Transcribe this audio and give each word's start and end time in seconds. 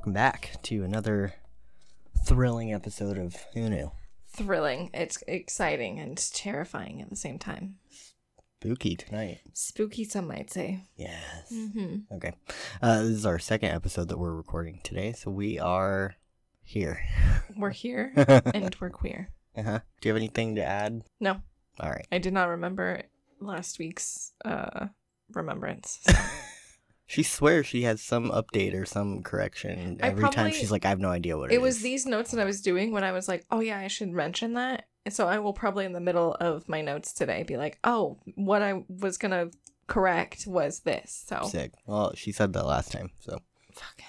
Welcome 0.00 0.12
back 0.14 0.52
to 0.62 0.82
another 0.82 1.34
thrilling 2.24 2.72
episode 2.72 3.18
of 3.18 3.36
Who 3.52 3.68
Knew? 3.68 3.90
Thrilling. 4.34 4.88
It's 4.94 5.22
exciting 5.28 5.98
and 5.98 6.16
terrifying 6.32 7.02
at 7.02 7.10
the 7.10 7.16
same 7.16 7.38
time. 7.38 7.74
Spooky 8.62 8.96
tonight. 8.96 9.40
Spooky, 9.52 10.04
some 10.04 10.26
might 10.28 10.50
say. 10.50 10.84
Yes. 10.96 11.52
Mm-hmm. 11.52 12.14
Okay. 12.14 12.32
Uh, 12.80 13.00
this 13.02 13.10
is 13.10 13.26
our 13.26 13.38
second 13.38 13.70
episode 13.72 14.08
that 14.08 14.18
we're 14.18 14.32
recording 14.34 14.80
today, 14.82 15.12
so 15.12 15.30
we 15.30 15.58
are 15.58 16.14
here. 16.62 17.04
We're 17.54 17.68
here 17.68 18.14
and 18.54 18.74
we're 18.80 18.88
queer. 18.88 19.28
huh. 19.54 19.80
Do 20.00 20.08
you 20.08 20.14
have 20.14 20.16
anything 20.20 20.54
to 20.54 20.64
add? 20.64 21.02
No, 21.20 21.42
All 21.78 21.90
right. 21.90 22.06
I 22.10 22.16
did 22.18 22.32
not 22.32 22.48
remember 22.48 23.02
last 23.38 23.78
week's 23.78 24.32
uh 24.46 24.86
remembrance. 25.34 25.98
so- 26.02 26.14
She 27.10 27.24
swears 27.24 27.66
she 27.66 27.82
has 27.82 28.00
some 28.00 28.30
update 28.30 28.72
or 28.72 28.86
some 28.86 29.24
correction 29.24 29.98
I 30.00 30.06
every 30.06 30.28
time. 30.30 30.52
She's 30.52 30.70
like, 30.70 30.84
I 30.84 30.90
have 30.90 31.00
no 31.00 31.08
idea 31.08 31.36
what 31.36 31.50
it 31.50 31.60
was 31.60 31.78
is." 31.78 31.82
these 31.82 32.06
notes 32.06 32.30
that 32.30 32.40
I 32.40 32.44
was 32.44 32.60
doing 32.60 32.92
when 32.92 33.02
I 33.02 33.10
was 33.10 33.26
like, 33.26 33.44
oh 33.50 33.58
yeah, 33.58 33.80
I 33.80 33.88
should 33.88 34.10
mention 34.10 34.54
that. 34.54 34.86
And 35.04 35.12
so 35.12 35.26
I 35.26 35.40
will 35.40 35.52
probably 35.52 35.84
in 35.84 35.92
the 35.92 35.98
middle 35.98 36.34
of 36.34 36.68
my 36.68 36.82
notes 36.82 37.12
today 37.12 37.42
be 37.42 37.56
like, 37.56 37.80
oh, 37.82 38.20
what 38.36 38.62
I 38.62 38.84
was 38.88 39.18
gonna 39.18 39.50
correct 39.88 40.46
was 40.46 40.80
this. 40.80 41.24
So 41.26 41.48
sick. 41.48 41.72
Well, 41.84 42.12
she 42.14 42.30
said 42.30 42.52
that 42.52 42.64
last 42.64 42.92
time, 42.92 43.10
so. 43.18 43.40
fuck. 43.74 44.02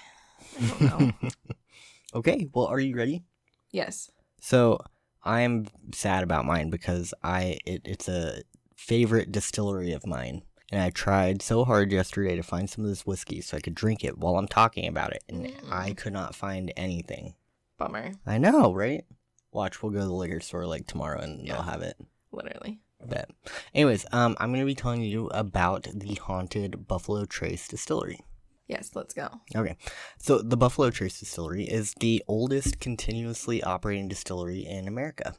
I 0.60 0.66
don't 0.66 0.80
know. 1.00 1.30
okay. 2.14 2.48
Well, 2.54 2.66
are 2.66 2.78
you 2.78 2.94
ready? 2.94 3.24
yes. 3.72 4.12
So 4.40 4.78
I'm 5.24 5.66
sad 5.92 6.22
about 6.22 6.44
mine 6.44 6.70
because 6.70 7.14
I 7.24 7.58
it, 7.66 7.82
it's 7.84 8.08
a 8.08 8.42
favorite 8.76 9.32
distillery 9.32 9.90
of 9.90 10.06
mine. 10.06 10.42
And 10.72 10.80
I 10.80 10.88
tried 10.90 11.42
so 11.42 11.64
hard 11.64 11.92
yesterday 11.92 12.34
to 12.34 12.42
find 12.42 12.68
some 12.68 12.82
of 12.84 12.90
this 12.90 13.06
whiskey 13.06 13.42
so 13.42 13.56
I 13.56 13.60
could 13.60 13.74
drink 13.74 14.02
it 14.04 14.16
while 14.18 14.36
I'm 14.36 14.48
talking 14.48 14.88
about 14.88 15.12
it, 15.12 15.22
and 15.28 15.46
Mm. 15.46 15.70
I 15.70 15.92
could 15.92 16.14
not 16.14 16.34
find 16.34 16.72
anything. 16.76 17.34
Bummer. 17.78 18.12
I 18.26 18.38
know, 18.38 18.72
right? 18.72 19.04
Watch, 19.52 19.82
we'll 19.82 19.92
go 19.92 19.98
to 20.00 20.06
the 20.06 20.12
liquor 20.12 20.40
store 20.40 20.66
like 20.66 20.86
tomorrow 20.86 21.20
and 21.20 21.46
Yeah. 21.46 21.54
they'll 21.54 21.62
have 21.64 21.82
it. 21.82 21.96
Literally. 22.32 22.80
Bet. 23.04 23.28
Anyways, 23.74 24.06
um, 24.12 24.34
I'm 24.40 24.50
gonna 24.52 24.64
be 24.64 24.74
telling 24.74 25.02
you 25.02 25.26
about 25.28 25.88
the 25.92 26.14
haunted 26.14 26.86
Buffalo 26.88 27.24
Trace 27.26 27.68
Distillery. 27.68 28.20
Yes, 28.68 28.92
let's 28.94 29.12
go. 29.12 29.28
Okay, 29.54 29.76
so 30.18 30.38
the 30.38 30.56
Buffalo 30.56 30.88
Trace 30.90 31.18
Distillery 31.20 31.64
is 31.64 31.92
the 32.00 32.22
oldest 32.28 32.80
continuously 32.80 33.62
operating 33.62 34.08
distillery 34.08 34.64
in 34.64 34.88
America. 34.88 35.34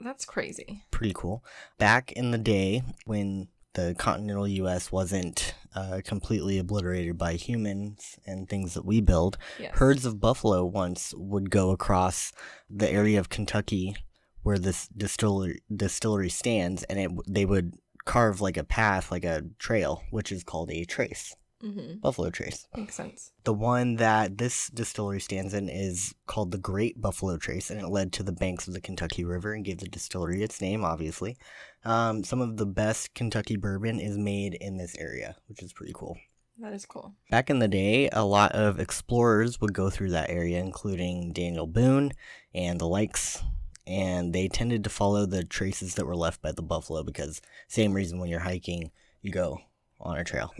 That's 0.00 0.24
crazy. 0.24 0.84
pretty 0.92 1.12
cool. 1.14 1.44
Back 1.76 2.12
in 2.12 2.30
the 2.30 2.38
day 2.38 2.84
when 3.04 3.48
the 3.78 3.94
continental 3.94 4.48
US 4.48 4.90
wasn't 4.90 5.54
uh, 5.74 6.00
completely 6.04 6.58
obliterated 6.58 7.16
by 7.16 7.34
humans 7.34 8.18
and 8.26 8.48
things 8.48 8.74
that 8.74 8.84
we 8.84 9.00
build, 9.00 9.38
Yes. 9.58 9.76
herds 9.76 10.04
of 10.04 10.20
buffalo 10.20 10.64
once 10.64 11.14
would 11.16 11.50
go 11.50 11.70
across 11.70 12.32
the 12.68 12.90
area 12.90 13.18
of 13.20 13.28
Kentucky 13.28 13.94
where 14.42 14.58
this 14.58 14.88
distillery 14.88 15.60
distillery 15.74 16.28
stands, 16.30 16.82
and 16.84 16.98
it 16.98 17.10
they 17.28 17.44
would 17.44 17.74
carve 18.04 18.40
like 18.40 18.56
a 18.56 18.64
path, 18.64 19.10
like 19.10 19.24
a 19.24 19.42
trail, 19.58 20.02
which 20.10 20.32
is 20.32 20.42
called 20.42 20.70
a 20.70 20.84
trace, 20.84 21.36
Mm-hmm. 21.62 21.98
buffalo 21.98 22.30
trace. 22.30 22.68
Makes 22.76 22.94
sense. 22.94 23.32
The 23.42 23.52
one 23.52 23.96
that 23.96 24.38
this 24.38 24.68
distillery 24.68 25.20
stands 25.20 25.54
in 25.54 25.68
is 25.68 26.14
called 26.26 26.52
the 26.52 26.58
Great 26.58 27.00
Buffalo 27.00 27.36
Trace, 27.36 27.70
and 27.70 27.80
it 27.80 27.88
led 27.88 28.12
to 28.12 28.22
the 28.22 28.30
banks 28.30 28.68
of 28.68 28.74
the 28.74 28.80
Kentucky 28.80 29.24
River 29.24 29.52
and 29.52 29.64
gave 29.64 29.78
the 29.78 29.88
distillery 29.88 30.42
its 30.44 30.60
name, 30.60 30.84
obviously. 30.84 31.36
Um, 31.84 32.22
some 32.22 32.40
of 32.40 32.58
the 32.58 32.66
best 32.66 33.12
Kentucky 33.14 33.56
bourbon 33.56 33.98
is 33.98 34.16
made 34.16 34.54
in 34.54 34.76
this 34.76 34.96
area, 34.96 35.34
which 35.48 35.60
is 35.60 35.72
pretty 35.72 35.92
cool. 35.96 36.16
That 36.60 36.72
is 36.72 36.86
cool. 36.86 37.14
Back 37.30 37.50
in 37.50 37.58
the 37.58 37.68
day, 37.68 38.08
a 38.12 38.24
lot 38.24 38.52
of 38.52 38.78
explorers 38.78 39.60
would 39.60 39.74
go 39.74 39.90
through 39.90 40.10
that 40.10 40.30
area, 40.30 40.60
including 40.60 41.32
Daniel 41.32 41.66
Boone 41.66 42.12
and 42.54 42.80
the 42.80 42.86
likes, 42.86 43.42
and 43.84 44.32
they 44.32 44.46
tended 44.46 44.84
to 44.84 44.90
follow 44.90 45.26
the 45.26 45.44
traces 45.44 45.96
that 45.96 46.06
were 46.06 46.16
left 46.16 46.40
by 46.40 46.52
the 46.52 46.62
buffalo 46.62 47.02
because, 47.02 47.40
same 47.66 47.94
reason 47.94 48.20
when 48.20 48.28
you're 48.28 48.40
hiking, 48.40 48.92
you 49.22 49.32
go 49.32 49.60
on 50.00 50.18
a 50.18 50.24
trail. 50.24 50.54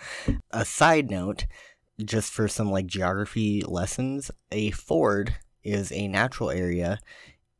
a 0.50 0.64
side 0.64 1.10
note, 1.10 1.46
just 2.04 2.32
for 2.32 2.48
some 2.48 2.70
like 2.70 2.86
geography 2.86 3.62
lessons, 3.66 4.30
a 4.50 4.70
ford 4.70 5.36
is 5.62 5.92
a 5.92 6.08
natural 6.08 6.50
area 6.50 6.98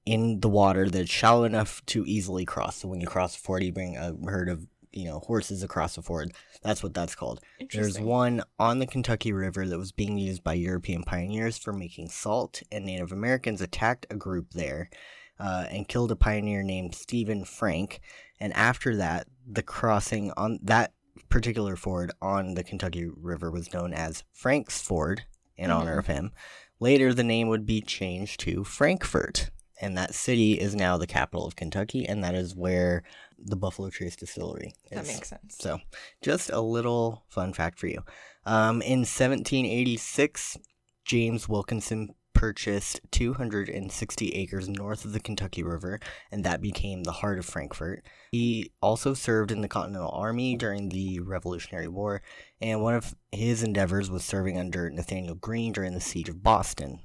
in 0.06 0.40
the 0.40 0.48
water 0.48 0.88
that's 0.88 1.10
shallow 1.10 1.44
enough 1.44 1.84
to 1.86 2.04
easily 2.06 2.44
cross. 2.44 2.76
So 2.76 2.88
when 2.88 3.00
you 3.00 3.06
cross 3.06 3.36
a 3.36 3.38
ford, 3.38 3.62
you 3.62 3.72
bring 3.72 3.96
a 3.96 4.14
herd 4.28 4.48
of 4.48 4.66
you 4.92 5.04
know 5.04 5.20
horses 5.20 5.62
across 5.62 5.96
a 5.96 6.02
ford. 6.02 6.32
That's 6.62 6.82
what 6.82 6.94
that's 6.94 7.14
called. 7.14 7.40
There's 7.72 8.00
one 8.00 8.42
on 8.58 8.78
the 8.78 8.86
Kentucky 8.86 9.32
River 9.32 9.66
that 9.66 9.78
was 9.78 9.92
being 9.92 10.18
used 10.18 10.42
by 10.42 10.54
European 10.54 11.02
pioneers 11.04 11.58
for 11.58 11.72
making 11.72 12.08
salt, 12.08 12.62
and 12.72 12.84
Native 12.84 13.12
Americans 13.12 13.60
attacked 13.60 14.06
a 14.10 14.16
group 14.16 14.52
there 14.52 14.90
uh, 15.38 15.66
and 15.70 15.88
killed 15.88 16.12
a 16.12 16.16
pioneer 16.16 16.62
named 16.62 16.94
Stephen 16.94 17.44
Frank. 17.44 18.00
And 18.38 18.52
after 18.54 18.96
that, 18.96 19.26
the 19.46 19.62
crossing 19.62 20.32
on 20.36 20.58
that 20.62 20.92
particular 21.28 21.76
ford 21.76 22.10
on 22.22 22.54
the 22.54 22.64
Kentucky 22.64 23.06
River 23.14 23.50
was 23.50 23.72
known 23.72 23.92
as 23.92 24.24
Frank's 24.32 24.80
Ford 24.80 25.22
in 25.56 25.70
honor 25.70 25.96
Mhm. 25.96 25.98
of 25.98 26.06
him. 26.06 26.32
Later, 26.78 27.12
the 27.12 27.22
name 27.24 27.48
would 27.48 27.66
be 27.66 27.80
changed 27.82 28.40
to 28.40 28.64
Frankfort, 28.64 29.50
and 29.80 29.96
that 29.98 30.14
city 30.14 30.58
is 30.58 30.74
now 30.74 30.96
the 30.96 31.06
capital 31.06 31.46
of 31.46 31.56
Kentucky, 31.56 32.06
and 32.06 32.24
that 32.24 32.34
is 32.34 32.54
where 32.56 33.02
the 33.38 33.56
Buffalo 33.56 33.90
Trace 33.90 34.16
Distillery 34.16 34.72
is. 34.90 34.90
That 34.90 35.06
makes 35.06 35.28
sense. 35.28 35.56
So, 35.58 35.80
just 36.22 36.50
a 36.50 36.60
little 36.60 37.24
fun 37.28 37.52
fact 37.52 37.78
for 37.78 37.86
you. 37.86 38.02
Um, 38.46 38.80
in 38.82 39.04
1786, 39.04 40.56
James 41.04 41.48
Wilkinson 41.48 42.14
purchased 42.40 43.02
260 43.10 44.28
acres 44.30 44.66
north 44.66 45.04
of 45.04 45.12
the 45.12 45.20
Kentucky 45.20 45.62
River, 45.62 46.00
and 46.32 46.42
that 46.42 46.62
became 46.62 47.02
the 47.02 47.12
heart 47.12 47.38
of 47.38 47.44
Frankfort. 47.44 48.02
He 48.32 48.72
also 48.80 49.12
served 49.12 49.52
in 49.52 49.60
the 49.60 49.68
Continental 49.68 50.10
Army 50.10 50.56
during 50.56 50.88
the 50.88 51.20
Revolutionary 51.20 51.86
War, 51.86 52.22
and 52.58 52.80
one 52.80 52.94
of 52.94 53.14
his 53.30 53.62
endeavors 53.62 54.10
was 54.10 54.24
serving 54.24 54.58
under 54.58 54.88
Nathaniel 54.88 55.34
Greene 55.34 55.72
during 55.72 55.92
the 55.92 56.00
Siege 56.00 56.30
of 56.30 56.42
Boston. 56.42 57.00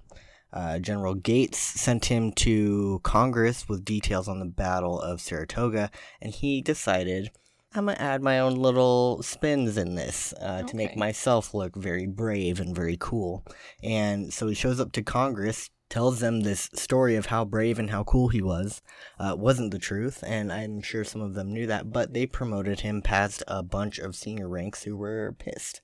Uh, 0.53 0.79
General 0.79 1.15
Gates 1.15 1.57
sent 1.57 2.05
him 2.05 2.31
to 2.31 3.01
Congress 3.03 3.67
with 3.67 3.83
details 3.83 4.29
on 4.29 4.39
the 4.39 4.45
Battle 4.45 5.01
of 5.01 5.19
Saratoga, 5.19 5.91
and 6.21 6.31
he 6.33 6.61
decided, 6.61 7.29
I'm 7.75 7.87
gonna 7.87 7.97
add 7.99 8.21
my 8.21 8.39
own 8.39 8.55
little 8.55 9.21
spins 9.21 9.77
in 9.77 9.95
this 9.95 10.33
uh, 10.39 10.63
to 10.63 10.75
make 10.77 10.95
myself 10.95 11.53
look 11.53 11.75
very 11.75 12.07
brave 12.07 12.61
and 12.61 12.73
very 12.73 12.95
cool. 12.97 13.45
And 13.83 14.33
so 14.33 14.47
he 14.47 14.55
shows 14.55 14.79
up 14.79 14.93
to 14.93 15.03
Congress, 15.03 15.69
tells 15.89 16.21
them 16.21 16.41
this 16.41 16.69
story 16.73 17.17
of 17.17 17.25
how 17.25 17.43
brave 17.43 17.77
and 17.77 17.89
how 17.89 18.05
cool 18.05 18.29
he 18.29 18.41
was. 18.41 18.81
Uh, 19.19 19.35
wasn't 19.37 19.71
the 19.71 19.79
truth, 19.79 20.23
and 20.25 20.53
I'm 20.53 20.81
sure 20.81 21.03
some 21.03 21.21
of 21.21 21.33
them 21.33 21.51
knew 21.51 21.67
that, 21.67 21.91
but 21.91 22.13
they 22.13 22.25
promoted 22.25 22.79
him 22.79 23.01
past 23.01 23.43
a 23.45 23.61
bunch 23.61 23.99
of 23.99 24.15
senior 24.15 24.47
ranks 24.47 24.83
who 24.83 24.95
were 24.95 25.35
pissed 25.37 25.81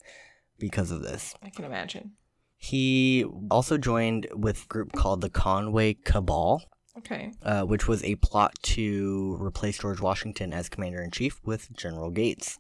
because 0.58 0.92
of 0.92 1.02
this. 1.02 1.36
I 1.44 1.50
can 1.50 1.66
imagine. 1.66 2.14
He 2.56 3.26
also 3.50 3.78
joined 3.78 4.28
with 4.34 4.64
a 4.64 4.68
group 4.68 4.94
called 4.94 5.22
the 5.22 5.30
Conway 5.30 5.96
Cabal, 5.96 6.64
Okay. 6.98 7.32
uh, 7.44 7.64
which 7.64 7.88
was 7.88 8.04
a 8.04 8.16
plot 8.16 8.54
to 8.64 9.38
replace 9.42 9.78
George 9.80 10.02
Washington 10.02 10.52
as 10.54 10.70
commander 10.70 11.02
in 11.02 11.12
chief 11.12 11.40
with 11.46 11.72
General 11.76 12.10
Gates. 12.12 12.60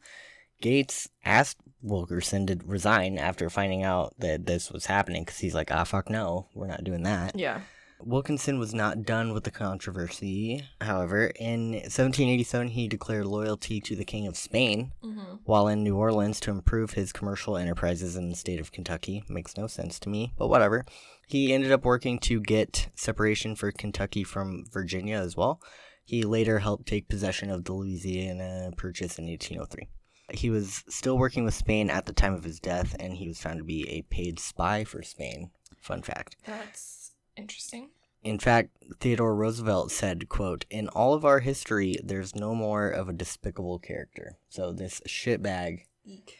Gates 0.61 1.09
asked 1.25 1.57
Wilkinson 1.81 2.45
to 2.47 2.59
resign 2.65 3.17
after 3.17 3.49
finding 3.49 3.83
out 3.83 4.13
that 4.19 4.45
this 4.45 4.71
was 4.71 4.85
happening 4.85 5.23
because 5.23 5.39
he's 5.39 5.55
like, 5.55 5.71
ah, 5.71 5.83
fuck 5.83 6.09
no, 6.09 6.47
we're 6.53 6.67
not 6.67 6.83
doing 6.83 7.03
that. 7.03 7.35
Yeah. 7.35 7.61
Wilkinson 8.03 8.57
was 8.57 8.73
not 8.73 9.03
done 9.03 9.31
with 9.33 9.43
the 9.43 9.51
controversy. 9.51 10.63
However, 10.79 11.31
in 11.39 11.73
1787, 11.73 12.69
he 12.69 12.87
declared 12.87 13.25
loyalty 13.25 13.79
to 13.81 13.95
the 13.95 14.05
King 14.05 14.25
of 14.27 14.35
Spain 14.37 14.91
Mm-hmm. 15.03 15.35
while 15.45 15.67
in 15.67 15.83
New 15.83 15.97
Orleans 15.97 16.39
to 16.41 16.51
improve 16.51 16.91
his 16.93 17.11
commercial 17.11 17.57
enterprises 17.57 18.15
in 18.15 18.29
the 18.29 18.35
state 18.35 18.59
of 18.59 18.71
Kentucky. 18.71 19.23
Makes 19.29 19.57
no 19.57 19.67
sense 19.67 19.99
to 19.99 20.09
me, 20.09 20.33
but 20.37 20.47
whatever. 20.47 20.85
He 21.31 21.53
ended 21.53 21.71
up 21.71 21.85
working 21.85 22.19
to 22.19 22.41
get 22.41 22.89
separation 22.93 23.55
for 23.55 23.71
Kentucky 23.71 24.25
from 24.25 24.65
Virginia 24.69 25.15
as 25.15 25.37
well. 25.37 25.61
He 26.03 26.23
later 26.23 26.59
helped 26.59 26.87
take 26.87 27.07
possession 27.07 27.49
of 27.49 27.63
the 27.63 27.71
Louisiana 27.71 28.71
Purchase 28.75 29.17
in 29.17 29.27
1803. 29.27 29.87
He 30.33 30.49
was 30.49 30.83
still 30.89 31.17
working 31.17 31.45
with 31.45 31.53
Spain 31.53 31.89
at 31.89 32.05
the 32.05 32.11
time 32.11 32.33
of 32.33 32.43
his 32.43 32.59
death, 32.59 32.97
and 32.99 33.13
he 33.13 33.29
was 33.29 33.39
found 33.39 33.59
to 33.59 33.63
be 33.63 33.87
a 33.89 34.01
paid 34.01 34.39
spy 34.39 34.83
for 34.83 35.01
Spain. 35.03 35.51
Fun 35.79 36.01
fact. 36.01 36.35
That's 36.45 37.13
interesting. 37.37 37.91
In 38.23 38.37
fact, 38.37 38.71
Theodore 38.99 39.33
Roosevelt 39.33 39.89
said, 39.89 40.27
quote, 40.27 40.65
In 40.69 40.89
all 40.89 41.13
of 41.13 41.23
our 41.23 41.39
history, 41.39 41.97
there's 42.03 42.35
no 42.35 42.53
more 42.53 42.89
of 42.89 43.07
a 43.07 43.13
despicable 43.13 43.79
character. 43.79 44.37
So 44.49 44.73
this 44.73 45.01
shitbag 45.07 45.83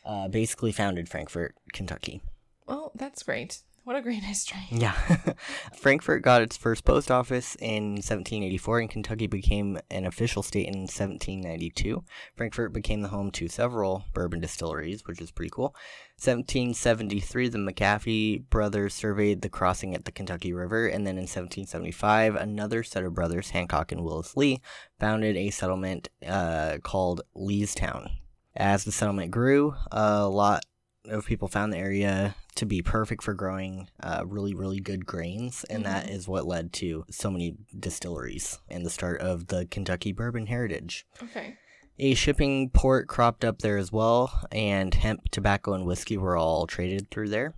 uh, 0.06 0.28
basically 0.28 0.74
founded 0.74 1.08
Frankfort, 1.08 1.56
Kentucky. 1.72 2.22
Well, 2.68 2.92
that's 2.94 3.24
great. 3.24 3.64
What 3.84 3.96
a 3.96 4.02
great 4.02 4.24
history. 4.24 4.62
Yeah. 4.70 4.92
Frankfort 5.74 6.22
got 6.22 6.44
its 6.44 6.56
first 6.56 6.86
post 6.86 7.10
office 7.10 7.56
in 7.56 7.94
1784, 7.94 8.80
and 8.80 8.90
Kentucky 8.92 9.26
became 9.26 9.80
an 9.90 10.06
official 10.06 10.44
state 10.44 10.68
in 10.68 10.82
1792. 10.82 12.04
Frankfort 12.36 12.74
became 12.74 13.02
the 13.02 13.08
home 13.08 13.32
to 13.32 13.48
several 13.48 14.06
bourbon 14.14 14.40
distilleries, 14.40 15.02
which 15.08 15.20
is 15.20 15.32
pretty 15.32 15.50
cool. 15.50 15.76
1773, 16.18 17.50
the 17.50 17.58
McAfee 17.58 18.48
brothers 18.52 18.94
surveyed 18.94 19.42
the 19.42 19.50
crossing 19.50 19.96
at 19.96 20.06
the 20.06 20.12
Kentucky 20.12 20.54
River, 20.54 20.86
and 20.86 21.08
then 21.08 21.16
in 21.16 21.24
1775, 21.24 22.36
another 22.36 22.84
set 22.84 23.04
of 23.04 23.16
brothers, 23.16 23.50
Hancock 23.50 23.92
and 23.92 24.04
Willis 24.04 24.38
Lee, 24.38 24.62
founded 25.00 25.36
a 25.36 25.50
settlement 25.50 26.08
uh, 26.28 26.78
called 26.84 27.22
Leestown. 27.36 28.12
As 28.56 28.84
the 28.84 28.92
settlement 28.92 29.32
grew, 29.32 29.74
a 29.92 30.28
lot 30.28 30.64
of 31.06 31.26
people 31.26 31.48
found 31.48 31.74
the 31.74 31.78
area 31.78 32.36
to 32.56 32.66
be 32.66 32.82
perfect 32.82 33.24
for 33.24 33.34
growing 33.34 33.88
uh, 34.02 34.24
really, 34.26 34.54
really 34.54 34.80
good 34.80 35.06
grains, 35.06 35.64
and 35.70 35.86
that 35.86 36.08
Mhm. 36.08 36.12
is 36.12 36.28
what 36.28 36.46
led 36.46 36.74
to 36.74 37.06
so 37.10 37.32
many 37.32 37.56
distilleries 37.78 38.60
and 38.70 38.86
the 38.86 38.90
start 38.90 39.22
of 39.22 39.48
the 39.48 39.66
Kentucky 39.68 40.12
bourbon 40.12 40.48
heritage. 40.48 41.06
Okay. 41.22 41.58
A 42.00 42.14
shipping 42.14 42.70
port 42.70 43.08
cropped 43.08 43.46
up 43.46 43.60
there 43.60 43.78
as 43.78 43.92
well, 43.92 44.46
and 44.52 44.94
hemp, 44.94 45.30
tobacco, 45.32 45.74
and 45.74 45.86
whiskey 45.86 46.18
were 46.18 46.36
all 46.36 46.68
traded 46.68 47.10
through 47.12 47.30
there. 47.30 47.54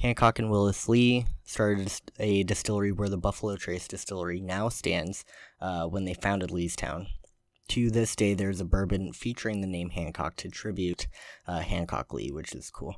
Hancock 0.00 0.38
and 0.38 0.50
Willis 0.50 0.88
Lee 0.88 1.26
started 1.44 1.92
a 2.18 2.42
distillery 2.42 2.90
where 2.90 3.08
the 3.08 3.16
Buffalo 3.18 3.56
Trace 3.56 3.86
Distillery 3.86 4.40
now 4.40 4.68
stands 4.68 5.24
uh, 5.60 5.86
when 5.86 6.04
they 6.04 6.14
founded 6.14 6.50
Leestown. 6.50 7.06
To 7.68 7.90
this 7.90 8.14
day, 8.16 8.34
there's 8.34 8.60
a 8.60 8.64
bourbon 8.64 9.12
featuring 9.12 9.60
the 9.60 9.66
name 9.66 9.90
Hancock 9.90 10.36
to 10.36 10.48
tribute 10.48 11.06
uh, 11.46 11.60
Hancock 11.60 12.12
Lee, 12.12 12.30
which 12.30 12.54
is 12.54 12.70
cool. 12.70 12.96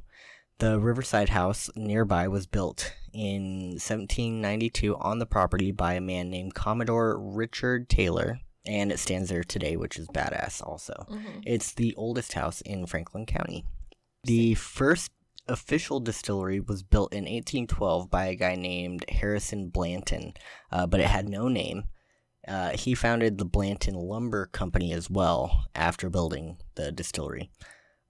The 0.59 0.81
Riverside 0.81 1.29
House 1.31 1.69
nearby 1.77 2.29
was 2.29 2.47
built 2.47 2.95
in 3.13 3.73
1792 3.73 4.97
on 4.97 5.19
the 5.19 5.27
property 5.27 5.71
by 5.71 5.95
a 5.95 6.01
man 6.01 6.31
named 6.31 6.55
Commodore 6.55 7.19
Richard 7.19 7.89
Taylor, 7.89 8.41
and 8.65 8.91
it 8.91 8.99
stands 8.99 9.29
there 9.29 9.45
today, 9.45 9.77
which 9.77 9.99
is 9.99 10.09
badass 10.09 10.63
also. 10.63 10.95
hmm 11.09 11.41
It's 11.45 11.73
the 11.75 11.95
oldest 11.97 12.33
house 12.33 12.63
in 12.63 12.87
Franklin 12.87 13.27
County. 13.27 13.65
The 14.25 14.55
first 14.55 15.13
official 15.47 16.01
distillery 16.01 16.61
was 16.61 16.83
built 16.83 17.13
in 17.13 17.25
1812 17.25 18.11
by 18.11 18.27
a 18.27 18.35
guy 18.35 18.57
named 18.57 19.05
Harrison 19.09 19.69
Blanton, 19.69 20.33
uh, 20.73 20.87
but 20.87 21.01
it 21.01 21.07
had 21.07 21.29
no 21.29 21.49
name. 21.49 21.85
Uh, 22.49 22.71
he 22.71 22.95
founded 22.95 23.39
the 23.39 23.45
Blanton 23.45 23.95
Lumber 23.95 24.47
Company 24.47 24.93
as 24.93 25.11
well 25.11 25.67
after 25.75 26.09
building 26.09 26.59
the 26.77 26.93
distillery. 26.93 27.51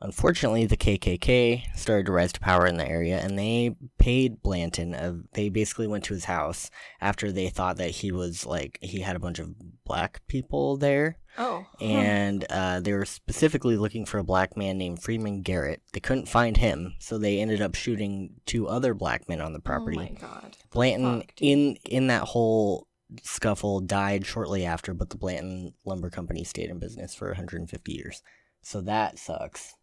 Unfortunately, 0.02 0.66
the 0.66 0.76
KKK 0.76 1.74
started 1.74 2.04
to 2.06 2.12
rise 2.12 2.32
to 2.34 2.40
power 2.40 2.66
in 2.66 2.76
the 2.76 2.86
area, 2.86 3.18
and 3.18 3.38
they 3.38 3.74
paid 3.98 4.42
Blanton. 4.42 4.94
Uh, 4.94 5.14
they 5.32 5.48
basically 5.48 5.86
went 5.86 6.04
to 6.04 6.14
his 6.14 6.26
house 6.26 6.70
after 7.00 7.32
they 7.32 7.48
thought 7.48 7.78
that 7.78 7.90
he 7.90 8.12
was 8.12 8.44
like 8.44 8.78
he 8.82 9.00
had 9.00 9.16
a 9.16 9.20
bunch 9.20 9.38
of 9.38 9.54
black 9.84 10.20
people 10.28 10.76
there, 10.76 11.16
Oh. 11.38 11.64
and 11.80 12.44
uh, 12.50 12.80
they 12.80 12.92
were 12.92 13.06
specifically 13.06 13.78
looking 13.78 14.04
for 14.04 14.18
a 14.18 14.24
black 14.24 14.54
man 14.54 14.76
named 14.76 15.02
Freeman 15.02 15.40
Garrett. 15.40 15.80
They 15.94 16.00
couldn't 16.00 16.28
find 16.28 16.58
him, 16.58 16.94
so 16.98 17.16
they 17.16 17.40
ended 17.40 17.62
up 17.62 17.74
shooting 17.74 18.34
two 18.44 18.68
other 18.68 18.92
black 18.92 19.30
men 19.30 19.40
on 19.40 19.54
the 19.54 19.60
property. 19.60 19.96
Oh 19.98 20.02
my 20.02 20.20
god. 20.20 20.56
Blanton 20.72 21.20
fuck, 21.22 21.32
in 21.40 21.76
in 21.86 22.08
that 22.08 22.22
whole 22.24 22.86
scuffle 23.22 23.80
died 23.80 24.26
shortly 24.26 24.66
after, 24.66 24.92
but 24.92 25.08
the 25.08 25.16
Blanton 25.16 25.72
Lumber 25.86 26.10
Company 26.10 26.44
stayed 26.44 26.68
in 26.68 26.78
business 26.78 27.14
for 27.14 27.28
150 27.28 27.92
years. 27.92 28.22
So 28.60 28.82
that 28.82 29.18
sucks. 29.18 29.74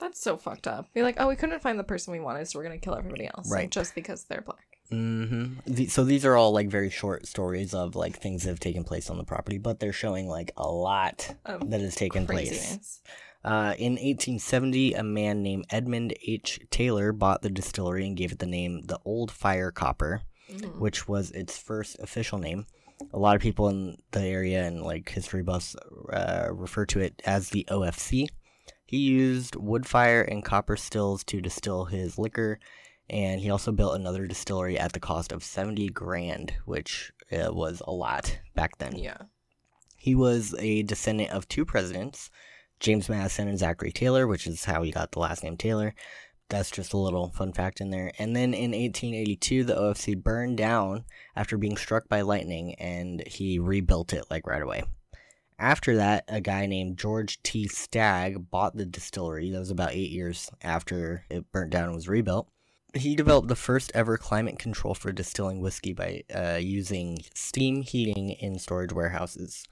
That's 0.00 0.20
so 0.20 0.36
fucked 0.36 0.66
up. 0.66 0.92
Be 0.94 1.02
like, 1.02 1.16
oh, 1.18 1.28
we 1.28 1.36
couldn't 1.36 1.60
find 1.60 1.78
the 1.78 1.84
person 1.84 2.12
we 2.12 2.20
wanted, 2.20 2.48
so 2.48 2.58
we're 2.58 2.64
gonna 2.64 2.78
kill 2.78 2.94
everybody 2.96 3.26
else. 3.26 3.50
Right. 3.52 3.70
Just 3.70 3.94
because 3.94 4.24
they're 4.24 4.40
black. 4.40 4.64
Mm-hmm. 4.90 5.60
The, 5.72 5.86
so 5.86 6.02
these 6.04 6.24
are 6.24 6.36
all 6.36 6.52
like 6.52 6.68
very 6.68 6.90
short 6.90 7.26
stories 7.26 7.74
of 7.74 7.94
like 7.94 8.16
things 8.18 8.42
that 8.42 8.48
have 8.50 8.58
taken 8.60 8.82
place 8.82 9.08
on 9.10 9.18
the 9.18 9.24
property, 9.24 9.58
but 9.58 9.78
they're 9.78 9.92
showing 9.92 10.26
like 10.26 10.50
a 10.56 10.68
lot 10.68 11.34
Of 11.44 11.70
that 11.70 11.80
has 11.80 11.94
taken 11.94 12.26
place. 12.26 13.00
Uh, 13.44 13.74
in 13.78 13.92
1870, 13.92 14.94
a 14.94 15.02
man 15.02 15.42
named 15.42 15.64
Edmund 15.70 16.14
H. 16.26 16.60
Taylor 16.70 17.12
bought 17.12 17.42
the 17.42 17.50
distillery 17.50 18.06
and 18.06 18.16
gave 18.16 18.32
it 18.32 18.38
the 18.38 18.46
name 18.46 18.82
the 18.82 18.98
Old 19.04 19.30
Fire 19.30 19.70
Copper, 19.70 20.22
Mhm. 20.52 20.78
which 20.78 21.06
was 21.08 21.30
its 21.30 21.56
first 21.56 21.96
official 22.00 22.38
name. 22.38 22.66
A 23.14 23.18
lot 23.18 23.36
of 23.36 23.40
people 23.40 23.68
in 23.70 23.96
the 24.10 24.20
area 24.20 24.66
and 24.66 24.82
like 24.82 25.08
history 25.08 25.42
buffs 25.42 25.74
uh, 26.12 26.48
refer 26.50 26.84
to 26.86 27.00
it 27.00 27.22
as 27.24 27.48
the 27.50 27.64
OFC. 27.70 28.28
He 28.90 28.96
used 28.96 29.54
wood 29.54 29.86
fire 29.86 30.20
and 30.20 30.44
copper 30.44 30.76
stills 30.76 31.22
to 31.26 31.40
distill 31.40 31.84
his 31.84 32.18
liquor, 32.18 32.58
and 33.08 33.40
he 33.40 33.48
also 33.48 33.70
built 33.70 33.94
another 33.94 34.26
distillery 34.26 34.76
at 34.76 34.94
the 34.94 34.98
cost 34.98 35.30
of 35.30 35.44
70 35.44 35.90
grand, 35.90 36.54
which 36.64 37.12
uh, 37.30 37.54
was 37.54 37.80
a 37.86 37.92
lot 37.92 38.40
back 38.56 38.78
then. 38.78 38.96
Yeah. 38.96 39.18
He 39.96 40.16
was 40.16 40.56
a 40.58 40.82
descendant 40.82 41.30
of 41.30 41.46
two 41.46 41.64
presidents, 41.64 42.30
James 42.80 43.08
Madison 43.08 43.46
and 43.46 43.60
Zachary 43.60 43.92
Taylor, 43.92 44.26
which 44.26 44.48
is 44.48 44.64
how 44.64 44.82
he 44.82 44.90
got 44.90 45.12
the 45.12 45.20
last 45.20 45.44
name 45.44 45.56
Taylor. 45.56 45.94
That's 46.48 46.72
just 46.72 46.92
a 46.92 46.98
little 46.98 47.30
fun 47.30 47.52
fact 47.52 47.80
in 47.80 47.90
there. 47.90 48.10
And 48.18 48.34
then 48.34 48.54
in 48.54 48.72
1882, 48.72 49.62
the 49.62 49.76
OFC 49.76 50.20
burned 50.20 50.56
down 50.56 51.04
after 51.36 51.56
being 51.56 51.76
struck 51.76 52.08
by 52.08 52.22
lightning, 52.22 52.74
and 52.74 53.22
he 53.24 53.60
rebuilt 53.60 54.12
it 54.12 54.24
like 54.32 54.48
right 54.48 54.62
away. 54.62 54.82
After 55.60 55.94
that, 55.96 56.24
a 56.26 56.40
guy 56.40 56.64
named 56.64 56.96
George 56.96 57.42
T. 57.42 57.68
Stagg 57.68 58.50
bought 58.50 58.74
the 58.74 58.86
distillery. 58.86 59.50
That 59.50 59.58
was 59.58 59.70
about 59.70 59.92
eight 59.92 60.10
years 60.10 60.50
after 60.62 61.26
it 61.28 61.52
burnt 61.52 61.70
down 61.70 61.84
and 61.84 61.94
was 61.94 62.08
rebuilt. 62.08 62.48
He 62.94 63.14
developed 63.14 63.48
the 63.48 63.54
first 63.54 63.92
ever 63.94 64.16
climate 64.16 64.58
control 64.58 64.94
for 64.94 65.12
distilling 65.12 65.60
whiskey 65.60 65.92
by 65.92 66.22
uh, 66.34 66.56
using 66.56 67.18
steam 67.34 67.82
heating 67.82 68.30
in 68.30 68.58
storage 68.58 68.94
warehouses. 68.94 69.66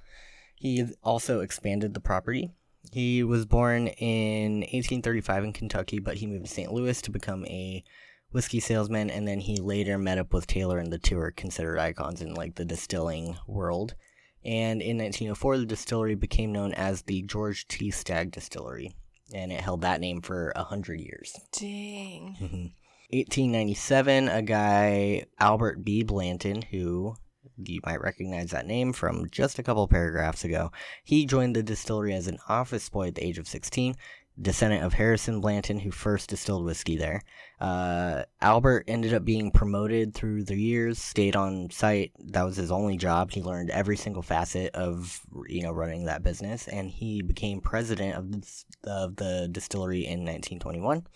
He 0.56 0.84
also 1.02 1.40
expanded 1.40 1.94
the 1.94 2.00
property. 2.00 2.52
He 2.92 3.24
was 3.24 3.46
born 3.46 3.86
in 3.86 4.60
1835 4.60 5.44
in 5.44 5.52
Kentucky, 5.54 5.98
but 6.00 6.18
he 6.18 6.26
moved 6.26 6.44
to 6.44 6.52
St. 6.52 6.70
Louis 6.70 7.00
to 7.00 7.10
become 7.10 7.46
a 7.46 7.82
whiskey 8.30 8.60
salesman, 8.60 9.08
and 9.08 9.26
then 9.26 9.40
he 9.40 9.56
later 9.56 9.96
met 9.96 10.18
up 10.18 10.34
with 10.34 10.46
Taylor, 10.46 10.78
and 10.78 10.92
the 10.92 10.98
two 10.98 11.18
are 11.18 11.30
considered 11.30 11.78
icons 11.78 12.20
in 12.20 12.34
like 12.34 12.56
the 12.56 12.66
distilling 12.66 13.38
world. 13.46 13.94
And 14.44 14.80
in 14.80 14.98
1904, 14.98 15.58
the 15.58 15.66
distillery 15.66 16.14
became 16.14 16.52
known 16.52 16.72
as 16.74 17.02
the 17.02 17.22
George 17.22 17.66
T. 17.68 17.90
Stagg 17.90 18.30
Distillery, 18.30 18.92
and 19.34 19.52
it 19.52 19.60
held 19.60 19.80
that 19.82 20.00
name 20.00 20.20
for 20.22 20.52
a 20.56 20.62
hundred 20.64 21.00
years. 21.00 21.34
Dang. 21.52 22.36
Mhm. 22.40 22.72
1897, 23.10 24.28
a 24.28 24.42
guy, 24.42 25.24
Albert 25.38 25.82
B. 25.82 26.02
Blanton, 26.02 26.60
who 26.70 27.14
you 27.56 27.80
might 27.84 28.00
recognize 28.02 28.50
that 28.50 28.66
name 28.66 28.92
from 28.92 29.28
just 29.30 29.58
a 29.58 29.62
couple 29.62 29.88
paragraphs 29.88 30.44
ago, 30.44 30.70
he 31.04 31.24
joined 31.24 31.56
the 31.56 31.62
distillery 31.62 32.12
as 32.12 32.26
an 32.26 32.38
office 32.48 32.88
boy 32.90 33.08
at 33.08 33.14
the 33.14 33.24
age 33.24 33.38
of 33.38 33.48
16, 33.48 33.94
descendant 34.40 34.84
of 34.84 34.94
Harrison 34.94 35.40
Blanton, 35.40 35.80
who 35.80 35.90
first 35.90 36.30
distilled 36.30 36.64
whiskey 36.64 36.96
there. 36.96 37.22
Uh, 37.60 38.24
Albert 38.40 38.84
ended 38.86 39.12
up 39.12 39.24
being 39.24 39.50
promoted 39.50 40.14
through 40.14 40.44
the 40.44 40.56
years, 40.56 40.98
stayed 40.98 41.36
on 41.36 41.70
site. 41.70 42.12
That 42.18 42.44
was 42.44 42.56
his 42.56 42.70
only 42.70 42.96
job. 42.96 43.32
He 43.32 43.42
learned 43.42 43.70
every 43.70 43.96
single 43.96 44.22
facet 44.22 44.74
of 44.74 45.20
you 45.46 45.62
know 45.62 45.72
running 45.72 46.04
that 46.04 46.22
business, 46.22 46.68
and 46.68 46.90
he 46.90 47.22
became 47.22 47.60
president 47.60 48.14
of 48.16 48.32
the, 48.32 48.64
of 48.90 49.16
the 49.16 49.48
distillery 49.50 50.06
in 50.06 50.20
1921. 50.20 51.06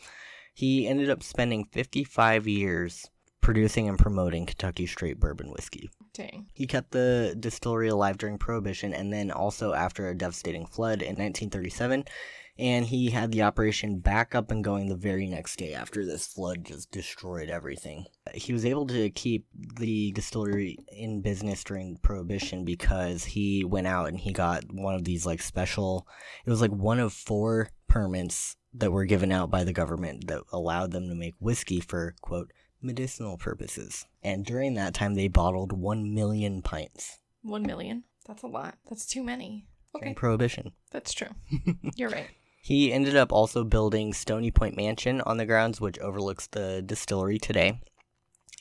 He 0.54 0.86
ended 0.86 1.08
up 1.08 1.22
spending 1.22 1.64
55 1.72 2.46
years 2.46 3.08
producing 3.40 3.88
and 3.88 3.98
promoting 3.98 4.46
Kentucky 4.46 4.86
straight 4.86 5.18
bourbon 5.18 5.50
whiskey. 5.50 5.90
Dang. 6.14 6.46
He 6.54 6.66
kept 6.66 6.92
the 6.92 7.36
distillery 7.38 7.88
alive 7.88 8.16
during 8.16 8.38
Prohibition 8.38 8.94
and 8.94 9.12
then 9.12 9.30
also 9.30 9.74
after 9.74 10.08
a 10.08 10.14
devastating 10.14 10.64
flood 10.64 11.02
in 11.02 11.16
1937. 11.16 12.04
And 12.58 12.86
he 12.86 13.10
had 13.10 13.32
the 13.32 13.42
operation 13.42 13.98
back 13.98 14.34
up 14.34 14.50
and 14.50 14.62
going 14.62 14.88
the 14.88 14.96
very 14.96 15.26
next 15.26 15.56
day 15.56 15.72
after 15.72 16.04
this 16.04 16.26
flood 16.26 16.64
just 16.64 16.90
destroyed 16.90 17.48
everything. 17.48 18.06
He 18.34 18.52
was 18.52 18.64
able 18.64 18.86
to 18.88 19.10
keep 19.10 19.46
the 19.54 20.12
distillery 20.12 20.78
in 20.92 21.22
business 21.22 21.64
during 21.64 21.96
Prohibition 22.02 22.64
because 22.64 23.24
he 23.24 23.64
went 23.64 23.86
out 23.86 24.08
and 24.08 24.18
he 24.18 24.32
got 24.32 24.64
one 24.72 24.94
of 24.94 25.04
these 25.04 25.24
like 25.24 25.40
special, 25.40 26.06
it 26.44 26.50
was 26.50 26.60
like 26.60 26.70
one 26.70 27.00
of 27.00 27.12
four 27.12 27.70
permits 27.88 28.56
that 28.74 28.92
were 28.92 29.04
given 29.04 29.32
out 29.32 29.50
by 29.50 29.64
the 29.64 29.72
government 29.72 30.26
that 30.28 30.42
allowed 30.52 30.92
them 30.92 31.08
to 31.08 31.14
make 31.14 31.34
whiskey 31.38 31.80
for, 31.80 32.14
quote, 32.20 32.52
medicinal 32.80 33.36
purposes. 33.36 34.06
And 34.22 34.44
during 34.44 34.74
that 34.74 34.94
time, 34.94 35.14
they 35.14 35.28
bottled 35.28 35.72
1 35.72 36.14
million 36.14 36.62
pints 36.62 37.18
One 37.42 37.62
million. 37.62 38.04
That's 38.26 38.42
a 38.42 38.46
lot. 38.46 38.76
That's 38.88 39.06
too 39.06 39.22
many. 39.22 39.66
Okay. 39.94 40.04
during 40.04 40.14
Prohibition. 40.14 40.72
That's 40.90 41.12
true. 41.12 41.28
You're 41.96 42.10
right. 42.10 42.28
He 42.64 42.92
ended 42.92 43.16
up 43.16 43.32
also 43.32 43.64
building 43.64 44.12
Stony 44.12 44.52
Point 44.52 44.76
Mansion 44.76 45.20
on 45.22 45.36
the 45.36 45.46
grounds, 45.46 45.80
which 45.80 45.98
overlooks 45.98 46.46
the 46.46 46.80
distillery 46.80 47.36
today. 47.36 47.80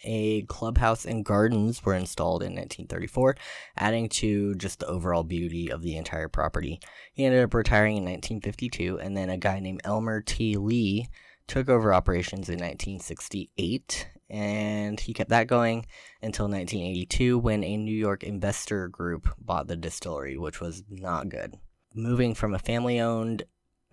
A 0.03 0.41
clubhouse 0.43 1.05
and 1.05 1.23
gardens 1.23 1.85
were 1.85 1.93
installed 1.93 2.41
in 2.41 2.55
1934, 2.55 3.35
adding 3.77 4.09
to 4.09 4.55
just 4.55 4.79
the 4.79 4.87
overall 4.87 5.23
beauty 5.23 5.71
of 5.71 5.83
the 5.83 5.95
entire 5.97 6.27
property. 6.27 6.79
He 7.13 7.25
ended 7.25 7.43
up 7.43 7.53
retiring 7.53 7.97
in 7.97 8.05
1952, 8.05 8.99
and 8.99 9.15
then 9.15 9.29
a 9.29 9.37
guy 9.37 9.59
named 9.59 9.81
Elmer 9.83 10.21
T. 10.21 10.57
Lee 10.57 11.07
took 11.45 11.69
over 11.69 11.93
operations 11.93 12.49
in 12.49 12.55
1968. 12.57 14.09
and 14.31 14.99
he 14.99 15.13
kept 15.13 15.29
that 15.29 15.45
going 15.45 15.85
until 16.23 16.47
1982 16.47 17.37
when 17.37 17.63
a 17.63 17.77
New 17.77 17.95
York 17.95 18.23
investor 18.23 18.87
group 18.87 19.27
bought 19.37 19.67
the 19.67 19.75
distillery, 19.75 20.39
which 20.39 20.59
was 20.59 20.83
not 20.89 21.29
good. 21.29 21.53
Moving 21.93 22.33
from 22.33 22.55
a 22.55 22.59
family 22.59 22.99
owned 22.99 23.43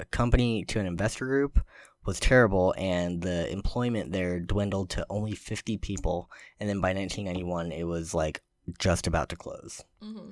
company 0.06 0.64
to 0.64 0.80
an 0.80 0.86
investor 0.86 1.26
group 1.26 1.60
was 2.04 2.18
terrible, 2.18 2.74
and 2.78 3.22
the 3.22 3.50
employment 3.52 4.12
there 4.12 4.40
dwindled 4.40 4.90
to 4.90 5.06
only 5.10 5.32
50 5.32 5.76
people. 5.78 6.30
And 6.58 6.68
then 6.68 6.80
by 6.80 6.92
1991, 6.92 7.72
it 7.72 7.84
was 7.84 8.14
like 8.14 8.42
just 8.78 9.06
about 9.06 9.28
to 9.28 9.36
close. 9.36 9.84
Mm-hmm. 10.02 10.30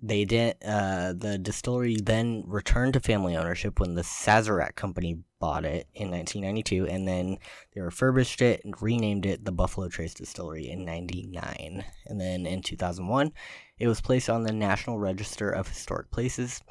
They 0.00 0.24
did. 0.24 0.56
Uh, 0.64 1.12
the 1.16 1.38
distillery 1.38 1.96
then 1.96 2.44
returned 2.46 2.92
to 2.92 3.00
family 3.00 3.36
ownership 3.36 3.80
when 3.80 3.94
the 3.94 4.02
Sazerac 4.02 4.76
company 4.76 5.22
bought 5.40 5.64
it 5.64 5.88
in 5.94 6.10
1992, 6.10 6.86
and 6.86 7.08
then 7.08 7.38
they 7.74 7.80
refurbished 7.80 8.40
it 8.40 8.60
and 8.64 8.80
renamed 8.80 9.26
it 9.26 9.44
the 9.44 9.50
Buffalo 9.50 9.88
Trace 9.88 10.14
Distillery 10.14 10.68
in 10.68 10.84
'99. 10.84 11.84
And 12.06 12.20
then 12.20 12.46
in 12.46 12.62
2001, 12.62 13.32
it 13.78 13.88
was 13.88 14.00
placed 14.00 14.30
on 14.30 14.44
the 14.44 14.52
National 14.52 14.98
Register 14.98 15.50
of 15.50 15.68
Historic 15.68 16.10
Places. 16.12 16.62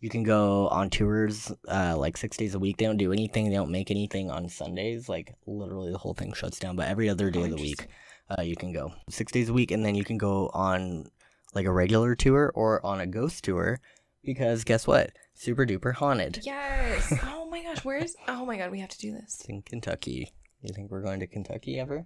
You 0.00 0.08
can 0.08 0.22
go 0.22 0.68
on 0.68 0.90
tours 0.90 1.50
uh, 1.68 1.96
like 1.96 2.16
six 2.16 2.36
days 2.36 2.54
a 2.54 2.58
week. 2.58 2.76
They 2.76 2.84
don't 2.84 2.96
do 2.98 3.12
anything. 3.12 3.48
They 3.50 3.56
don't 3.56 3.70
make 3.72 3.90
anything 3.90 4.30
on 4.30 4.48
Sundays. 4.48 5.08
Like 5.08 5.34
literally, 5.46 5.90
the 5.90 5.98
whole 5.98 6.14
thing 6.14 6.32
shuts 6.32 6.58
down. 6.58 6.76
But 6.76 6.88
every 6.88 7.08
other 7.08 7.30
day 7.30 7.40
Oh, 7.40 7.44
of 7.44 7.50
the 7.50 7.56
week, 7.56 7.86
uh, 8.30 8.42
you 8.42 8.54
can 8.56 8.72
go 8.72 8.92
six 9.10 9.32
days 9.32 9.48
a 9.48 9.52
week, 9.52 9.70
and 9.72 9.84
then 9.84 9.94
you 9.96 10.04
can 10.04 10.16
go 10.18 10.48
on 10.54 11.10
like 11.54 11.66
a 11.66 11.72
regular 11.72 12.14
tour 12.14 12.52
or 12.54 12.84
on 12.86 13.00
a 13.00 13.06
ghost 13.06 13.42
tour 13.44 13.80
because 14.22 14.62
guess 14.64 14.86
what? 14.86 15.10
Super 15.34 15.66
duper 15.66 15.94
haunted. 15.94 16.40
Yes. 16.44 17.12
Oh 17.48 17.50
my 17.50 17.62
gosh, 17.62 17.82
where's? 17.82 18.14
Oh 18.28 18.44
my 18.44 18.58
god, 18.58 18.70
we 18.70 18.78
have 18.80 18.90
to 18.90 18.98
do 18.98 19.10
this. 19.10 19.38
It's 19.40 19.48
in 19.48 19.62
Kentucky. 19.62 20.34
You 20.60 20.74
think 20.74 20.90
we're 20.90 21.00
going 21.02 21.20
to 21.20 21.26
Kentucky 21.26 21.80
ever? 21.80 22.04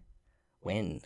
When? 0.60 1.00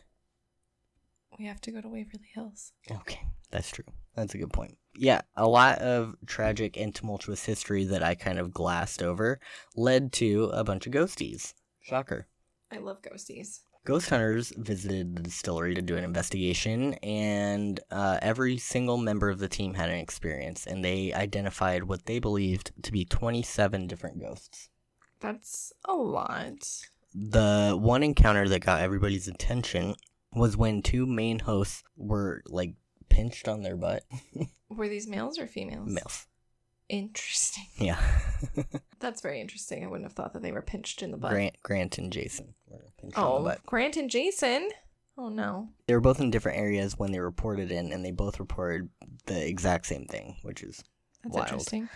We 1.39 1.47
have 1.47 1.61
to 1.63 1.71
go 1.71 1.81
to 1.81 1.89
Waverly 1.89 2.29
Hills. 2.35 2.73
Okay, 2.91 3.21
that's 3.51 3.71
true. 3.71 3.85
That's 4.15 4.35
a 4.35 4.39
good 4.39 4.53
point. 4.53 4.77
Yeah, 4.99 5.23
a 5.37 5.47
lot 5.47 5.79
of 5.79 6.17
tragic 6.27 6.77
and 6.77 6.95
tumultuous 6.95 7.45
history 7.45 7.85
that 7.85 8.03
I 8.03 8.15
kind 8.15 8.39
of 8.39 8.53
glassed 8.53 9.03
over 9.03 9.41
led 9.75 10.13
to 10.15 10.51
a 10.53 10.65
bunch 10.65 10.87
of 10.87 10.93
ghosties. 10.93 11.55
Shocker. 11.81 12.27
I 12.73 12.79
love 12.79 13.03
ghosties. 13.03 13.61
Ghost 13.85 14.11
hunters 14.11 14.53
visited 14.57 15.15
the 15.15 15.23
distillery 15.23 15.73
to 15.77 15.81
do 15.81 15.97
an 15.97 16.03
investigation, 16.03 16.95
and 16.95 17.79
uh, 17.93 18.19
every 18.21 18.59
single 18.59 18.97
member 18.97 19.31
of 19.31 19.39
the 19.39 19.47
team 19.47 19.75
had 19.75 19.91
an 19.91 19.99
experience, 19.99 20.67
and 20.67 20.85
they 20.85 21.13
identified 21.13 21.85
what 21.85 22.07
they 22.07 22.19
believed 22.19 22.73
to 22.83 22.91
be 22.91 23.05
27 23.05 23.87
different 23.87 24.21
ghosts. 24.21 24.71
That's 25.21 25.73
a 25.85 25.95
lot. 25.95 26.69
The 27.15 27.79
one 27.81 28.03
encounter 28.03 28.49
that 28.49 28.65
got 28.65 28.81
everybody's 28.81 29.29
attention 29.29 29.95
was 30.33 30.57
when 30.57 30.83
two 30.83 31.07
main 31.07 31.39
hosts 31.39 31.85
were 31.97 32.43
like 32.47 32.75
pinched 33.09 33.49
on 33.49 33.63
their 33.63 33.77
butt. 33.77 34.05
Were 34.69 34.89
these 34.89 35.07
males 35.07 35.39
or 35.39 35.47
females? 35.47 35.89
Males. 35.89 36.27
Interesting. 36.89 37.67
Yeah. 37.79 38.01
That's 39.01 39.21
very 39.21 39.41
interesting. 39.41 39.85
I 39.85 39.89
wouldn't 39.89 40.05
have 40.05 40.13
thought 40.13 40.33
that 40.35 40.43
they 40.43 40.53
were 40.53 40.63
pinched 40.63 41.03
in 41.03 41.11
the 41.11 41.17
butt. 41.17 41.33
Grant, 41.33 41.57
Grant 41.63 41.99
and 41.99 42.13
Jason 42.13 42.55
were 42.69 42.87
pinched 43.01 43.19
on 43.19 43.25
the 43.25 43.31
oh, 43.31 43.43
butt. 43.43 43.67
Grant 43.67 43.97
and 43.97 44.09
Jason. 44.09 44.71
Oh 45.19 45.29
no. 45.29 45.71
They 45.87 45.95
were 45.95 46.01
both 46.01 46.21
in 46.21 46.31
different 46.31 46.59
areas 46.59 46.99
when 46.99 47.11
they 47.11 47.21
reported 47.21 47.73
in, 47.73 47.93
and 47.93 48.05
they 48.05 48.11
both 48.11 48.39
reported 48.39 48.89
the 49.27 49.47
exact 49.47 49.87
same 49.87 50.05
thing, 50.05 50.37
which 50.43 50.63
is 50.63 50.85
That's 51.25 51.35
Wild. 51.35 51.49
interesting. 51.49 51.89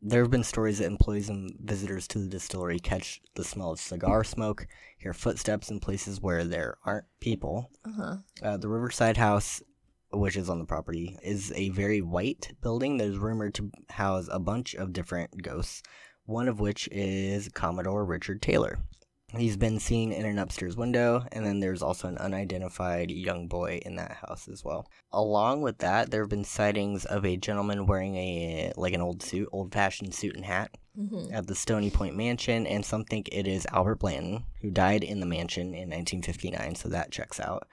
There 0.00 0.22
have 0.22 0.30
been 0.30 0.44
stories 0.44 0.78
that 0.78 0.86
employees 0.86 1.28
and 1.28 1.56
visitors 1.60 2.06
to 2.08 2.20
the 2.20 2.28
distillery 2.28 2.78
catch 2.78 3.20
the 3.34 3.42
smell 3.42 3.72
of 3.72 3.80
cigar 3.80 4.22
smoke, 4.22 4.68
hear 4.96 5.12
footsteps 5.12 5.70
in 5.70 5.80
places 5.80 6.20
where 6.20 6.44
there 6.44 6.76
aren't 6.84 7.06
people. 7.18 7.68
Uh-huh. 7.84 8.16
Uh, 8.40 8.56
the 8.56 8.68
Riverside 8.68 9.16
House, 9.16 9.60
which 10.10 10.36
is 10.36 10.48
on 10.48 10.58
the 10.58 10.64
property, 10.64 11.18
is 11.22 11.52
a 11.54 11.70
very 11.70 12.00
white 12.00 12.52
building 12.62 12.96
that 12.98 13.08
is 13.08 13.18
rumored 13.18 13.54
to 13.54 13.70
house 13.90 14.28
a 14.30 14.38
bunch 14.38 14.74
of 14.74 14.92
different 14.92 15.42
ghosts, 15.42 15.82
one 16.24 16.48
of 16.48 16.60
which 16.60 16.88
is 16.92 17.48
Commodore 17.54 18.04
Richard 18.04 18.42
Taylor. 18.42 18.78
He's 19.36 19.58
been 19.58 19.78
seen 19.78 20.10
in 20.10 20.24
an 20.24 20.38
upstairs 20.38 20.74
window, 20.74 21.26
and 21.32 21.44
then 21.44 21.60
there's 21.60 21.82
also 21.82 22.08
an 22.08 22.16
unidentified 22.16 23.10
young 23.10 23.46
boy 23.46 23.80
in 23.84 23.96
that 23.96 24.12
house 24.12 24.48
as 24.48 24.64
well. 24.64 24.88
Along 25.12 25.60
with 25.60 25.78
that, 25.78 26.10
there 26.10 26.22
have 26.22 26.30
been 26.30 26.44
sightings 26.44 27.04
of 27.04 27.26
a 27.26 27.36
gentleman 27.36 27.86
wearing 27.86 28.16
a 28.16 28.72
like 28.78 28.94
an 28.94 29.02
old 29.02 29.22
suit, 29.22 29.48
old-fashioned 29.52 30.14
suit 30.14 30.34
and 30.34 30.44
hat 30.44 30.70
Mm-hmm. 30.98 31.32
at 31.32 31.46
the 31.46 31.54
Stony 31.54 31.90
Point 31.90 32.16
Mansion, 32.16 32.66
and 32.66 32.84
some 32.84 33.04
think 33.04 33.28
it 33.30 33.46
is 33.46 33.68
Albert 33.72 34.00
Blanton, 34.00 34.42
who 34.60 34.68
died 34.68 35.04
in 35.04 35.20
the 35.20 35.26
mansion 35.26 35.66
in 35.68 35.90
1959, 35.90 36.74
so 36.74 36.88
that 36.88 37.12
checks 37.12 37.38
out. 37.38 37.68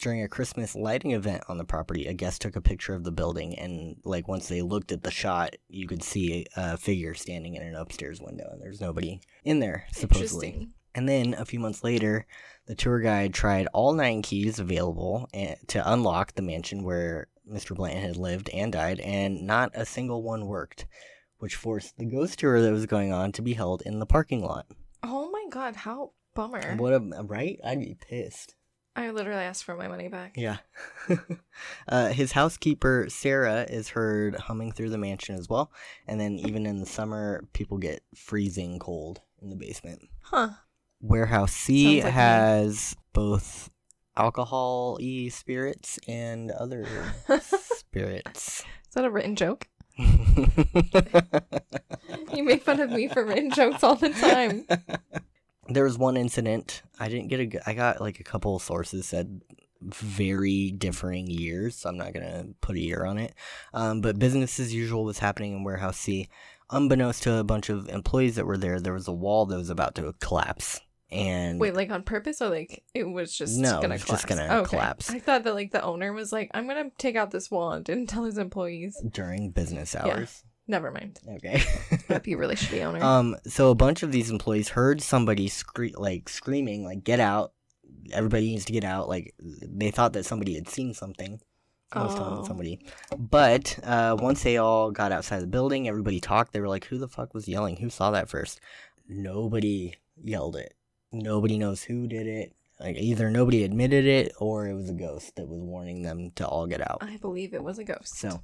During 0.00 0.22
a 0.22 0.28
Christmas 0.28 0.74
lighting 0.74 1.12
event 1.12 1.44
on 1.48 1.58
the 1.58 1.64
property, 1.64 2.06
a 2.06 2.14
guest 2.14 2.42
took 2.42 2.56
a 2.56 2.60
picture 2.60 2.94
of 2.94 3.04
the 3.04 3.12
building, 3.12 3.56
and 3.56 3.96
like 4.04 4.26
once 4.26 4.48
they 4.48 4.62
looked 4.62 4.90
at 4.90 5.04
the 5.04 5.10
shot, 5.12 5.54
you 5.68 5.86
could 5.86 6.02
see 6.02 6.46
a 6.56 6.76
figure 6.76 7.14
standing 7.14 7.54
in 7.54 7.62
an 7.62 7.76
upstairs 7.76 8.20
window, 8.20 8.48
and 8.50 8.60
there's 8.60 8.80
nobody 8.80 9.20
in 9.44 9.60
there 9.60 9.86
supposedly. 9.92 10.68
And 10.94 11.08
then 11.08 11.34
a 11.34 11.44
few 11.44 11.58
months 11.58 11.84
later, 11.84 12.26
the 12.66 12.74
tour 12.74 13.00
guide 13.00 13.32
tried 13.32 13.66
all 13.72 13.92
nine 13.92 14.22
keys 14.22 14.58
available 14.58 15.28
eh, 15.32 15.54
to 15.68 15.90
unlock 15.90 16.34
the 16.34 16.42
mansion 16.42 16.82
where 16.82 17.28
Mr. 17.50 17.74
Blanton 17.74 18.02
had 18.02 18.16
lived 18.16 18.50
and 18.50 18.72
died, 18.72 19.00
and 19.00 19.46
not 19.46 19.70
a 19.74 19.86
single 19.86 20.22
one 20.22 20.46
worked, 20.46 20.86
which 21.38 21.56
forced 21.56 21.96
the 21.96 22.04
ghost 22.04 22.38
tour 22.38 22.60
that 22.60 22.72
was 22.72 22.86
going 22.86 23.12
on 23.12 23.32
to 23.32 23.42
be 23.42 23.54
held 23.54 23.82
in 23.82 23.98
the 23.98 24.06
parking 24.06 24.44
lot. 24.44 24.66
Oh 25.02 25.30
my 25.30 25.44
god, 25.50 25.76
how 25.76 26.12
bummer. 26.34 26.76
What 26.76 26.92
a 26.92 27.00
right? 27.24 27.58
I'd 27.64 27.80
be 27.80 27.96
pissed. 28.00 28.54
I 28.94 29.10
literally 29.10 29.42
asked 29.42 29.64
for 29.64 29.74
my 29.74 29.88
money 29.88 30.08
back. 30.08 30.34
Yeah. 30.36 30.58
uh, 31.88 32.08
his 32.08 32.32
housekeeper 32.32 33.06
Sarah 33.08 33.66
is 33.68 33.88
heard 33.88 34.36
humming 34.36 34.72
through 34.72 34.90
the 34.90 34.98
mansion 34.98 35.34
as 35.34 35.48
well, 35.48 35.72
and 36.06 36.20
then 36.20 36.38
even 36.38 36.66
in 36.66 36.78
the 36.78 36.86
summer, 36.86 37.48
people 37.52 37.78
get 37.78 38.02
freezing 38.14 38.78
cold 38.78 39.20
in 39.40 39.50
the 39.50 39.56
basement. 39.56 40.02
Huh. 40.22 40.50
Warehouse 41.00 41.52
C 41.52 41.96
like 41.96 42.04
me. 42.04 42.10
has 42.10 42.94
both 43.12 43.70
alcohol 44.16 44.98
y 45.00 45.28
spirits 45.30 45.98
and 46.06 46.50
other 46.50 46.86
spirits. 47.40 48.60
Is 48.88 48.94
that 48.94 49.04
a 49.04 49.10
written 49.10 49.36
joke? 49.36 49.68
You 52.34 52.44
make 52.44 52.62
fun 52.62 52.80
of 52.80 52.90
me 52.90 53.08
for 53.08 53.24
written 53.24 53.50
jokes 53.50 53.82
all 53.82 53.94
the 53.94 54.10
time. 54.10 54.66
There 55.68 55.84
was 55.84 55.96
one 55.98 56.16
incident. 56.16 56.82
I 56.98 57.08
didn't 57.08 57.28
get 57.28 57.40
a. 57.40 57.68
I 57.70 57.74
got 57.74 58.00
like 58.00 58.20
a 58.20 58.24
couple 58.24 58.56
of 58.56 58.62
sources 58.62 59.06
said 59.06 59.40
very 59.80 60.70
differing 60.70 61.26
years, 61.28 61.76
so 61.76 61.88
I'm 61.88 61.96
not 61.98 62.12
gonna 62.12 62.46
put 62.60 62.76
a 62.76 62.80
year 62.80 63.04
on 63.04 63.18
it. 63.18 63.34
Um, 63.74 64.00
but 64.00 64.18
business 64.18 64.58
as 64.60 64.72
usual 64.74 65.04
was 65.04 65.18
happening 65.18 65.52
in 65.56 65.64
Warehouse 65.64 65.98
C. 65.98 66.28
Unbeknownst 66.70 67.22
to 67.24 67.34
a 67.34 67.44
bunch 67.44 67.68
of 67.68 67.88
employees 67.88 68.36
that 68.36 68.46
were 68.46 68.56
there, 68.56 68.80
there 68.80 68.92
was 68.94 69.06
a 69.08 69.12
wall 69.12 69.44
that 69.46 69.56
was 69.56 69.68
about 69.70 69.94
to 69.96 70.14
collapse, 70.20 70.80
and 71.10 71.60
Wait, 71.60 71.74
like 71.74 71.90
on 71.90 72.02
purpose 72.02 72.40
or 72.40 72.48
like 72.48 72.82
it 72.94 73.04
was 73.04 73.36
just 73.36 73.58
No, 73.58 73.78
it 73.78 73.82
gonna 73.82 73.94
was 73.94 74.04
collapse? 74.04 74.22
just 74.24 74.26
gonna 74.28 74.60
Okay. 74.60 74.70
collapse. 74.70 75.10
I 75.10 75.18
thought 75.18 75.44
that 75.44 75.54
like 75.54 75.70
the 75.72 75.82
owner 75.82 76.12
was 76.12 76.32
like, 76.32 76.50
I'm 76.54 76.66
gonna 76.66 76.90
take 76.96 77.16
out 77.16 77.30
this 77.30 77.50
wall 77.50 77.72
and 77.72 77.84
didn't 77.84 78.06
tell 78.08 78.24
his 78.24 78.38
employees. 78.38 78.96
during 79.10 79.50
business 79.50 79.94
Yeah. 79.94 80.06
hours. 80.06 80.44
Never 80.68 80.90
mind. 80.90 81.18
Okay. 81.28 81.62
That'd 82.08 82.22
be 82.22 82.34
really 82.34 82.54
shitty 82.54 82.82
owner. 82.86 83.02
Um, 83.02 83.36
so 83.46 83.70
a 83.70 83.74
bunch 83.74 84.02
of 84.02 84.12
these 84.12 84.30
employees 84.30 84.68
heard 84.70 85.02
somebody 85.02 85.48
scre- 85.48 85.96
like 85.96 86.28
screaming, 86.28 86.84
like 86.84 87.02
"Get 87.04 87.18
out! 87.20 87.52
Everybody 88.12 88.46
needs 88.46 88.64
to 88.66 88.72
get 88.72 88.84
out!" 88.84 89.08
Like 89.08 89.34
they 89.40 89.90
thought 89.90 90.12
that 90.14 90.24
somebody 90.24 90.54
had 90.54 90.68
seen 90.68 90.94
something. 90.94 91.40
I 91.94 92.04
was 92.04 92.14
telling 92.14 92.38
Oh. 92.38 92.44
somebody, 92.46 92.80
but 93.18 93.78
uh, 93.84 94.16
once 94.18 94.42
they 94.42 94.56
all 94.56 94.90
got 94.90 95.12
outside 95.12 95.40
the 95.40 95.46
building, 95.46 95.88
everybody 95.88 96.20
talked. 96.20 96.52
They 96.54 96.60
were 96.60 96.68
like, 96.68 96.86
"Who 96.86 96.96
the 96.96 97.08
fuck 97.08 97.34
was 97.34 97.46
yelling? 97.48 97.76
Who 97.76 97.90
saw 97.90 98.10
that 98.12 98.30
first? 98.30 98.60
Nobody 99.08 99.94
yelled 100.22 100.56
it. 100.56 100.74
Nobody 101.12 101.58
knows 101.58 101.82
who 101.82 102.06
did 102.06 102.26
it. 102.26 102.54
Like 102.82 102.96
either 102.96 103.30
nobody 103.30 103.62
admitted 103.64 104.04
it 104.06 104.32
or 104.38 104.66
it 104.66 104.74
was 104.74 104.90
a 104.90 104.94
ghost 104.94 105.36
that 105.36 105.46
was 105.48 105.60
warning 105.60 106.02
them 106.02 106.32
to 106.36 106.46
all 106.46 106.66
get 106.66 106.80
out. 106.80 106.98
I 107.00 107.16
believe 107.16 107.54
it 107.54 107.62
was 107.62 107.78
a 107.78 107.84
ghost. 107.84 108.16
So 108.18 108.40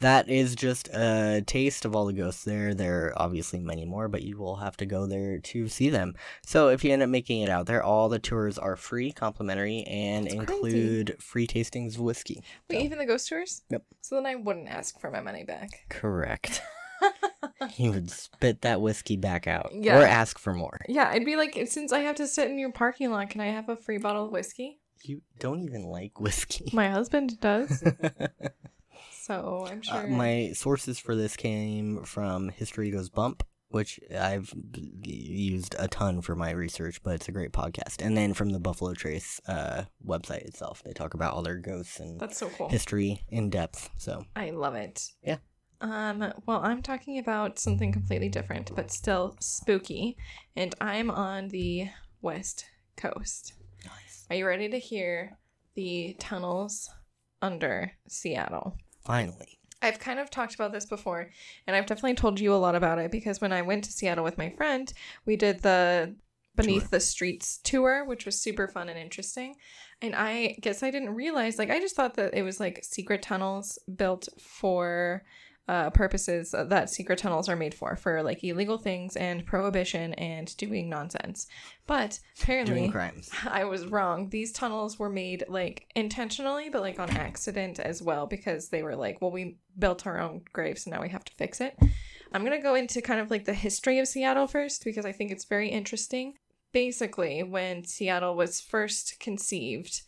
that 0.00 0.28
is 0.28 0.54
just 0.56 0.88
a 0.88 1.42
taste 1.46 1.84
of 1.84 1.94
all 1.94 2.04
the 2.06 2.12
ghosts 2.12 2.42
there. 2.44 2.74
There 2.74 3.06
are 3.06 3.12
obviously 3.22 3.60
many 3.60 3.84
more, 3.84 4.08
but 4.08 4.22
you 4.22 4.36
will 4.38 4.56
have 4.56 4.76
to 4.78 4.86
go 4.86 5.06
there 5.06 5.38
to 5.38 5.68
see 5.68 5.88
them. 5.88 6.16
So 6.44 6.68
if 6.68 6.84
you 6.84 6.92
end 6.92 7.02
up 7.02 7.08
making 7.08 7.42
it 7.42 7.48
out 7.48 7.66
there, 7.66 7.82
all 7.82 8.08
the 8.08 8.18
tours 8.18 8.58
are 8.58 8.74
free, 8.76 9.12
complimentary, 9.12 9.84
and 9.84 10.24
That's 10.26 10.34
crazy. 10.34 10.48
include 10.50 11.16
free 11.22 11.46
tastings 11.46 11.94
of 11.94 12.00
whiskey. 12.00 12.42
Wait, 12.68 12.78
So- 12.80 12.84
even 12.84 12.98
the 12.98 13.06
ghost 13.06 13.28
tours? 13.28 13.62
Yep. 13.70 13.84
So 14.00 14.16
then 14.16 14.26
I 14.26 14.34
wouldn't 14.34 14.68
ask 14.68 15.00
for 15.00 15.10
my 15.10 15.20
money 15.20 15.44
back. 15.44 15.86
Correct. 15.88 16.60
you 17.76 17.92
would 17.92 18.10
spit 18.10 18.62
that 18.62 18.80
whiskey 18.80 19.16
back 19.16 19.46
out 19.46 19.70
Yeah. 19.72 19.98
or 20.00 20.04
ask 20.06 20.38
for 20.38 20.52
more. 20.52 20.80
Yeah, 20.88 21.08
I'd 21.10 21.24
be 21.24 21.36
like, 21.36 21.58
since 21.66 21.92
I 21.92 22.00
have 22.00 22.16
to 22.16 22.26
sit 22.26 22.50
in 22.50 22.58
your 22.58 22.72
parking 22.72 23.10
lot, 23.10 23.30
can 23.30 23.40
I 23.40 23.46
have 23.46 23.68
a 23.68 23.76
free 23.76 23.98
bottle 23.98 24.26
of 24.26 24.32
whiskey? 24.32 24.80
You 25.02 25.22
don't 25.38 25.60
even 25.60 25.84
like 25.84 26.20
whiskey. 26.20 26.70
My 26.72 26.88
husband 26.88 27.38
does, 27.40 27.82
so 29.22 29.66
I'm 29.68 29.78
Uh, 29.90 30.00
sure. 30.00 30.06
my 30.08 30.52
sources 30.54 30.98
for 30.98 31.14
this 31.14 31.36
came 31.36 32.02
from 32.04 32.48
History 32.48 32.90
Goes 32.90 33.08
Bump, 33.10 33.42
which 33.68 33.98
I've 34.18 34.52
used 35.02 35.74
a 35.78 35.88
ton 35.88 36.22
for 36.22 36.34
my 36.34 36.50
research, 36.50 37.02
but 37.02 37.14
it's 37.16 37.28
a 37.28 37.32
great 37.32 37.52
podcast. 37.52 38.04
And 38.04 38.16
then 38.16 38.32
from 38.34 38.50
the 38.50 38.60
Buffalo 38.60 38.94
Trace 38.94 39.40
uh, 39.48 39.84
website 40.06 40.42
itself, 40.46 40.82
they 40.84 40.92
talk 40.92 41.14
about 41.14 41.34
all 41.34 41.42
their 41.42 41.58
ghosts 41.58 42.00
and 42.00 42.18
That's 42.20 42.38
so 42.38 42.48
cool. 42.50 42.68
history 42.68 43.20
in 43.28 43.50
depth. 43.50 43.90
So 43.98 44.24
I 44.34 44.50
love 44.50 44.74
it. 44.76 45.10
Yeah. 45.22 45.38
Um, 45.80 46.32
well, 46.46 46.60
I'm 46.62 46.82
talking 46.82 47.18
about 47.18 47.58
something 47.58 47.92
completely 47.92 48.28
different, 48.28 48.74
but 48.74 48.90
still 48.90 49.36
spooky, 49.40 50.16
and 50.54 50.74
I'm 50.80 51.10
on 51.10 51.48
the 51.48 51.88
west 52.22 52.66
coast. 52.96 53.52
nice. 53.84 54.26
Are 54.30 54.36
you 54.36 54.46
ready 54.46 54.68
to 54.68 54.78
hear 54.78 55.38
the 55.74 56.16
tunnels 56.18 56.90
under 57.42 57.92
Seattle? 58.08 58.76
Finally, 59.04 59.58
I've 59.82 60.00
kind 60.00 60.18
of 60.18 60.30
talked 60.30 60.54
about 60.54 60.72
this 60.72 60.86
before, 60.86 61.30
and 61.66 61.76
I've 61.76 61.86
definitely 61.86 62.14
told 62.14 62.40
you 62.40 62.54
a 62.54 62.56
lot 62.56 62.74
about 62.74 62.98
it 62.98 63.10
because 63.10 63.40
when 63.40 63.52
I 63.52 63.62
went 63.62 63.84
to 63.84 63.92
Seattle 63.92 64.24
with 64.24 64.38
my 64.38 64.50
friend, 64.50 64.92
we 65.26 65.36
did 65.36 65.60
the 65.60 66.16
Beneath 66.56 66.84
Tour. 66.84 66.88
the 66.92 67.00
Streets 67.00 67.58
tour, 67.62 68.04
which 68.06 68.24
was 68.24 68.40
super 68.40 68.66
fun 68.66 68.88
and 68.88 68.98
interesting. 68.98 69.56
And 70.00 70.14
I 70.16 70.56
guess 70.60 70.82
I 70.82 70.90
didn't 70.90 71.14
realize, 71.14 71.58
like, 71.58 71.70
I 71.70 71.80
just 71.80 71.94
thought 71.94 72.14
that 72.14 72.34
it 72.34 72.42
was 72.42 72.58
like 72.58 72.80
secret 72.82 73.22
tunnels 73.22 73.78
built 73.94 74.28
for 74.40 75.22
uh, 75.68 75.90
purposes 75.90 76.52
that 76.52 76.90
secret 76.90 77.18
tunnels 77.18 77.48
are 77.48 77.56
made 77.56 77.74
for, 77.74 77.96
for 77.96 78.22
like 78.22 78.44
illegal 78.44 78.78
things 78.78 79.16
and 79.16 79.44
prohibition 79.44 80.14
and 80.14 80.56
doing 80.56 80.88
nonsense. 80.88 81.48
But 81.86 82.20
apparently, 82.40 82.74
doing 82.74 82.92
crimes. 82.92 83.30
I 83.44 83.64
was 83.64 83.86
wrong. 83.86 84.28
These 84.28 84.52
tunnels 84.52 84.98
were 84.98 85.10
made 85.10 85.44
like 85.48 85.86
intentionally, 85.96 86.68
but 86.68 86.82
like 86.82 87.00
on 87.00 87.10
accident 87.10 87.80
as 87.80 88.00
well 88.00 88.26
because 88.26 88.68
they 88.68 88.82
were 88.82 88.96
like, 88.96 89.20
well, 89.20 89.32
we 89.32 89.58
built 89.78 90.06
our 90.06 90.20
own 90.20 90.42
grave, 90.52 90.78
so 90.78 90.90
now 90.90 91.02
we 91.02 91.08
have 91.08 91.24
to 91.24 91.34
fix 91.34 91.60
it. 91.60 91.76
I'm 92.32 92.44
going 92.44 92.56
to 92.56 92.62
go 92.62 92.74
into 92.74 93.00
kind 93.00 93.20
of 93.20 93.30
like 93.30 93.44
the 93.44 93.54
history 93.54 93.98
of 93.98 94.08
Seattle 94.08 94.46
first 94.46 94.84
because 94.84 95.06
I 95.06 95.12
think 95.12 95.30
it's 95.30 95.44
very 95.44 95.68
interesting. 95.68 96.34
Basically, 96.72 97.42
when 97.42 97.84
Seattle 97.84 98.36
was 98.36 98.60
first 98.60 99.18
conceived, 99.18 100.02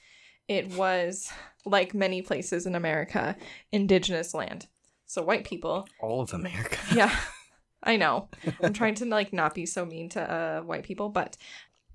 it 0.47 0.75
was 0.75 1.31
like 1.65 1.95
many 1.95 2.23
places 2.23 2.67
in 2.67 2.75
America, 2.75 3.37
indigenous 3.73 4.35
land. 4.35 4.67
So 5.09 5.23
white 5.23 5.45
people 5.45 5.89
All 6.01 6.21
of 6.21 6.33
America. 6.33 6.79
yeah 6.95 7.15
i 7.83 7.97
know 7.97 8.29
i'm 8.63 8.73
trying 8.81 8.95
to 8.97 9.05
like 9.07 9.33
not 9.33 9.55
be 9.55 9.65
so 9.67 9.85
mean 9.85 10.09
to 10.11 10.21
uh 10.21 10.61
white 10.63 10.83
people 10.85 11.09
but 11.21 11.37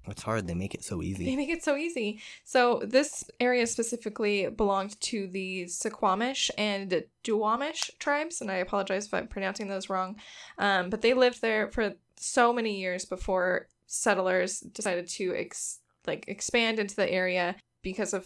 It's 0.07 0.23
hard. 0.23 0.47
They 0.47 0.53
make 0.63 0.73
it 0.73 0.83
so 0.83 1.01
easy. 1.01 1.23
they 1.25 1.35
make 1.37 1.49
it 1.57 1.63
so 1.63 1.73
easy 1.77 2.19
so 2.43 2.81
this 2.97 3.23
area 3.39 3.65
specifically 3.67 4.49
belonged 4.49 4.93
to 5.11 5.27
the 5.27 5.65
Suquamish 5.65 6.49
and 6.57 7.03
Duwamish 7.25 7.81
tribes 7.99 8.41
and 8.41 8.49
i 8.51 8.55
apologize 8.65 9.05
if 9.07 9.13
i'm 9.13 9.27
pronouncing 9.27 9.67
those 9.69 9.89
wrong 9.89 10.15
um, 10.57 10.89
but 10.89 11.01
they 11.01 11.13
lived 11.13 11.39
there 11.41 11.69
for 11.75 11.93
so 12.17 12.51
many 12.53 12.73
years 12.83 13.03
before 13.05 13.67
settlers 13.87 14.59
decided 14.79 15.07
to 15.17 15.33
ex- 15.35 15.79
like 16.07 16.23
expand 16.27 16.79
into 16.79 16.95
the 16.95 17.09
area 17.11 17.55
because 17.81 18.13
of 18.13 18.23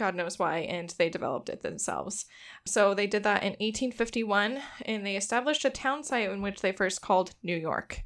God 0.00 0.14
knows 0.14 0.38
why, 0.38 0.60
and 0.60 0.88
they 0.98 1.10
developed 1.10 1.50
it 1.50 1.60
themselves. 1.60 2.24
So 2.66 2.94
they 2.94 3.06
did 3.06 3.22
that 3.22 3.42
in 3.42 3.50
1851, 3.50 4.58
and 4.86 5.06
they 5.06 5.14
established 5.14 5.64
a 5.66 5.70
town 5.70 6.02
site 6.02 6.30
in 6.30 6.40
which 6.40 6.62
they 6.62 6.72
first 6.72 7.02
called 7.02 7.34
New 7.42 7.56
York. 7.56 8.02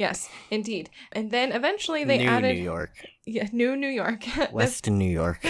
Yes, 0.00 0.30
indeed. 0.50 0.88
And 1.12 1.30
then 1.30 1.52
eventually 1.52 2.04
they 2.04 2.16
New 2.16 2.26
added 2.26 2.56
New 2.56 2.62
York, 2.62 3.04
yeah, 3.26 3.48
New 3.52 3.76
New 3.76 3.86
York. 3.86 4.24
West 4.50 4.88
New 4.88 5.04
York. 5.04 5.46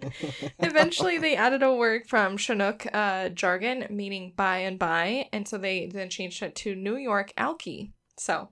eventually 0.60 1.18
they 1.18 1.34
added 1.34 1.64
a 1.64 1.74
word 1.74 2.06
from 2.06 2.36
Chinook 2.36 2.86
uh, 2.94 3.30
jargon 3.30 3.88
meaning 3.90 4.32
by 4.36 4.58
and 4.58 4.78
by, 4.78 5.28
and 5.32 5.48
so 5.48 5.58
they 5.58 5.86
then 5.86 6.08
changed 6.08 6.40
it 6.40 6.54
to 6.54 6.76
New 6.76 6.94
York 6.94 7.32
Alki. 7.36 7.94
So 8.16 8.50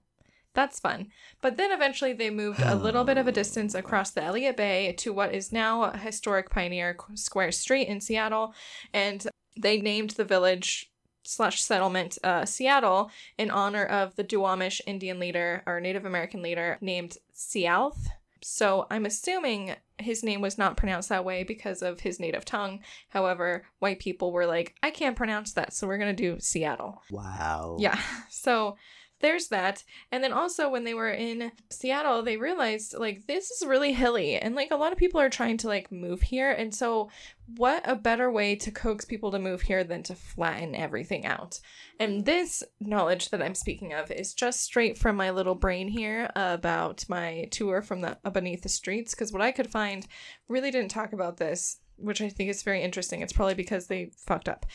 that's 0.56 0.80
fun. 0.80 1.08
But 1.40 1.56
then 1.56 1.70
eventually 1.70 2.12
they 2.14 2.30
moved 2.30 2.60
a 2.60 2.74
little 2.74 3.04
bit 3.04 3.18
of 3.18 3.28
a 3.28 3.32
distance 3.32 3.74
across 3.74 4.10
the 4.10 4.24
Elliott 4.24 4.56
Bay 4.56 4.94
to 4.98 5.12
what 5.12 5.32
is 5.32 5.52
now 5.52 5.84
a 5.84 5.96
historic 5.96 6.50
Pioneer 6.50 6.96
Square 7.14 7.52
Street 7.52 7.86
in 7.86 8.00
Seattle, 8.00 8.54
and 8.92 9.24
they 9.56 9.80
named 9.80 10.10
the 10.10 10.24
village 10.24 10.90
slash 11.24 11.62
settlement 11.62 12.18
uh, 12.24 12.44
Seattle 12.44 13.10
in 13.36 13.50
honor 13.50 13.84
of 13.84 14.16
the 14.16 14.24
Duwamish 14.24 14.80
Indian 14.86 15.18
leader 15.18 15.62
or 15.66 15.80
Native 15.80 16.04
American 16.04 16.42
leader 16.42 16.78
named 16.80 17.18
Sealth. 17.32 18.08
So 18.42 18.86
I'm 18.90 19.06
assuming 19.06 19.74
his 19.98 20.22
name 20.22 20.40
was 20.40 20.56
not 20.56 20.76
pronounced 20.76 21.08
that 21.08 21.24
way 21.24 21.42
because 21.42 21.82
of 21.82 22.00
his 22.00 22.20
native 22.20 22.44
tongue. 22.44 22.80
However, 23.08 23.64
white 23.78 23.98
people 23.98 24.30
were 24.30 24.46
like, 24.46 24.74
I 24.82 24.90
can't 24.90 25.16
pronounce 25.16 25.52
that, 25.54 25.72
so 25.72 25.86
we're 25.86 25.98
gonna 25.98 26.12
do 26.12 26.38
Seattle. 26.38 27.02
Wow. 27.10 27.76
Yeah. 27.78 27.98
So 28.28 28.76
there's 29.20 29.48
that. 29.48 29.82
And 30.12 30.22
then 30.22 30.32
also 30.32 30.68
when 30.68 30.84
they 30.84 30.94
were 30.94 31.10
in 31.10 31.52
Seattle, 31.70 32.22
they 32.22 32.36
realized 32.36 32.94
like 32.98 33.26
this 33.26 33.50
is 33.50 33.66
really 33.66 33.92
hilly 33.92 34.36
and 34.36 34.54
like 34.54 34.70
a 34.70 34.76
lot 34.76 34.92
of 34.92 34.98
people 34.98 35.20
are 35.20 35.30
trying 35.30 35.56
to 35.58 35.68
like 35.68 35.90
move 35.90 36.22
here. 36.22 36.50
And 36.50 36.74
so 36.74 37.10
what 37.56 37.88
a 37.88 37.94
better 37.94 38.30
way 38.30 38.56
to 38.56 38.70
coax 38.70 39.04
people 39.04 39.30
to 39.30 39.38
move 39.38 39.62
here 39.62 39.84
than 39.84 40.02
to 40.04 40.14
flatten 40.14 40.74
everything 40.74 41.24
out. 41.24 41.60
And 41.98 42.24
this 42.24 42.62
knowledge 42.80 43.30
that 43.30 43.42
I'm 43.42 43.54
speaking 43.54 43.94
of 43.94 44.10
is 44.10 44.34
just 44.34 44.62
straight 44.62 44.98
from 44.98 45.16
my 45.16 45.30
little 45.30 45.54
brain 45.54 45.88
here 45.88 46.30
about 46.34 47.04
my 47.08 47.48
tour 47.50 47.82
from 47.82 48.02
the 48.02 48.18
beneath 48.32 48.62
the 48.62 48.68
streets 48.68 49.14
because 49.14 49.32
what 49.32 49.42
I 49.42 49.52
could 49.52 49.70
find 49.70 50.06
really 50.48 50.70
didn't 50.70 50.90
talk 50.90 51.12
about 51.12 51.36
this, 51.38 51.78
which 51.96 52.20
I 52.20 52.28
think 52.28 52.50
is 52.50 52.62
very 52.62 52.82
interesting. 52.82 53.22
It's 53.22 53.32
probably 53.32 53.54
because 53.54 53.86
they 53.86 54.10
fucked 54.16 54.48
up. 54.48 54.66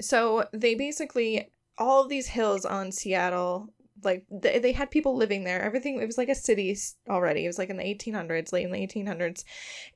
So 0.00 0.46
they 0.52 0.74
basically 0.74 1.50
all 1.78 2.02
of 2.02 2.08
these 2.08 2.26
hills 2.26 2.64
on 2.64 2.92
Seattle, 2.92 3.68
like 4.02 4.24
they, 4.30 4.58
they 4.58 4.72
had 4.72 4.90
people 4.90 5.16
living 5.16 5.44
there. 5.44 5.62
Everything 5.62 6.00
it 6.00 6.06
was 6.06 6.18
like 6.18 6.28
a 6.28 6.34
city 6.34 6.76
already. 7.08 7.44
It 7.44 7.48
was 7.48 7.58
like 7.58 7.70
in 7.70 7.76
the 7.76 7.84
1800s, 7.84 8.52
late 8.52 8.64
in 8.64 8.72
the 8.72 8.86
1800s, 8.86 9.44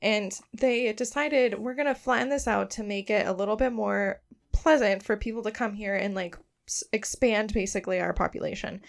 and 0.01 0.31
they 0.53 0.91
decided 0.93 1.59
we're 1.59 1.75
gonna 1.75 1.95
flatten 1.95 2.29
this 2.29 2.47
out 2.47 2.71
to 2.71 2.83
make 2.83 3.09
it 3.09 3.27
a 3.27 3.33
little 3.33 3.55
bit 3.55 3.73
more 3.73 4.21
pleasant 4.51 5.03
for 5.03 5.17
people 5.17 5.43
to 5.43 5.51
come 5.51 5.73
here 5.73 5.95
and 5.95 6.13
like 6.15 6.37
expand 6.93 7.53
basically 7.53 7.99
our 7.99 8.13
population. 8.13 8.81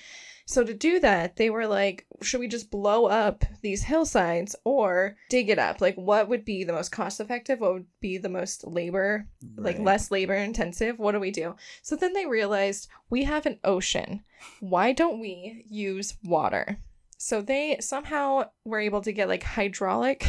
So 0.47 0.65
to 0.65 0.75
do 0.75 1.01
that, 1.01 1.37
they 1.37 1.51
were 1.51 1.67
like, 1.67 2.07
should 2.21 2.41
we 2.41 2.49
just 2.49 2.71
blow 2.71 3.07
up 3.07 3.45
these 3.63 3.85
hillsides 3.85 4.57
or 4.65 5.17
dig 5.29 5.49
it 5.49 5.59
up? 5.59 5.81
Like 5.81 5.97
what 5.97 6.29
would 6.29 6.45
be 6.45 6.65
the 6.65 6.73
most 6.73 6.91
cost 6.91 7.21
effective? 7.21 7.61
What 7.61 7.75
would 7.75 7.87
be 8.01 8.19
the 8.19 8.29
most 8.29 8.67
labor 8.67 9.27
like 9.57 9.79
less 9.79 10.11
labor 10.11 10.35
intensive. 10.35 10.99
What 10.99 11.13
do 11.13 11.21
we 11.21 11.31
do? 11.31 11.57
So 11.83 11.97
then 11.97 12.13
they 12.13 12.27
realized 12.27 12.89
we 13.11 13.25
have 13.25 13.47
an 13.47 13.59
ocean. 13.65 14.25
Why 14.61 14.93
don't 14.93 15.21
we 15.21 15.65
use 15.69 16.15
water? 16.25 16.79
So 17.19 17.41
they 17.41 17.77
somehow 17.81 18.51
were 18.65 18.81
able 18.81 19.01
to 19.03 19.13
get 19.13 19.29
like 19.29 19.43
hydraulic 19.43 20.27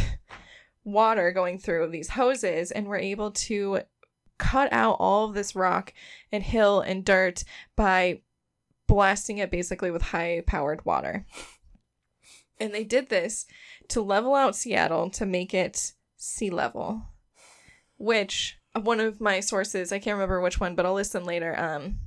water 0.83 1.31
going 1.31 1.57
through 1.57 1.89
these 1.89 2.09
hoses 2.09 2.71
and 2.71 2.87
were 2.87 2.97
able 2.97 3.31
to 3.31 3.79
cut 4.37 4.71
out 4.71 4.97
all 4.99 5.25
of 5.25 5.33
this 5.33 5.55
rock 5.55 5.93
and 6.31 6.43
hill 6.43 6.81
and 6.81 7.05
dirt 7.05 7.43
by 7.75 8.21
blasting 8.87 9.37
it 9.37 9.51
basically 9.51 9.91
with 9.91 10.01
high 10.01 10.43
powered 10.45 10.85
water. 10.85 11.25
And 12.59 12.73
they 12.73 12.83
did 12.83 13.09
this 13.09 13.45
to 13.89 14.01
level 14.01 14.35
out 14.35 14.55
Seattle 14.55 15.09
to 15.11 15.25
make 15.25 15.53
it 15.53 15.93
sea 16.17 16.49
level, 16.49 17.01
which 17.97 18.57
one 18.81 18.99
of 18.99 19.19
my 19.19 19.39
sources, 19.39 19.91
I 19.91 19.99
can't 19.99 20.15
remember 20.15 20.39
which 20.39 20.59
one, 20.59 20.75
but 20.75 20.85
I'll 20.85 20.93
listen 20.93 21.23
later, 21.23 21.59
um, 21.59 21.99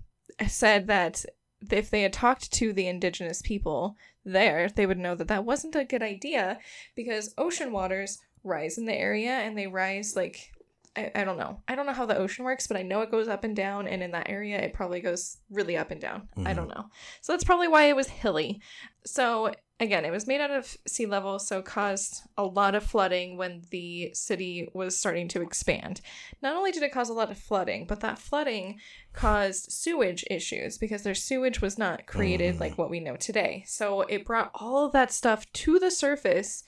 said 0.46 0.86
that 0.86 1.24
if 1.70 1.90
they 1.90 2.02
had 2.02 2.12
talked 2.12 2.52
to 2.52 2.72
the 2.72 2.86
indigenous 2.86 3.42
people 3.42 3.96
there, 4.24 4.68
they 4.68 4.86
would 4.86 4.98
know 4.98 5.14
that 5.14 5.28
that 5.28 5.44
wasn't 5.44 5.76
a 5.76 5.84
good 5.84 6.02
idea 6.02 6.58
because 6.94 7.34
ocean 7.38 7.72
waters 7.72 8.18
rise 8.42 8.78
in 8.78 8.84
the 8.84 8.94
area 8.94 9.30
and 9.30 9.56
they 9.56 9.66
rise 9.66 10.14
like 10.16 10.52
I, 10.96 11.10
I 11.14 11.24
don't 11.24 11.36
know. 11.38 11.60
I 11.68 11.74
don't 11.74 11.86
know 11.86 11.92
how 11.92 12.06
the 12.06 12.16
ocean 12.16 12.44
works, 12.44 12.66
but 12.66 12.76
I 12.76 12.82
know 12.82 13.02
it 13.02 13.10
goes 13.10 13.28
up 13.28 13.44
and 13.44 13.54
down, 13.54 13.86
and 13.86 14.02
in 14.02 14.12
that 14.12 14.28
area, 14.30 14.58
it 14.58 14.72
probably 14.72 15.00
goes 15.00 15.38
really 15.50 15.76
up 15.76 15.90
and 15.90 16.00
down. 16.00 16.28
I 16.38 16.52
Mhm. 16.52 16.56
don't 16.56 16.68
know. 16.68 16.86
So 17.20 17.32
that's 17.32 17.44
probably 17.44 17.68
why 17.68 17.84
it 17.84 17.96
was 17.96 18.08
hilly. 18.08 18.60
So 19.04 19.52
again, 19.78 20.06
it 20.06 20.10
was 20.10 20.26
made 20.26 20.40
out 20.40 20.50
of 20.50 20.74
sea 20.86 21.04
level, 21.04 21.38
so 21.38 21.60
caused 21.60 22.22
a 22.38 22.44
lot 22.44 22.74
of 22.74 22.82
flooding 22.82 23.36
when 23.36 23.62
the 23.70 24.10
city 24.14 24.68
was 24.72 24.96
starting 24.98 25.28
to 25.28 25.42
expand. 25.42 26.00
Not 26.40 26.56
only 26.56 26.72
did 26.72 26.82
it 26.82 26.92
cause 26.92 27.10
a 27.10 27.12
lot 27.14 27.30
of 27.30 27.36
flooding, 27.38 27.86
but 27.86 28.00
that 28.00 28.18
flooding 28.18 28.80
caused 29.12 29.70
sewage 29.70 30.24
issues 30.30 30.78
because 30.78 31.02
their 31.02 31.14
sewage 31.14 31.60
was 31.60 31.76
not 31.76 32.06
created 32.06 32.56
Mm. 32.56 32.60
like 32.60 32.78
what 32.78 32.88
we 32.90 33.00
know 33.00 33.16
today. 33.16 33.64
So 33.66 34.00
it 34.02 34.24
brought 34.24 34.50
all 34.54 34.86
of 34.86 34.92
that 34.92 35.12
stuff 35.12 35.44
to 35.52 35.78
the 35.78 35.90
surface 35.90 36.64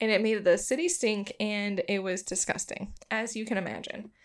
and 0.00 0.10
it 0.10 0.22
made 0.22 0.44
the 0.44 0.58
city 0.58 0.88
stink 0.88 1.32
and 1.40 1.82
it 1.88 2.02
was 2.02 2.22
disgusting, 2.22 2.94
as 3.10 3.36
you 3.36 3.44
can 3.44 3.58
imagine. 3.58 4.10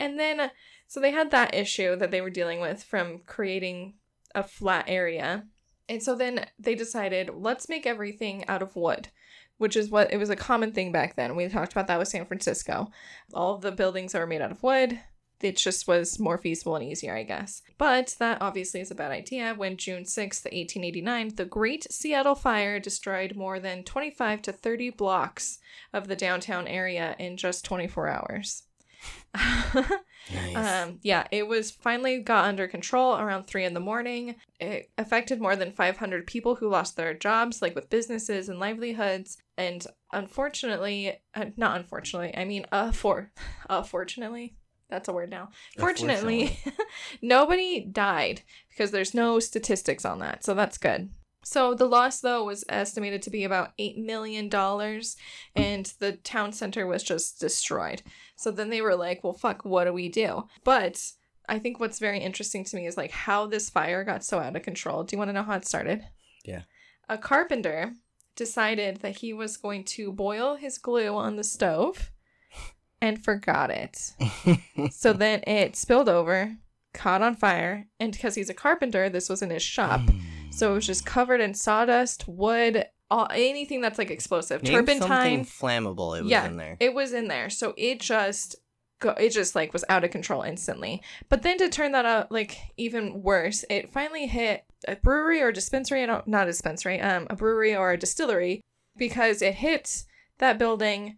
And 0.00 0.18
then, 0.18 0.50
so 0.86 1.00
they 1.00 1.12
had 1.12 1.30
that 1.30 1.54
issue 1.54 1.96
that 1.96 2.10
they 2.10 2.20
were 2.20 2.28
dealing 2.28 2.60
with 2.60 2.82
from 2.82 3.20
creating 3.26 3.94
a 4.34 4.42
flat 4.42 4.84
area. 4.88 5.44
And 5.88 6.02
so 6.02 6.14
then 6.14 6.46
they 6.58 6.74
decided, 6.74 7.30
let's 7.32 7.68
make 7.68 7.86
everything 7.86 8.46
out 8.48 8.60
of 8.60 8.76
wood, 8.76 9.08
which 9.56 9.76
is 9.76 9.88
what 9.88 10.12
it 10.12 10.18
was 10.18 10.30
a 10.30 10.36
common 10.36 10.72
thing 10.72 10.92
back 10.92 11.14
then. 11.14 11.36
We 11.36 11.48
talked 11.48 11.72
about 11.72 11.86
that 11.86 11.98
with 11.98 12.08
San 12.08 12.26
Francisco. 12.26 12.90
All 13.32 13.54
of 13.54 13.62
the 13.62 13.72
buildings 13.72 14.14
are 14.14 14.26
made 14.26 14.42
out 14.42 14.50
of 14.50 14.62
wood. 14.62 15.00
It 15.40 15.56
just 15.56 15.86
was 15.86 16.18
more 16.18 16.38
feasible 16.38 16.76
and 16.76 16.84
easier, 16.84 17.16
I 17.16 17.22
guess. 17.22 17.62
But 17.78 18.16
that 18.18 18.40
obviously 18.40 18.80
is 18.80 18.90
a 18.90 18.94
bad 18.94 19.10
idea 19.10 19.54
when 19.56 19.76
June 19.76 20.04
6th, 20.04 20.44
1889, 20.44 21.34
the 21.36 21.44
Great 21.44 21.92
Seattle 21.92 22.34
Fire 22.34 22.80
destroyed 22.80 23.36
more 23.36 23.60
than 23.60 23.84
25 23.84 24.42
to 24.42 24.52
30 24.52 24.90
blocks 24.90 25.58
of 25.92 26.08
the 26.08 26.16
downtown 26.16 26.66
area 26.66 27.16
in 27.18 27.36
just 27.36 27.64
24 27.64 28.08
hours. 28.08 28.62
Nice. 30.32 30.56
Um, 30.56 31.00
yeah, 31.02 31.26
it 31.30 31.46
was 31.46 31.70
finally 31.70 32.20
got 32.20 32.46
under 32.46 32.66
control 32.66 33.16
around 33.16 33.44
three 33.44 33.64
in 33.64 33.74
the 33.74 33.80
morning. 33.80 34.36
It 34.58 34.90
affected 34.96 35.40
more 35.40 35.56
than 35.56 35.72
500 35.72 36.26
people 36.26 36.54
who 36.54 36.68
lost 36.68 36.96
their 36.96 37.14
jobs, 37.14 37.60
like 37.60 37.74
with 37.74 37.90
businesses 37.90 38.48
and 38.48 38.58
livelihoods. 38.58 39.36
And 39.58 39.86
unfortunately, 40.12 41.20
uh, 41.34 41.46
not 41.56 41.76
unfortunately, 41.76 42.34
I 42.36 42.44
mean, 42.44 42.64
uh, 42.72 42.92
for, 42.92 43.32
uh, 43.68 43.82
fortunately, 43.82 44.54
that's 44.90 45.08
a 45.08 45.12
word 45.12 45.30
now. 45.30 45.50
Fortunately, 45.78 46.58
nobody 47.22 47.80
died 47.80 48.42
because 48.70 48.90
there's 48.90 49.14
no 49.14 49.40
statistics 49.40 50.04
on 50.04 50.18
that, 50.20 50.44
so 50.44 50.54
that's 50.54 50.78
good. 50.78 51.10
So 51.44 51.74
the 51.74 51.86
loss 51.86 52.20
though 52.20 52.44
was 52.44 52.64
estimated 52.68 53.22
to 53.22 53.30
be 53.30 53.44
about 53.44 53.72
8 53.78 53.98
million 53.98 54.48
dollars 54.48 55.16
and 55.54 55.92
the 55.98 56.12
town 56.12 56.52
center 56.52 56.86
was 56.86 57.02
just 57.02 57.38
destroyed. 57.38 58.02
So 58.36 58.50
then 58.50 58.70
they 58.70 58.80
were 58.80 58.96
like, 58.96 59.22
"Well, 59.22 59.34
fuck, 59.34 59.64
what 59.64 59.84
do 59.84 59.92
we 59.92 60.08
do?" 60.08 60.48
But 60.64 61.02
I 61.48 61.58
think 61.58 61.78
what's 61.78 61.98
very 61.98 62.18
interesting 62.18 62.64
to 62.64 62.76
me 62.76 62.86
is 62.86 62.96
like 62.96 63.10
how 63.10 63.46
this 63.46 63.68
fire 63.68 64.04
got 64.04 64.24
so 64.24 64.38
out 64.38 64.56
of 64.56 64.62
control. 64.62 65.04
Do 65.04 65.14
you 65.14 65.18
want 65.18 65.28
to 65.28 65.34
know 65.34 65.42
how 65.42 65.56
it 65.56 65.66
started? 65.66 66.02
Yeah. 66.44 66.62
A 67.08 67.18
carpenter 67.18 67.92
decided 68.36 68.98
that 69.02 69.16
he 69.16 69.32
was 69.32 69.56
going 69.56 69.84
to 69.84 70.12
boil 70.12 70.56
his 70.56 70.78
glue 70.78 71.14
on 71.14 71.36
the 71.36 71.44
stove 71.44 72.10
and 73.04 73.22
forgot 73.22 73.70
it. 73.70 74.12
So 74.90 75.12
then 75.12 75.42
it 75.46 75.76
spilled 75.76 76.08
over, 76.08 76.56
caught 76.94 77.20
on 77.20 77.36
fire, 77.36 77.86
and 78.00 78.12
because 78.12 78.34
he's 78.34 78.48
a 78.48 78.54
carpenter, 78.54 79.10
this 79.10 79.28
was 79.28 79.42
in 79.42 79.50
his 79.50 79.62
shop. 79.62 80.00
So 80.50 80.72
it 80.72 80.74
was 80.74 80.86
just 80.86 81.04
covered 81.04 81.40
in 81.40 81.52
sawdust, 81.52 82.26
wood, 82.26 82.86
all, 83.10 83.28
anything 83.30 83.82
that's 83.82 83.98
like 83.98 84.10
explosive, 84.10 84.62
Name 84.62 84.72
turpentine. 84.72 85.08
something 85.08 85.44
flammable. 85.44 86.18
It 86.18 86.22
was 86.22 86.30
yeah, 86.30 86.46
in 86.46 86.56
there. 86.56 86.76
it 86.80 86.94
was 86.94 87.12
in 87.12 87.28
there. 87.28 87.50
So 87.50 87.74
it 87.76 88.00
just 88.00 88.56
go, 89.00 89.10
it 89.10 89.30
just 89.30 89.54
like 89.54 89.74
was 89.74 89.84
out 89.90 90.04
of 90.04 90.10
control 90.10 90.42
instantly. 90.42 91.02
But 91.28 91.42
then 91.42 91.58
to 91.58 91.68
turn 91.68 91.92
that 91.92 92.06
out 92.06 92.32
like 92.32 92.56
even 92.78 93.22
worse, 93.22 93.64
it 93.68 93.92
finally 93.92 94.26
hit 94.26 94.64
a 94.88 94.96
brewery 94.96 95.42
or 95.42 95.52
dispensary. 95.52 96.02
I 96.02 96.06
don't 96.06 96.26
not 96.26 96.46
a 96.46 96.50
dispensary, 96.50 97.00
um, 97.00 97.26
a 97.28 97.36
brewery 97.36 97.76
or 97.76 97.92
a 97.92 97.98
distillery 97.98 98.62
because 98.96 99.42
it 99.42 99.56
hit 99.56 100.04
that 100.38 100.58
building 100.58 101.16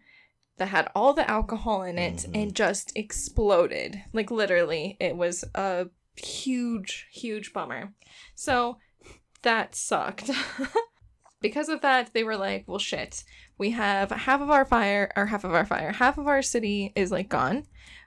that 0.57 0.67
had 0.69 0.89
all 0.95 1.13
the 1.13 1.29
alcohol 1.29 1.83
in 1.83 1.97
it 1.97 2.25
Mhm. 2.27 2.41
and 2.43 2.55
just 2.55 2.91
exploded. 2.95 4.01
Like 4.13 4.31
literally, 4.31 4.97
it 4.99 5.15
was 5.15 5.43
a 5.55 5.87
huge, 6.15 7.07
huge 7.11 7.53
bummer. 7.53 7.93
So 8.35 8.77
that 9.43 9.75
sucked. 9.75 10.29
because 11.41 11.69
of 11.69 11.81
that, 11.81 12.11
they 12.13 12.23
were 12.23 12.37
like, 12.37 12.65
well, 12.67 12.79
shit. 12.79 13.23
We 13.59 13.71
have 13.71 14.11
half 14.11 14.41
of 14.41 14.49
our 14.49 14.65
fire, 14.65 15.11
or 15.15 15.27
half 15.27 15.43
of 15.43 15.53
our 15.53 15.65
fire, 15.65 15.91
half 15.91 16.17
of 16.17 16.27
our 16.27 16.41
city 16.41 16.91
is 16.95 17.11
like 17.11 17.29
gone. 17.29 17.65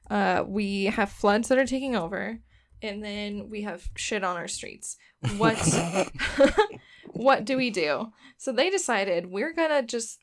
Uh, 0.08 0.44
we 0.46 0.86
have 0.86 1.10
floods 1.10 1.48
that 1.48 1.58
are 1.58 1.66
taking 1.66 1.94
over, 1.96 2.38
and 2.82 3.02
then 3.04 3.48
we 3.48 3.62
have 3.62 3.88
shit 3.96 4.24
on 4.24 4.36
our 4.36 4.48
streets. 4.48 4.96
What? 5.36 5.58
what 7.12 7.44
do 7.44 7.56
we 7.56 7.70
do? 7.70 8.12
So 8.38 8.52
they 8.52 8.70
decided 8.70 9.26
we're 9.30 9.52
gonna 9.52 9.82
just 9.82 10.18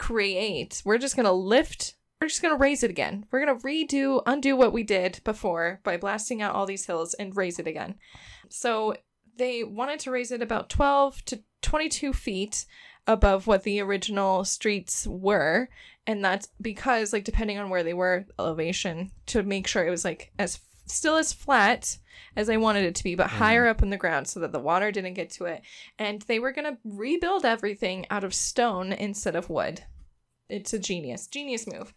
create. 0.00 0.82
We're 0.84 0.98
just 0.98 1.14
gonna 1.14 1.32
lift. 1.32 1.94
We're 2.20 2.28
just 2.28 2.42
gonna 2.42 2.56
raise 2.56 2.82
it 2.82 2.90
again. 2.90 3.26
We're 3.30 3.44
gonna 3.44 3.60
redo, 3.60 4.22
undo 4.26 4.56
what 4.56 4.72
we 4.72 4.82
did 4.82 5.20
before 5.24 5.80
by 5.84 5.98
blasting 5.98 6.40
out 6.40 6.54
all 6.54 6.66
these 6.66 6.86
hills 6.86 7.14
and 7.14 7.36
raise 7.36 7.58
it 7.58 7.66
again. 7.66 7.96
So 8.48 8.96
they 9.36 9.62
wanted 9.62 10.00
to 10.00 10.10
raise 10.10 10.32
it 10.32 10.42
about 10.42 10.70
12 10.70 11.24
to 11.26 11.42
22 11.62 12.14
feet 12.14 12.64
above 13.06 13.46
what 13.46 13.62
the 13.62 13.80
original 13.80 14.44
streets 14.44 15.06
were 15.06 15.68
and 16.06 16.24
that's 16.24 16.48
because 16.60 17.12
like 17.12 17.24
depending 17.24 17.58
on 17.58 17.70
where 17.70 17.82
they 17.82 17.94
were 17.94 18.26
elevation 18.38 19.10
to 19.26 19.42
make 19.42 19.66
sure 19.66 19.86
it 19.86 19.90
was 19.90 20.04
like 20.04 20.32
as 20.38 20.60
still 20.92 21.16
as 21.16 21.32
flat 21.32 21.98
as 22.36 22.46
they 22.46 22.56
wanted 22.56 22.84
it 22.84 22.94
to 22.94 23.04
be 23.04 23.14
but 23.14 23.26
Mhm. 23.28 23.38
higher 23.38 23.66
up 23.66 23.82
in 23.82 23.90
the 23.90 23.96
ground 23.96 24.28
so 24.28 24.40
that 24.40 24.52
the 24.52 24.60
water 24.60 24.90
didn't 24.92 25.14
get 25.14 25.30
to 25.30 25.46
it. 25.46 25.62
And 25.98 26.22
they 26.22 26.38
were 26.38 26.52
going 26.52 26.64
to 26.72 26.78
rebuild 26.84 27.44
everything 27.44 28.06
out 28.10 28.24
of 28.24 28.34
stone 28.34 28.92
instead 28.92 29.34
of 29.36 29.50
wood. 29.50 29.84
It's 30.48 30.72
a 30.72 30.78
genius 30.78 31.26
genius 31.26 31.66
move. 31.66 31.94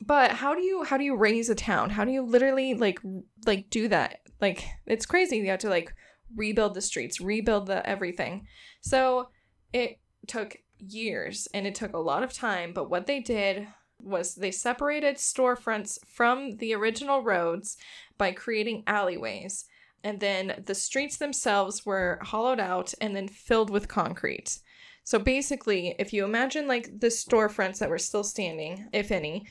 But 0.00 0.32
how 0.32 0.54
do 0.54 0.62
you 0.62 0.82
how 0.84 0.96
do 0.96 1.04
you 1.04 1.14
raise 1.16 1.48
a 1.48 1.54
town? 1.54 1.90
How 1.90 2.04
do 2.04 2.10
you 2.10 2.22
literally 2.22 2.74
like 2.74 2.98
like 3.46 3.70
do 3.70 3.88
that? 3.88 4.20
Like 4.40 4.64
it's 4.86 5.06
crazy. 5.06 5.36
You 5.38 5.46
have 5.50 5.60
to 5.60 5.68
like 5.68 5.94
rebuild 6.34 6.74
the 6.74 6.80
streets 6.80 7.20
rebuild 7.20 7.66
the 7.66 7.86
everything. 7.88 8.46
So 8.80 9.28
it 9.72 9.98
took 10.26 10.56
years 10.78 11.46
and 11.54 11.66
it 11.66 11.74
took 11.76 11.92
a 11.92 11.98
lot 11.98 12.24
of 12.24 12.32
time 12.32 12.72
but 12.72 12.90
what 12.90 13.06
they 13.06 13.20
did 13.20 13.68
was 14.02 14.34
they 14.34 14.50
separated 14.50 15.16
storefronts 15.16 15.98
from 16.06 16.56
the 16.56 16.74
original 16.74 17.22
roads 17.22 17.76
by 18.18 18.32
creating 18.32 18.82
alleyways. 18.86 19.64
And 20.04 20.18
then 20.20 20.62
the 20.66 20.74
streets 20.74 21.16
themselves 21.16 21.86
were 21.86 22.18
hollowed 22.22 22.60
out 22.60 22.92
and 23.00 23.14
then 23.14 23.28
filled 23.28 23.70
with 23.70 23.88
concrete. 23.88 24.58
So 25.04 25.18
basically 25.18 25.94
if 25.98 26.12
you 26.12 26.24
imagine 26.24 26.68
like 26.68 27.00
the 27.00 27.08
storefronts 27.08 27.78
that 27.78 27.90
were 27.90 27.98
still 27.98 28.24
standing 28.24 28.88
if 28.92 29.10
any 29.10 29.46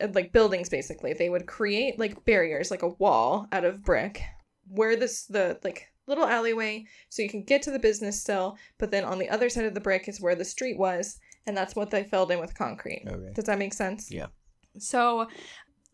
uh, 0.00 0.08
like 0.12 0.32
buildings 0.32 0.68
basically 0.68 1.12
they 1.12 1.30
would 1.30 1.46
create 1.46 1.98
like 1.98 2.24
barriers 2.24 2.70
like 2.70 2.82
a 2.82 2.88
wall 2.88 3.46
out 3.52 3.64
of 3.64 3.82
brick 3.82 4.22
where 4.68 4.96
this 4.96 5.24
the 5.26 5.58
like 5.64 5.88
little 6.06 6.26
alleyway 6.26 6.84
so 7.08 7.22
you 7.22 7.28
can 7.28 7.42
get 7.42 7.62
to 7.62 7.70
the 7.70 7.78
business 7.78 8.20
still 8.20 8.56
but 8.78 8.90
then 8.90 9.04
on 9.04 9.18
the 9.18 9.28
other 9.28 9.48
side 9.48 9.64
of 9.64 9.74
the 9.74 9.80
brick 9.80 10.08
is 10.08 10.20
where 10.20 10.34
the 10.34 10.44
street 10.44 10.78
was 10.78 11.18
and 11.46 11.56
that's 11.56 11.74
what 11.76 11.90
they 11.90 12.04
filled 12.04 12.30
in 12.30 12.38
with 12.40 12.54
concrete 12.54 13.04
Okay. 13.06 13.32
does 13.34 13.44
that 13.44 13.58
make 13.58 13.74
sense 13.74 14.10
Yeah. 14.10 14.26
so 14.78 15.28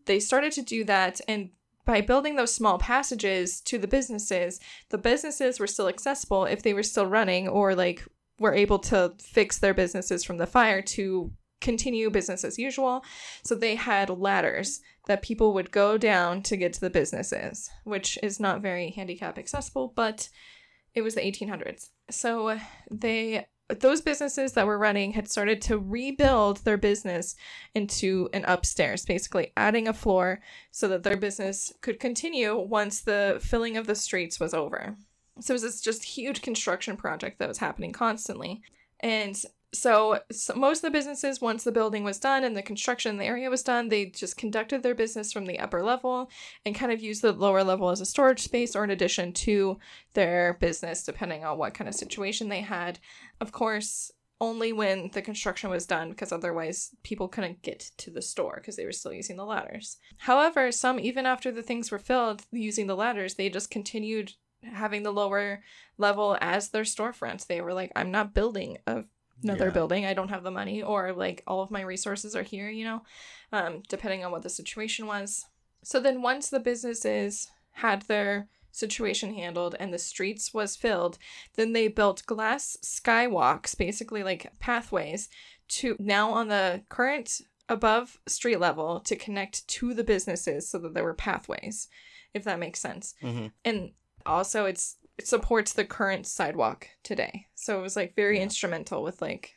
they 0.05 0.19
started 0.19 0.51
to 0.53 0.61
do 0.61 0.83
that 0.85 1.21
and 1.27 1.49
by 1.85 1.99
building 2.01 2.35
those 2.35 2.53
small 2.53 2.77
passages 2.77 3.59
to 3.61 3.77
the 3.77 3.87
businesses 3.87 4.59
the 4.89 4.97
businesses 4.97 5.59
were 5.59 5.67
still 5.67 5.87
accessible 5.87 6.45
if 6.45 6.61
they 6.63 6.73
were 6.73 6.83
still 6.83 7.05
running 7.05 7.47
or 7.47 7.75
like 7.75 8.03
were 8.39 8.53
able 8.53 8.79
to 8.79 9.13
fix 9.19 9.59
their 9.59 9.73
businesses 9.73 10.23
from 10.23 10.37
the 10.37 10.47
fire 10.47 10.81
to 10.81 11.31
continue 11.59 12.09
business 12.09 12.43
as 12.43 12.57
usual 12.57 13.03
so 13.43 13.53
they 13.53 13.75
had 13.75 14.09
ladders 14.09 14.79
that 15.07 15.21
people 15.21 15.53
would 15.53 15.71
go 15.71 15.95
down 15.97 16.41
to 16.41 16.57
get 16.57 16.73
to 16.73 16.81
the 16.81 16.89
businesses 16.89 17.69
which 17.83 18.17
is 18.23 18.39
not 18.39 18.61
very 18.61 18.89
handicap 18.91 19.37
accessible 19.37 19.91
but 19.95 20.29
it 20.95 21.01
was 21.03 21.13
the 21.15 21.21
1800s 21.21 21.89
so 22.09 22.57
they 22.89 23.45
those 23.79 24.01
businesses 24.01 24.53
that 24.53 24.67
were 24.67 24.77
running 24.77 25.13
had 25.13 25.29
started 25.29 25.61
to 25.63 25.77
rebuild 25.77 26.57
their 26.57 26.77
business 26.77 27.35
into 27.73 28.29
an 28.33 28.43
upstairs, 28.45 29.05
basically 29.05 29.51
adding 29.55 29.87
a 29.87 29.93
floor 29.93 30.41
so 30.71 30.87
that 30.87 31.03
their 31.03 31.17
business 31.17 31.73
could 31.81 31.99
continue 31.99 32.57
once 32.57 33.01
the 33.01 33.39
filling 33.41 33.77
of 33.77 33.87
the 33.87 33.95
streets 33.95 34.39
was 34.39 34.53
over. 34.53 34.95
So 35.39 35.53
it 35.53 35.55
was 35.55 35.61
this 35.61 35.81
just 35.81 36.03
huge 36.03 36.41
construction 36.41 36.97
project 36.97 37.39
that 37.39 37.47
was 37.47 37.57
happening 37.57 37.93
constantly. 37.93 38.61
And 38.99 39.41
so, 39.73 40.19
so 40.31 40.53
most 40.55 40.79
of 40.79 40.81
the 40.83 40.97
businesses, 40.97 41.39
once 41.39 41.63
the 41.63 41.71
building 41.71 42.03
was 42.03 42.19
done 42.19 42.43
and 42.43 42.55
the 42.57 42.61
construction 42.61 43.11
in 43.11 43.17
the 43.17 43.25
area 43.25 43.49
was 43.49 43.63
done, 43.63 43.87
they 43.87 44.05
just 44.07 44.35
conducted 44.35 44.83
their 44.83 44.95
business 44.95 45.31
from 45.31 45.45
the 45.45 45.59
upper 45.59 45.81
level 45.81 46.29
and 46.65 46.75
kind 46.75 46.91
of 46.91 47.01
used 47.01 47.21
the 47.21 47.31
lower 47.31 47.63
level 47.63 47.89
as 47.89 48.01
a 48.01 48.05
storage 48.05 48.41
space 48.41 48.75
or 48.75 48.83
an 48.83 48.89
addition 48.89 49.31
to 49.31 49.79
their 50.13 50.57
business, 50.59 51.03
depending 51.03 51.45
on 51.45 51.57
what 51.57 51.73
kind 51.73 51.87
of 51.87 51.95
situation 51.95 52.49
they 52.49 52.61
had. 52.61 52.99
Of 53.39 53.51
course, 53.51 54.11
only 54.41 54.73
when 54.73 55.09
the 55.13 55.21
construction 55.21 55.69
was 55.69 55.85
done, 55.85 56.09
because 56.09 56.31
otherwise 56.31 56.89
people 57.03 57.27
couldn't 57.27 57.61
get 57.61 57.91
to 57.97 58.09
the 58.09 58.21
store 58.21 58.55
because 58.57 58.75
they 58.75 58.85
were 58.85 58.91
still 58.91 59.13
using 59.13 59.37
the 59.37 59.45
ladders. 59.45 59.97
However, 60.17 60.71
some, 60.71 60.99
even 60.99 61.25
after 61.25 61.51
the 61.51 61.61
things 61.61 61.91
were 61.91 61.99
filled 61.99 62.41
using 62.51 62.87
the 62.87 62.95
ladders, 62.95 63.35
they 63.35 63.49
just 63.49 63.69
continued 63.69 64.33
having 64.63 65.03
the 65.03 65.13
lower 65.13 65.63
level 65.97 66.37
as 66.41 66.69
their 66.69 66.83
storefronts. 66.83 67.47
They 67.47 67.61
were 67.61 67.73
like, 67.73 67.91
I'm 67.95 68.11
not 68.11 68.33
building 68.33 68.77
a 68.87 69.03
another 69.43 69.65
Yeah. 69.65 69.71
building. 69.71 70.05
I 70.05 70.13
don't 70.13 70.29
have 70.29 70.43
the 70.43 70.51
money, 70.51 70.81
or 70.83 71.13
like 71.13 71.43
all 71.47 71.61
of 71.61 71.71
my 71.71 71.81
resources 71.81 72.35
are 72.35 72.43
here, 72.43 72.69
you 72.69 72.83
know, 72.85 73.03
um, 73.51 73.81
depending 73.89 74.23
on 74.23 74.31
what 74.31 74.43
the 74.43 74.49
situation 74.49 75.07
was. 75.07 75.45
So 75.83 75.99
then 75.99 76.21
once 76.21 76.49
the 76.49 76.59
businesses 76.59 77.49
had 77.71 78.03
their 78.03 78.47
situation 78.71 79.33
handled 79.33 79.75
and 79.79 79.93
the 79.93 79.97
streets 79.97 80.53
was 80.53 80.75
filled, 80.75 81.17
then 81.55 81.73
they 81.73 81.87
built 81.87 82.25
glass 82.25 82.77
skywalks, 82.83 83.77
basically 83.77 84.23
like 84.23 84.51
pathways, 84.59 85.27
to 85.67 85.95
now 85.99 86.31
on 86.31 86.47
the 86.47 86.83
current 86.89 87.41
above 87.67 88.19
street 88.27 88.59
level 88.59 88.99
to 88.99 89.15
connect 89.15 89.67
to 89.67 89.93
the 89.93 90.03
businesses 90.03 90.69
so 90.69 90.77
that 90.77 90.93
there 90.93 91.03
were 91.03 91.13
pathways, 91.13 91.87
if 92.33 92.43
that 92.43 92.59
makes 92.59 92.79
sense. 92.79 93.15
hmm 93.21 93.47
And 93.65 93.91
also 94.25 94.65
it's 94.65 94.97
it 95.00 95.00
supports 95.27 95.73
the 95.73 95.85
current 95.85 96.25
sidewalk 96.27 96.87
today. 97.03 97.47
So 97.55 97.79
it 97.79 97.81
was 97.81 97.95
like 97.95 98.15
very 98.15 98.37
Yeah. 98.37 98.43
instrumental 98.43 99.03
with 99.03 99.21
like 99.21 99.55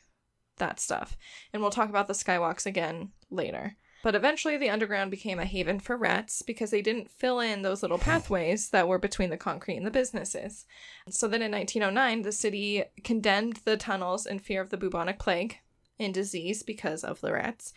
that 0.57 0.79
stuff. 0.79 1.17
And 1.53 1.61
we'll 1.61 1.71
talk 1.71 1.89
about 1.89 2.07
the 2.07 2.13
skywalks 2.13 2.65
again 2.65 3.11
later. 3.29 3.75
But 4.03 4.13
eventually, 4.13 4.55
the 4.55 4.69
underground 4.69 5.09
became 5.09 5.39
a 5.39 5.45
haven 5.45 5.79
for 5.79 5.97
rats 5.97 6.43
because 6.43 6.69
they 6.69 6.83
didn't 6.83 7.09
fill 7.09 7.39
in 7.39 7.63
those 7.63 7.81
little 7.81 7.97
pathways 7.97 8.69
that 8.69 8.87
were 8.87 8.99
between 8.99 9.31
the 9.31 9.37
concrete 9.37 9.77
and 9.77 9.85
the 9.85 9.89
businesses. 9.91 10.65
So 11.09 11.27
then 11.27 11.41
in 11.41 11.51
1909, 11.51 12.21
the 12.21 12.31
city 12.31 12.83
condemned 13.03 13.61
the 13.65 13.77
tunnels 13.77 14.27
in 14.27 14.37
fear 14.37 14.61
of 14.61 14.69
the 14.69 14.77
bubonic 14.77 15.17
plague 15.17 15.57
and 15.99 16.13
disease 16.13 16.61
because 16.61 17.03
of 17.03 17.19
the 17.21 17.33
rats. 17.33 17.73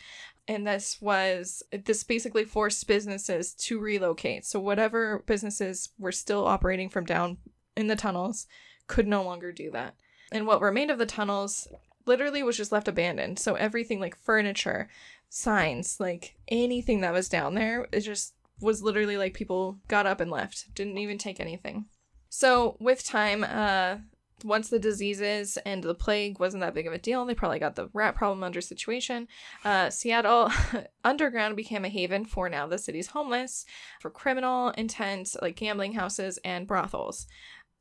And 0.46 0.66
this 0.66 1.01
was, 1.01 1.62
this 1.72 2.05
basically 2.05 2.44
forced 2.44 2.87
businesses 2.87 3.55
to 3.55 3.79
relocate. 3.79 4.44
So 4.44 4.61
whatever 4.61 5.22
businesses 5.27 5.90
were 5.98 6.12
still 6.12 6.46
operating 6.46 6.90
from 6.90 7.07
down 7.07 7.38
in 7.78 7.86
the 7.86 7.96
tunnels 7.96 8.46
could 8.88 9.06
no 9.06 9.22
longer 9.22 9.52
do 9.52 9.70
that. 9.70 9.94
And 10.32 10.46
what 10.46 10.60
remained 10.60 10.90
of 10.90 10.98
the 10.98 11.06
tunnels 11.06 11.68
literally 12.06 12.42
was 12.42 12.56
just 12.56 12.72
left 12.72 12.88
abandoned. 12.88 13.38
So 13.38 13.54
everything 13.54 14.00
like 14.00 14.16
furniture, 14.16 14.88
signs, 15.28 16.00
like 16.00 16.34
anything 16.48 17.00
that 17.02 17.12
was 17.12 17.28
down 17.28 17.54
there, 17.54 17.86
it 17.92 18.00
just 18.00 18.34
was 18.60 18.82
literally 18.82 19.16
like 19.16 19.34
people 19.34 19.78
got 19.86 20.06
up 20.06 20.20
and 20.20 20.30
left, 20.30 20.74
didn't 20.74 20.98
even 20.98 21.18
take 21.18 21.38
anything. 21.38 21.86
So 22.28 22.76
with 22.80 23.04
time, 23.04 23.44
uh, 23.44 23.98
once 24.44 24.68
the 24.68 24.78
diseases 24.78 25.58
and 25.64 25.82
the 25.82 25.94
plague 25.94 26.38
wasn't 26.38 26.60
that 26.60 26.74
big 26.74 26.86
of 26.86 26.92
a 26.92 26.98
deal, 26.98 27.24
they 27.24 27.34
probably 27.34 27.58
got 27.58 27.76
the 27.76 27.88
rat 27.92 28.14
problem 28.14 28.44
under 28.44 28.60
situation. 28.60 29.26
Uh, 29.64 29.90
Seattle 29.90 30.50
underground 31.04 31.56
became 31.56 31.84
a 31.84 31.88
haven 31.88 32.24
for 32.24 32.48
now 32.48 32.66
the 32.66 32.78
city's 32.78 33.08
homeless, 33.08 33.64
for 34.00 34.10
criminal 34.10 34.70
intent, 34.70 35.34
like 35.42 35.56
gambling 35.56 35.92
houses 35.92 36.38
and 36.44 36.66
brothels 36.66 37.26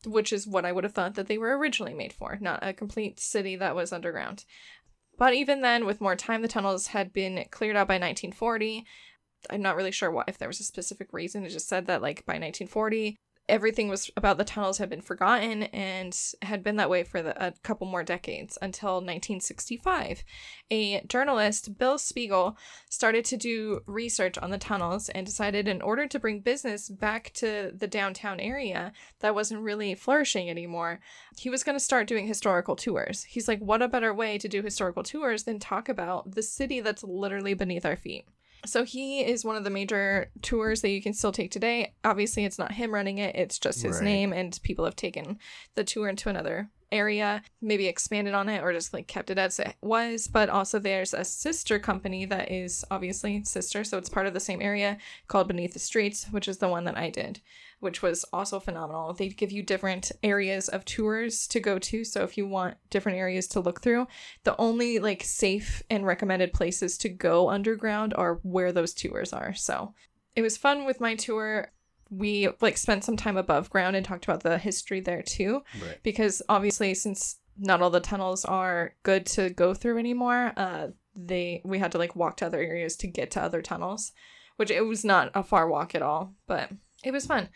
which 0.06 0.32
is 0.32 0.48
what 0.48 0.66
I 0.66 0.72
would 0.72 0.84
have 0.84 0.94
thought 0.94 1.16
that 1.16 1.28
they 1.28 1.38
were 1.38 1.58
originally 1.58 1.94
made 1.94 2.14
for, 2.14 2.38
not 2.40 2.60
a 2.62 2.74
complete 2.74 3.20
city 3.20 3.56
that 3.56 3.76
was 3.76 3.92
underground. 3.92 4.46
But 5.18 5.34
even 5.34 5.62
then, 5.62 5.86
with 5.86 6.02
more 6.02 6.16
time, 6.16 6.42
the 6.42 6.48
tunnels 6.48 6.88
had 6.88 7.12
been 7.12 7.44
cleared 7.50 7.76
out 7.76 7.88
by 7.88 7.96
1940. 7.96 8.86
I'm 9.50 9.62
not 9.62 9.76
really 9.76 9.92
sure 9.92 10.12
what 10.12 10.30
if 10.30 10.38
there 10.38 10.48
was 10.48 10.60
a 10.60 10.64
specific 10.64 11.12
reason. 11.12 11.46
It 11.46 11.50
just 11.50 11.68
said 11.68 11.88
that 11.88 12.02
like 12.02 12.26
by 12.26 12.34
1940, 12.34 13.20
everything 13.50 13.88
was 13.88 14.12
about 14.18 14.38
the 14.38 14.44
tunnels 14.44 14.78
had 14.78 14.90
been 14.90 15.02
forgotten 15.02 15.64
and 15.64 16.18
had 16.42 16.64
been 16.64 16.76
that 16.76 16.90
way 16.90 17.04
for 17.04 17.22
the, 17.22 17.46
a 17.46 17.52
couple 17.64 17.88
more 17.88 18.04
decades 18.04 18.58
until 18.62 18.96
1965. 18.96 20.24
A 20.70 21.02
journalist, 21.08 21.78
Bill 21.78 21.98
Spiegel, 21.98 22.58
started 22.90 23.24
to 23.26 23.38
do 23.38 23.82
research 23.86 24.38
on 24.38 24.52
the 24.52 24.58
tunnels 24.58 25.10
and 25.10 25.26
decided 25.26 25.68
in 25.68 25.82
order 25.82 26.08
to 26.08 26.20
bring 26.20 26.42
business 26.42 26.90
back 26.90 27.32
to 27.36 27.72
the 27.74 27.88
downtown 27.88 28.40
area 28.40 28.92
that 29.20 29.36
wasn't 29.36 29.62
really 29.62 29.96
flourishing 29.96 30.50
anymore, 30.50 31.00
he 31.38 31.50
was 31.50 31.64
going 31.64 31.78
to 31.78 31.84
start 31.84 32.08
doing 32.08 32.28
historical 32.28 32.76
tours. 32.76 33.24
He's 33.24 33.48
like, 33.48 33.60
what 33.60 33.82
a 33.82 33.88
better 33.88 34.14
way 34.14 34.38
to 34.38 34.48
do 34.48 34.62
historical 34.62 35.04
tours 35.04 35.44
than 35.44 35.60
talk 35.60 35.88
about 35.88 36.36
the 36.36 36.44
city 36.44 36.82
that's 36.82 37.04
literally 37.04 37.54
beneath 37.54 37.86
our 37.86 37.96
feet? 37.96 38.26
So 38.68 38.84
he 38.84 39.22
is 39.22 39.44
one 39.46 39.56
of 39.56 39.64
the 39.64 39.70
major 39.70 40.30
tours 40.42 40.82
that 40.82 40.90
you 40.90 41.02
can 41.02 41.14
still 41.14 41.32
take 41.32 41.52
today. 41.52 41.94
Obviously, 42.04 42.46
it's 42.46 42.60
not 42.60 42.74
him 42.74 42.94
running 42.94 43.18
it, 43.18 43.36
it's 43.36 43.58
just 43.60 43.82
his 43.82 43.96
Right. 43.98 44.04
name, 44.06 44.34
and 44.34 44.60
people 44.64 44.86
have 44.86 44.96
taken 44.96 45.40
the 45.76 45.84
tour 45.84 46.08
into 46.10 46.30
another 46.30 46.70
area, 46.92 47.42
maybe 47.62 47.88
expanded 47.88 48.34
on 48.34 48.50
it 48.50 48.64
or 48.64 48.72
just 48.74 48.94
like 48.94 49.08
kept 49.08 49.30
it 49.30 49.38
as 49.38 49.60
it 49.60 49.76
was. 49.82 50.28
But 50.28 50.50
also, 50.50 50.80
there's 50.80 51.14
a 51.14 51.24
sister 51.24 51.80
company 51.80 52.26
that 52.26 52.52
is 52.52 52.86
obviously 52.92 53.44
sister, 53.44 53.84
so 53.84 53.98
it's 53.98 54.10
part 54.10 54.28
of 54.28 54.34
the 54.34 54.40
same 54.40 54.62
area 54.62 54.98
called 55.28 55.48
Beneath 55.48 55.74
the 55.74 55.80
Streets, 55.80 56.28
which 56.32 56.48
is 56.48 56.58
the 56.58 56.68
one 56.68 56.86
that 56.86 56.98
I 56.98 57.10
did, 57.10 57.42
which 57.80 58.02
was 58.02 58.24
also 58.32 58.60
phenomenal. 58.60 59.14
They 59.14 59.30
give 59.30 59.52
you 59.52 59.64
different 59.64 60.12
areas 60.24 60.70
of 60.70 60.86
tours 60.86 61.48
to 61.48 61.60
go 61.60 61.80
to. 61.80 62.04
So 62.04 62.24
if 62.24 62.38
you 62.38 62.48
want 62.48 62.78
different 62.90 63.18
areas 63.18 63.48
to 63.50 63.60
look 63.60 63.82
through, 63.82 64.08
the 64.44 64.56
only 64.58 65.00
like 65.00 65.24
safe 65.24 65.84
and 65.90 66.06
recommended 66.06 66.54
places 66.54 66.98
to 67.00 67.10
go 67.10 67.50
underground 67.50 68.14
are 68.16 68.40
where 68.44 68.72
those 68.72 68.94
tours 68.94 69.34
are. 69.34 69.54
So 69.54 69.94
it 70.36 70.42
was 70.42 70.56
fun 70.56 70.86
with 70.86 71.02
my 71.02 71.16
tour. 71.16 71.72
We 72.10 72.50
like 72.62 72.78
spent 72.78 73.04
some 73.04 73.18
time 73.18 73.38
above 73.38 73.70
ground 73.70 73.96
and 73.96 74.06
talked 74.06 74.26
about 74.26 74.44
the 74.44 74.58
history 74.58 75.00
there 75.00 75.22
too 75.22 75.64
Right. 75.82 75.98
because 76.04 76.42
obviously 76.50 76.94
since 76.94 77.40
not 77.58 77.82
all 77.82 77.90
the 77.90 78.00
tunnels 78.00 78.46
are 78.46 78.94
good 79.04 79.26
to 79.28 79.50
go 79.50 79.74
through 79.74 79.98
anymore, 79.98 80.54
uh 80.58 80.88
they 81.16 81.62
we 81.66 81.80
had 81.80 81.92
to 81.94 81.98
like 81.98 82.16
walk 82.16 82.38
to 82.38 82.46
other 82.46 82.62
areas 82.62 82.96
to 82.98 83.08
get 83.08 83.32
to 83.32 83.42
other 83.42 83.62
tunnels, 83.62 84.12
which 84.58 84.70
it 84.70 84.82
was 84.86 85.04
not 85.04 85.32
a 85.34 85.42
far 85.44 85.68
walk 85.68 85.96
at 85.96 86.02
all, 86.04 86.36
but 86.48 86.70
it 87.04 87.12
was 87.12 87.26
fun. 87.26 87.50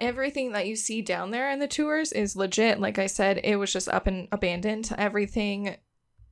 Everything 0.00 0.52
that 0.52 0.68
you 0.68 0.76
see 0.76 1.02
down 1.02 1.32
there 1.32 1.50
in 1.50 1.58
the 1.58 1.66
tours 1.66 2.12
is 2.12 2.36
legit. 2.36 2.78
Like 2.78 2.98
I 3.00 3.06
said, 3.06 3.40
it 3.42 3.56
was 3.56 3.72
just 3.72 3.88
up 3.88 4.06
and 4.06 4.28
abandoned. 4.30 4.88
Everything 4.96 5.76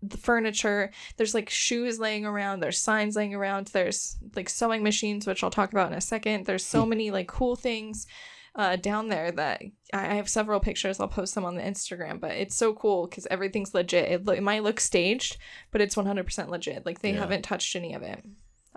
the 0.02 0.16
furniture, 0.16 0.90
there's 1.16 1.34
like 1.34 1.50
shoes 1.50 1.98
laying 1.98 2.24
around, 2.24 2.60
there's 2.60 2.78
signs 2.78 3.16
laying 3.16 3.34
around, 3.34 3.68
there's 3.68 4.16
like 4.36 4.48
sewing 4.48 4.82
machines, 4.82 5.26
which 5.26 5.42
I'll 5.42 5.50
talk 5.50 5.72
about 5.72 5.90
in 5.92 5.98
a 5.98 6.00
second. 6.00 6.46
There's 6.46 6.64
so 6.64 6.86
many 6.86 7.10
like 7.10 7.28
cool 7.28 7.56
things 7.56 8.06
uh, 8.54 8.76
down 8.76 9.08
there 9.08 9.30
that 9.32 9.62
I 9.92 9.98
I 10.10 10.14
have 10.14 10.28
several 10.28 10.60
pictures. 10.60 10.98
I'll 11.00 11.08
post 11.08 11.34
them 11.34 11.44
on 11.44 11.54
the 11.56 11.62
Instagram, 11.62 12.20
but 12.20 12.32
it's 12.32 12.56
so 12.56 12.72
cool 12.74 13.06
because 13.06 13.26
everything's 13.30 13.74
legit. 13.74 14.10
It, 14.10 14.24
lo- 14.24 14.34
it 14.34 14.42
might 14.42 14.62
look 14.64 14.80
staged, 14.80 15.36
but 15.70 15.80
it's 15.80 15.94
100% 15.94 16.48
legit. 16.48 16.84
Like 16.86 17.00
they 17.00 17.12
Yeah. 17.12 17.20
haven't 17.20 17.42
touched 17.42 17.74
any 17.76 17.94
of 17.94 18.02
it. 18.02 18.22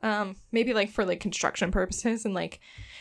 Um, 0.03 0.35
maybe 0.51 0.73
like 0.73 0.89
for 0.89 1.05
like 1.05 1.19
construction 1.19 1.71
purposes, 1.71 2.25
and 2.25 2.33
like 2.33 2.59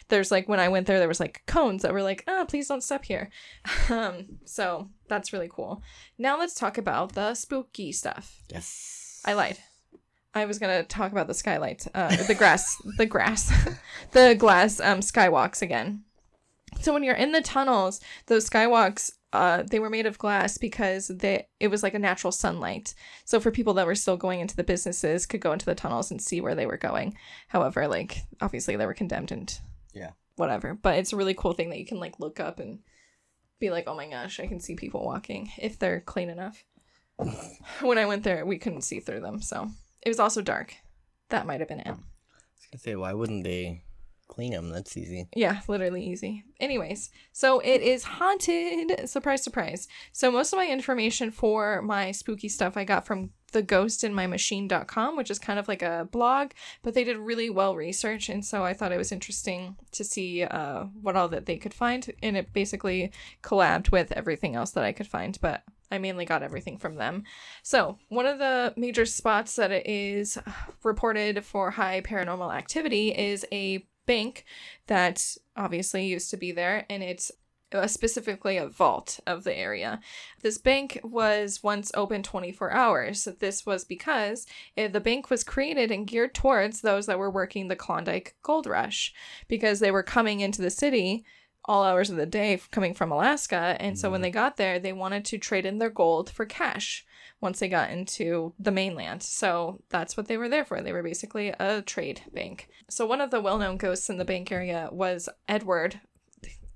there's 0.08 0.30
like 0.30 0.48
when 0.48 0.60
I 0.60 0.68
went 0.68 0.86
there, 0.86 0.98
there 0.98 1.08
was 1.08 1.20
like 1.20 1.42
cones 1.46 1.82
that 1.82 1.92
were 1.92 2.02
like, 2.02 2.24
ah, 2.28 2.44
please 2.46 2.68
don't 2.68 2.82
step 2.82 3.04
here. 3.04 3.30
um, 3.88 4.38
so 4.44 4.90
that's 5.08 5.32
really 5.32 5.48
cool. 5.50 5.82
Now 6.18 6.38
let's 6.38 6.54
talk 6.54 6.78
about 6.78 7.14
the 7.14 7.34
spooky 7.34 7.92
stuff. 7.92 8.42
Yes. 8.50 9.22
I 9.24 9.32
lied. 9.32 9.58
I 10.34 10.44
was 10.44 10.58
gonna 10.58 10.84
talk 10.84 11.10
about 11.10 11.26
the 11.26 11.34
skylight, 11.34 11.86
uh, 11.94 12.14
the 12.26 12.34
grass, 12.34 12.76
the 12.98 13.06
grass, 13.06 13.52
the 14.12 14.36
glass 14.38 14.78
um, 14.78 15.00
skywalks 15.00 15.60
again. 15.60 16.04
So 16.80 16.92
when 16.92 17.02
you're 17.02 17.14
in 17.14 17.32
the 17.32 17.42
tunnels, 17.42 18.00
those 18.26 18.48
skywalks, 18.48 19.10
uh, 19.32 19.62
they 19.62 19.78
were 19.78 19.90
made 19.90 20.06
of 20.06 20.18
glass 20.18 20.58
because 20.58 21.08
they 21.08 21.46
it 21.60 21.68
was 21.68 21.82
like 21.82 21.94
a 21.94 21.98
natural 21.98 22.32
sunlight. 22.32 22.94
So 23.24 23.38
for 23.40 23.50
people 23.50 23.74
that 23.74 23.86
were 23.86 23.94
still 23.94 24.16
going 24.16 24.40
into 24.40 24.56
the 24.56 24.64
businesses, 24.64 25.26
could 25.26 25.40
go 25.40 25.52
into 25.52 25.66
the 25.66 25.74
tunnels 25.74 26.10
and 26.10 26.20
see 26.20 26.40
where 26.40 26.54
they 26.54 26.66
were 26.66 26.76
going. 26.78 27.16
However, 27.48 27.86
like 27.86 28.22
obviously 28.40 28.76
they 28.76 28.86
were 28.86 28.94
condemned 28.94 29.30
and 29.32 29.56
Yeah. 29.92 30.10
whatever. 30.36 30.74
But 30.74 30.98
it's 30.98 31.12
a 31.12 31.16
really 31.16 31.34
cool 31.34 31.52
thing 31.52 31.70
that 31.70 31.78
you 31.78 31.86
can 31.86 32.00
like 32.00 32.18
look 32.18 32.40
up 32.40 32.58
and 32.60 32.80
be 33.60 33.70
like, 33.70 33.84
oh 33.86 33.94
my 33.94 34.08
gosh, 34.08 34.40
I 34.40 34.46
can 34.46 34.58
see 34.58 34.74
people 34.74 35.04
walking 35.04 35.50
if 35.58 35.78
they're 35.78 36.00
clean 36.00 36.30
enough. 36.30 36.64
when 37.82 37.98
I 37.98 38.06
went 38.06 38.24
there, 38.24 38.44
we 38.46 38.58
couldn't 38.58 38.82
see 38.82 39.00
through 39.00 39.20
them, 39.20 39.42
so 39.42 39.68
it 40.02 40.08
was 40.08 40.18
also 40.18 40.40
dark. 40.40 40.74
That 41.28 41.46
might 41.46 41.60
have 41.60 41.68
been 41.68 41.80
it. 41.80 41.86
I 41.86 41.90
was 41.90 42.66
gonna 42.72 42.80
say, 42.80 42.96
why 42.96 43.12
wouldn't 43.12 43.44
they 43.44 43.82
clean 44.30 44.52
them? 44.52 44.70
That's 44.70 44.96
easy. 44.96 45.28
Yeah, 45.34 45.60
literally 45.68 46.04
easy. 46.04 46.44
Anyways, 46.58 47.10
so 47.32 47.58
it 47.60 47.82
is 47.82 48.04
haunted. 48.04 49.08
Surprise, 49.08 49.42
surprise. 49.42 49.88
So 50.12 50.30
most 50.30 50.52
of 50.52 50.56
my 50.56 50.68
information 50.68 51.30
for 51.30 51.82
my 51.82 52.12
spooky 52.12 52.48
stuff 52.48 52.76
I 52.76 52.84
got 52.84 53.06
from 53.06 53.30
theghostinmymachine.com, 53.52 55.16
which 55.16 55.30
is 55.30 55.38
kind 55.38 55.58
of 55.58 55.68
like 55.68 55.82
a 55.82 56.08
blog, 56.10 56.52
but 56.82 56.94
they 56.94 57.04
did 57.04 57.16
really 57.16 57.50
well 57.50 57.74
research, 57.74 58.28
and 58.28 58.44
so 58.44 58.64
I 58.64 58.72
thought 58.72 58.92
it 58.92 58.98
was 58.98 59.12
interesting 59.12 59.76
to 59.92 60.04
see 60.04 60.44
uh, 60.44 60.84
what 61.02 61.16
all 61.16 61.28
that 61.28 61.46
they 61.46 61.56
could 61.56 61.74
find, 61.74 62.10
and 62.22 62.36
it 62.36 62.52
basically 62.52 63.10
collabed 63.42 63.90
with 63.90 64.12
everything 64.12 64.54
else 64.54 64.70
that 64.72 64.84
I 64.84 64.92
could 64.92 65.08
find, 65.08 65.36
but 65.40 65.64
I 65.90 65.98
mainly 65.98 66.24
got 66.24 66.42
everything 66.42 66.78
from 66.78 66.94
them. 66.94 67.24
So, 67.62 67.98
one 68.08 68.26
of 68.26 68.38
the 68.38 68.72
major 68.76 69.04
spots 69.04 69.56
that 69.56 69.72
it 69.72 69.86
is 69.86 70.38
reported 70.84 71.44
for 71.44 71.72
high 71.72 72.00
paranormal 72.00 72.54
activity 72.54 73.08
is 73.08 73.44
a 73.50 73.84
bank 74.06 74.44
that 74.86 75.36
obviously 75.56 76.06
used 76.06 76.30
to 76.30 76.36
be 76.36 76.52
there, 76.52 76.86
and 76.88 77.02
it's 77.02 77.30
uh, 77.72 77.86
specifically 77.86 78.56
a 78.56 78.66
vault 78.66 79.20
of 79.26 79.44
the 79.44 79.56
area. 79.56 80.00
This 80.42 80.58
bank 80.58 80.98
was 81.02 81.62
once 81.62 81.92
open 81.94 82.22
24 82.22 82.72
hours. 82.72 83.28
This 83.38 83.64
was 83.64 83.84
because 83.84 84.46
uh, 84.76 84.88
the 84.88 85.00
bank 85.00 85.30
was 85.30 85.44
created 85.44 85.90
and 85.90 86.06
geared 86.06 86.34
towards 86.34 86.80
those 86.80 87.06
that 87.06 87.18
were 87.18 87.30
working 87.30 87.68
the 87.68 87.76
Klondike 87.76 88.34
Gold 88.42 88.66
Rush 88.66 89.14
because 89.48 89.80
they 89.80 89.90
were 89.90 90.02
coming 90.02 90.40
into 90.40 90.62
the 90.62 90.70
city 90.70 91.24
all 91.66 91.84
hours 91.84 92.10
of 92.10 92.16
the 92.16 92.26
day 92.26 92.60
coming 92.70 92.94
from 92.94 93.12
Alaska. 93.12 93.76
And 93.78 93.98
so 93.98 94.10
when 94.10 94.22
they 94.22 94.30
got 94.30 94.56
there, 94.56 94.78
they 94.78 94.92
wanted 94.92 95.24
to 95.26 95.38
trade 95.38 95.66
in 95.66 95.78
their 95.78 95.90
gold 95.90 96.30
for 96.30 96.46
cash 96.46 97.04
once 97.40 97.58
they 97.58 97.68
got 97.68 97.90
into 97.90 98.52
the 98.58 98.70
mainland. 98.70 99.22
So 99.22 99.82
that's 99.88 100.16
what 100.16 100.28
they 100.28 100.36
were 100.36 100.48
there 100.48 100.64
for. 100.64 100.82
They 100.82 100.92
were 100.92 101.02
basically 101.02 101.48
a 101.58 101.82
trade 101.82 102.22
bank. 102.32 102.68
So 102.88 103.06
one 103.06 103.20
of 103.20 103.30
the 103.30 103.40
well-known 103.40 103.76
ghosts 103.76 104.10
in 104.10 104.18
the 104.18 104.24
bank 104.24 104.52
area 104.52 104.88
was 104.92 105.28
Edward. 105.48 106.00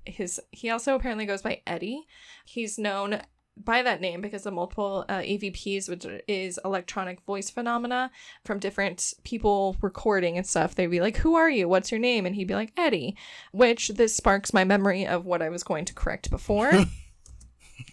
His 0.06 0.40
he 0.50 0.70
also 0.70 0.94
apparently 0.94 1.26
goes 1.26 1.42
by 1.42 1.62
Eddie. 1.66 2.06
He's 2.44 2.78
known 2.78 3.22
by 3.56 3.82
that 3.82 4.00
name 4.00 4.20
because 4.20 4.46
of 4.46 4.52
multiple 4.52 5.04
uh, 5.08 5.20
EVPs, 5.20 5.88
which 5.88 6.04
is 6.26 6.58
electronic 6.64 7.20
voice 7.22 7.50
phenomena 7.50 8.10
from 8.44 8.58
different 8.58 9.14
people 9.22 9.76
recording 9.80 10.36
and 10.36 10.46
stuff. 10.46 10.74
They'd 10.74 10.88
be 10.88 11.00
like, 11.00 11.18
"Who 11.18 11.36
are 11.36 11.48
you? 11.48 11.68
What's 11.68 11.90
your 11.90 12.00
name?" 12.00 12.26
And 12.26 12.34
he'd 12.34 12.48
be 12.48 12.54
like, 12.54 12.72
"Eddie," 12.76 13.16
which 13.52 13.88
this 13.88 14.16
sparks 14.16 14.52
my 14.52 14.64
memory 14.64 15.06
of 15.06 15.24
what 15.24 15.40
I 15.40 15.48
was 15.48 15.62
going 15.62 15.84
to 15.86 15.94
correct 15.94 16.30
before. 16.30 16.72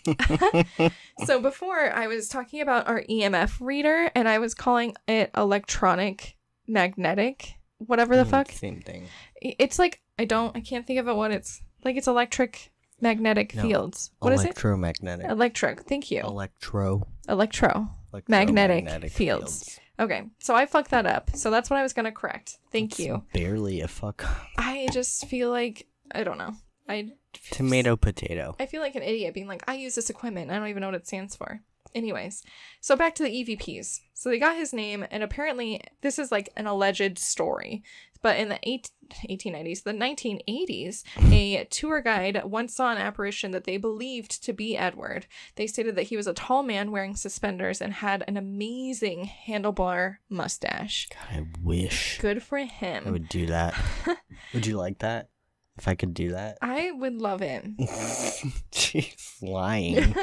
so 1.26 1.40
before 1.42 1.92
I 1.94 2.08
was 2.08 2.28
talking 2.28 2.62
about 2.62 2.88
our 2.88 3.04
EMF 3.04 3.58
reader 3.60 4.12
and 4.16 4.28
I 4.28 4.40
was 4.40 4.54
calling 4.54 4.96
it 5.08 5.32
electronic 5.36 6.38
magnetic, 6.68 7.54
whatever 7.80 8.16
the 8.16 8.24
Mm, 8.24 8.30
fuck. 8.30 8.52
Same 8.52 8.82
thing. 8.82 9.08
It's 9.42 9.80
like 9.80 10.02
I 10.20 10.26
don't, 10.26 10.56
I 10.56 10.62
can't 10.62 10.86
think 10.86 11.00
of 11.00 11.08
it. 11.08 11.16
What 11.16 11.32
it's 11.32 11.62
like. 11.84 11.96
It's 11.98 12.08
electric 12.08 12.72
magnetic 13.00 13.56
No, 13.56 13.64
fields. 13.64 14.12
What 14.20 14.34
is 14.34 14.42
it? 14.42 14.48
Electromagnetic. 14.48 15.26
Electric. 15.30 15.82
Thank 15.84 16.12
you. 16.12 16.22
Electro. 16.22 17.08
Electro. 17.28 17.90
Magnetic 18.28 18.50
electromagnetic 18.50 19.12
fields. 19.12 19.80
Okay, 20.00 20.24
so 20.40 20.54
I 20.56 20.66
fucked 20.66 20.92
that 20.92 21.06
up. 21.06 21.30
So 21.36 21.50
that's 21.52 21.70
what 21.70 21.78
I 21.78 21.84
was 21.84 21.94
gonna 21.94 22.12
correct. 22.12 22.58
Thank 22.72 23.00
you. 23.00 23.24
Barely 23.34 23.82
a 23.82 23.88
fuck. 23.88 24.26
I 24.58 24.88
just 24.92 25.28
feel 25.28 25.50
like 25.50 25.88
I 26.14 26.24
don't 26.24 26.38
know. 26.38 26.56
I 26.90 27.12
Tomato 27.52 27.96
potato. 27.96 28.56
I 28.60 28.66
feel 28.66 28.82
like 28.82 28.96
an 28.96 29.04
idiot 29.04 29.34
being 29.34 29.48
like, 29.48 29.64
I 29.68 29.76
use 29.76 29.96
this 29.96 30.10
equipment. 30.10 30.52
I 30.52 30.58
don't 30.58 30.68
even 30.68 30.82
know 30.82 30.88
what 30.88 30.96
it 30.96 31.08
stands 31.08 31.36
for. 31.36 31.62
Anyways, 31.94 32.44
so 32.80 32.96
back 32.96 33.16
to 33.16 33.24
the 33.24 33.30
EVPs. 33.30 34.00
So 34.14 34.30
they 34.30 34.40
got 34.40 34.56
his 34.56 34.72
name, 34.72 35.06
and 35.12 35.24
apparently 35.24 35.82
this 36.02 36.18
is 36.20 36.32
like 36.32 36.50
an 36.56 36.68
alleged 36.68 37.20
story. 37.20 37.84
But 38.22 38.38
in 38.38 38.50
the 38.50 38.60
eight, 38.64 38.92
1890s, 39.30 39.84
the 39.84 39.94
1980s, 39.94 41.04
a 41.32 41.66
tour 41.66 42.02
guide 42.02 42.44
once 42.46 42.76
saw 42.76 42.92
an 42.92 43.00
apparition 43.00 43.52
that 43.52 43.64
they 43.64 43.78
believed 43.78 44.44
to 44.44 44.54
be 44.54 44.78
Edward. 44.78 45.26
They 45.56 45.66
stated 45.66 45.96
that 45.96 46.04
he 46.04 46.18
was 46.18 46.28
a 46.28 46.34
tall 46.34 46.62
man 46.62 46.92
wearing 46.92 47.16
suspenders 47.16 47.82
and 47.82 47.94
had 47.94 48.24
an 48.28 48.38
amazing 48.38 49.30
handlebar 49.48 50.18
mustache. 50.30 51.10
God, 51.10 51.40
I 51.40 51.46
wish 51.64 52.20
Good 52.20 52.44
for 52.44 52.60
him. 52.60 53.04
I 53.08 53.12
would 53.12 53.28
do 53.28 53.48
that. 53.48 53.74
would 54.54 54.68
you 54.68 54.78
like 54.78 55.00
that? 55.00 55.30
If 55.78 55.88
I 55.88 55.96
could 55.96 56.14
do 56.14 56.32
that? 56.32 56.58
I 56.62 56.92
would 56.92 57.22
love 57.22 57.42
it. 57.42 57.66
She's 58.72 59.36
lying. 59.42 60.16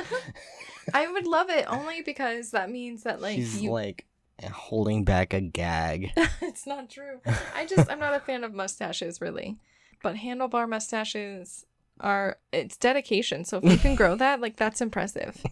I 0.95 1.11
would 1.11 1.27
love 1.27 1.51
it 1.51 1.67
only 1.69 2.03
because 2.03 2.53
that 2.53 2.71
means 2.71 3.03
that 3.03 3.21
like 3.21 3.37
She's 3.37 3.63
you 3.63 3.73
like 3.73 4.07
holding 4.53 5.05
back 5.05 5.33
a 5.33 5.41
gag. 5.41 6.13
it's 6.43 6.67
not 6.67 6.91
true. 6.91 7.21
I 7.55 7.67
just 7.67 7.91
I'm 7.91 7.99
not 7.99 8.15
a 8.15 8.21
fan 8.21 8.45
of 8.45 8.55
mustaches 8.55 9.21
really. 9.21 9.57
But 10.03 10.17
handlebar 10.17 10.69
mustaches 10.69 11.67
are 12.01 12.39
it's 12.53 12.77
dedication. 12.77 13.45
So 13.45 13.59
if 13.59 13.65
you 13.65 13.79
can 13.79 13.97
grow 13.97 14.15
that, 14.17 14.41
like 14.41 14.57
that's 14.57 14.81
impressive. 14.81 15.43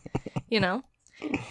You 0.49 0.61
know? 0.61 0.85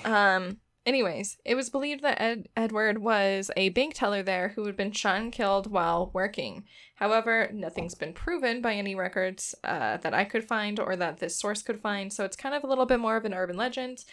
Um 0.05 0.59
anyways, 0.85 1.37
it 1.45 1.55
was 1.55 1.69
believed 1.69 2.01
that 2.03 2.21
Ed- 2.21 2.49
Edward 2.55 2.99
was 2.99 3.49
a 3.57 3.69
bank 3.69 3.93
teller 3.95 4.21
there 4.23 4.49
who 4.49 4.65
had 4.65 4.77
been 4.77 4.91
shot 4.91 5.17
and 5.19 5.31
killed 5.31 5.71
while 5.71 6.11
working. 6.13 6.63
However, 6.95 7.49
nothing's 7.53 7.95
been 7.95 8.13
proven 8.13 8.61
by 8.61 8.73
any 8.75 8.95
records 8.95 9.53
uh, 9.63 9.97
that 9.97 10.13
I 10.13 10.23
could 10.23 10.45
find 10.47 10.79
or 10.79 10.95
that 10.95 11.17
this 11.19 11.37
source 11.37 11.61
could 11.61 11.81
find, 11.81 12.11
so 12.13 12.23
it's 12.23 12.37
kind 12.37 12.55
of 12.55 12.63
a 12.63 12.67
little 12.67 12.85
bit 12.85 12.99
more 12.99 13.17
of 13.17 13.25
an 13.25 13.33
urban 13.33 13.57
legend. 13.57 14.05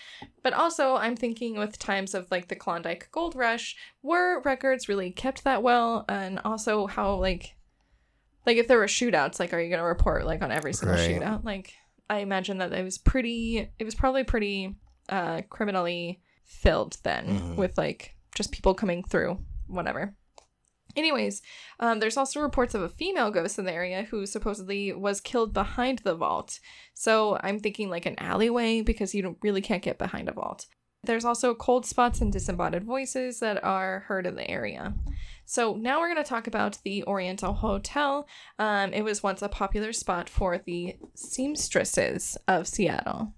But 0.43 0.53
also, 0.53 0.97
I'm 0.97 1.15
thinking 1.17 1.57
with 1.59 1.79
times 1.79 2.15
of 2.15 2.31
like 2.31 2.49
the 2.49 2.57
Klondike 2.57 3.09
Gold 3.13 3.37
Rush, 3.37 3.77
were 4.03 4.41
records 4.41 4.89
really 4.89 5.11
kept 5.11 5.45
that 5.45 5.63
well? 5.63 6.05
And 6.09 6.41
also, 6.45 6.87
how 6.89 7.15
like, 7.15 7.55
like 8.47 8.57
if 8.57 8.67
there 8.67 8.79
were 8.79 8.87
shootouts, 8.87 9.39
like, 9.39 9.53
are 9.53 9.61
you 9.61 9.71
gonna 9.71 9.85
report 9.85 10.27
like 10.27 10.43
on 10.43 10.51
every 10.51 10.73
single 10.73 10.97
Right. 10.97 11.09
shootout? 11.21 11.45
Like, 11.45 11.75
I 12.11 12.19
imagine 12.19 12.59
that 12.59 12.73
it 12.73 12.83
was 12.83 12.99
pretty. 12.99 13.71
It 13.79 13.85
was 13.85 13.95
probably 13.95 14.25
pretty 14.25 14.75
uh, 15.09 15.43
criminally 15.49 16.21
filled 16.53 16.99
then 17.03 17.27
Mhm. 17.41 17.57
with 17.57 17.77
like 17.79 18.17
just 18.35 18.53
people 18.53 18.75
coming 18.75 19.03
through, 19.03 19.39
whatever. 19.67 20.15
Anyways, 20.95 21.41
um, 21.81 22.01
there's 22.01 22.19
also 22.19 22.41
reports 22.41 22.75
of 22.75 22.83
a 22.83 22.89
female 22.89 23.31
ghost 23.31 23.59
in 23.59 23.65
the 23.65 23.73
area 23.73 24.03
who 24.03 24.27
supposedly 24.27 24.93
was 24.93 25.23
killed 25.23 25.55
behind 25.55 26.01
the 26.01 26.15
vault. 26.15 26.61
So 26.93 27.39
I'm 27.43 27.59
thinking 27.61 27.89
like 27.89 28.05
an 28.05 28.19
alleyway 28.19 28.83
because 28.83 29.15
you 29.15 29.37
really 29.43 29.63
can't 29.63 29.83
get 29.83 29.97
behind 29.99 30.29
a 30.29 30.33
vault. 30.33 30.67
There's 31.05 31.25
also 31.25 31.55
cold 31.55 31.87
spots 31.87 32.21
and 32.21 32.31
disembodied 32.31 32.85
voices 32.85 33.41
that 33.41 33.65
are 33.65 34.01
heard 34.01 34.27
in 34.27 34.37
the 34.37 34.49
area. 34.49 34.95
So 35.47 35.75
now 35.75 35.99
we're 35.99 36.13
going 36.13 36.23
to 36.23 36.29
talk 36.29 36.47
about 36.47 36.79
the 36.85 37.03
Oriental 37.05 37.55
Hotel. 37.55 38.29
Um, 38.59 38.93
it 38.93 39.03
was 39.03 39.23
once 39.23 39.43
a 39.43 39.49
popular 39.49 39.93
spot 39.93 40.29
for 40.29 40.59
the 40.59 40.97
seamstresses 41.15 42.37
of 42.47 42.69
Seattle. 42.69 43.33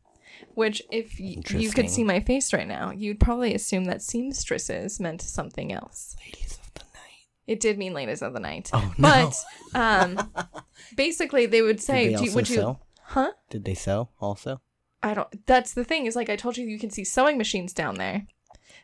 Which, 0.55 0.83
if 0.91 1.19
y- 1.21 1.37
you 1.59 1.71
could 1.71 1.91
see 1.91 2.05
my 2.05 2.21
face 2.21 2.53
right 2.53 2.67
now, 2.69 2.91
you'd 2.91 3.21
probably 3.21 3.55
assume 3.55 3.85
that 3.87 4.03
seamstresses 4.03 5.01
meant 5.01 5.21
something 5.23 5.73
else. 5.73 6.17
Ladies 6.25 6.59
of 6.65 6.75
the 6.75 6.81
night. 6.95 7.27
It 7.47 7.61
did 7.61 7.77
mean 7.79 7.93
ladies 7.93 8.23
of 8.23 8.33
the 8.33 8.41
night. 8.41 8.71
Oh 8.73 8.95
no. 8.99 9.31
But 9.75 9.79
um, 9.79 10.33
basically, 10.97 11.47
they 11.47 11.63
would 11.63 11.81
say, 11.81 12.05
Did 12.05 12.13
they 12.15 12.17
do 12.19 12.25
you, 12.25 12.29
also 12.31 12.35
"Would 12.37 12.49
you?" 12.51 12.79
Huh? 13.03 13.33
Did 13.51 13.65
they 13.65 13.75
sew 13.75 14.09
also? 14.21 14.61
I 15.03 15.13
don't. 15.15 15.47
That's 15.47 15.75
the 15.75 15.85
thing 15.85 16.07
is 16.07 16.17
like 16.17 16.31
I 16.31 16.37
told 16.37 16.57
you, 16.57 16.67
you 16.67 16.79
can 16.79 16.91
see 16.91 17.05
sewing 17.05 17.37
machines 17.37 17.73
down 17.73 17.97
there. 17.97 18.27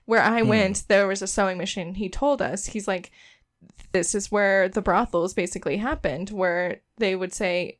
Where 0.04 0.22
I 0.22 0.42
Hmm. 0.42 0.48
went, 0.48 0.88
there 0.88 1.06
was 1.06 1.22
a 1.22 1.26
sewing 1.26 1.56
machine. 1.56 1.94
He 1.94 2.08
told 2.08 2.42
us, 2.42 2.66
he's 2.66 2.88
like, 2.88 3.10
"This 3.92 4.14
is 4.14 4.30
where 4.30 4.68
the 4.68 4.82
brothels 4.82 5.34
basically 5.34 5.76
happened, 5.78 6.30
where 6.30 6.80
they 6.98 7.14
would 7.16 7.32
say, 7.32 7.78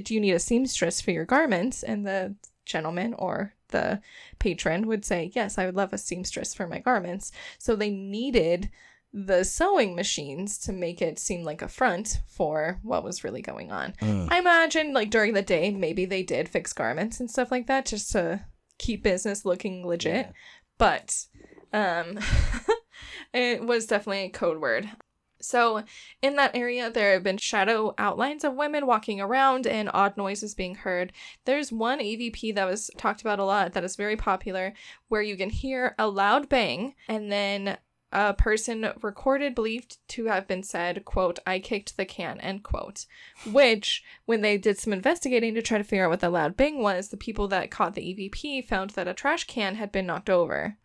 "Do 0.00 0.14
you 0.14 0.20
need 0.20 0.32
a 0.34 0.38
seamstress 0.38 1.00
for 1.00 1.10
your 1.10 1.24
garments?" 1.24 1.82
And 1.82 2.06
the 2.06 2.34
gentleman 2.64 3.14
or 3.14 3.54
the 3.68 4.00
patron 4.38 4.86
would 4.86 5.04
say, 5.04 5.30
"Yes, 5.34 5.58
I 5.58 5.66
would 5.66 5.76
love 5.76 5.92
a 5.92 5.98
seamstress 5.98 6.54
for 6.54 6.66
my 6.66 6.78
garments." 6.78 7.32
So 7.58 7.74
they 7.76 7.90
needed 7.90 8.70
the 9.12 9.44
sewing 9.44 9.94
machines 9.94 10.58
to 10.58 10.72
make 10.72 11.00
it 11.00 11.20
seem 11.20 11.44
like 11.44 11.62
a 11.62 11.68
front 11.68 12.20
for 12.26 12.80
what 12.82 13.04
was 13.04 13.22
really 13.22 13.42
going 13.42 13.70
on. 13.70 13.94
Mm. 14.00 14.26
I 14.30 14.38
imagine 14.38 14.92
like 14.92 15.10
during 15.10 15.34
the 15.34 15.42
day, 15.42 15.70
maybe 15.70 16.04
they 16.04 16.24
did 16.24 16.48
fix 16.48 16.72
garments 16.72 17.20
and 17.20 17.30
stuff 17.30 17.52
like 17.52 17.68
that 17.68 17.86
just 17.86 18.10
to 18.12 18.44
keep 18.78 19.04
business 19.04 19.44
looking 19.44 19.86
legit. 19.86 20.26
Yeah. 20.26 20.32
But 20.78 21.26
um 21.72 22.18
it 23.32 23.64
was 23.64 23.86
definitely 23.86 24.24
a 24.24 24.30
code 24.30 24.60
word. 24.60 24.90
So, 25.44 25.84
in 26.22 26.36
that 26.36 26.56
area, 26.56 26.90
there 26.90 27.12
have 27.12 27.22
been 27.22 27.36
shadow 27.38 27.94
outlines 27.98 28.44
of 28.44 28.54
women 28.54 28.86
walking 28.86 29.20
around 29.20 29.66
and 29.66 29.90
odd 29.92 30.16
noises 30.16 30.54
being 30.54 30.74
heard. 30.76 31.12
There's 31.44 31.70
one 31.70 32.00
EVP 32.00 32.54
that 32.54 32.64
was 32.64 32.90
talked 32.96 33.20
about 33.20 33.38
a 33.38 33.44
lot 33.44 33.72
that 33.72 33.84
is 33.84 33.96
very 33.96 34.16
popular 34.16 34.72
where 35.08 35.22
you 35.22 35.36
can 35.36 35.50
hear 35.50 35.94
a 35.98 36.08
loud 36.08 36.48
bang 36.48 36.94
and 37.08 37.30
then 37.30 37.78
a 38.16 38.32
person 38.32 38.88
recorded 39.02 39.56
believed 39.56 39.98
to 40.06 40.26
have 40.26 40.46
been 40.46 40.62
said, 40.62 41.04
quote, 41.04 41.40
I 41.44 41.58
kicked 41.58 41.96
the 41.96 42.04
can, 42.04 42.40
end 42.40 42.62
quote. 42.62 43.06
Which, 43.44 44.04
when 44.24 44.40
they 44.40 44.56
did 44.56 44.78
some 44.78 44.92
investigating 44.92 45.54
to 45.54 45.62
try 45.62 45.78
to 45.78 45.84
figure 45.84 46.04
out 46.04 46.10
what 46.10 46.20
the 46.20 46.30
loud 46.30 46.56
bang 46.56 46.80
was, 46.80 47.08
the 47.08 47.16
people 47.16 47.48
that 47.48 47.72
caught 47.72 47.94
the 47.94 48.02
EVP 48.14 48.66
found 48.66 48.90
that 48.90 49.08
a 49.08 49.14
trash 49.14 49.44
can 49.44 49.74
had 49.74 49.90
been 49.90 50.06
knocked 50.06 50.30
over. 50.30 50.78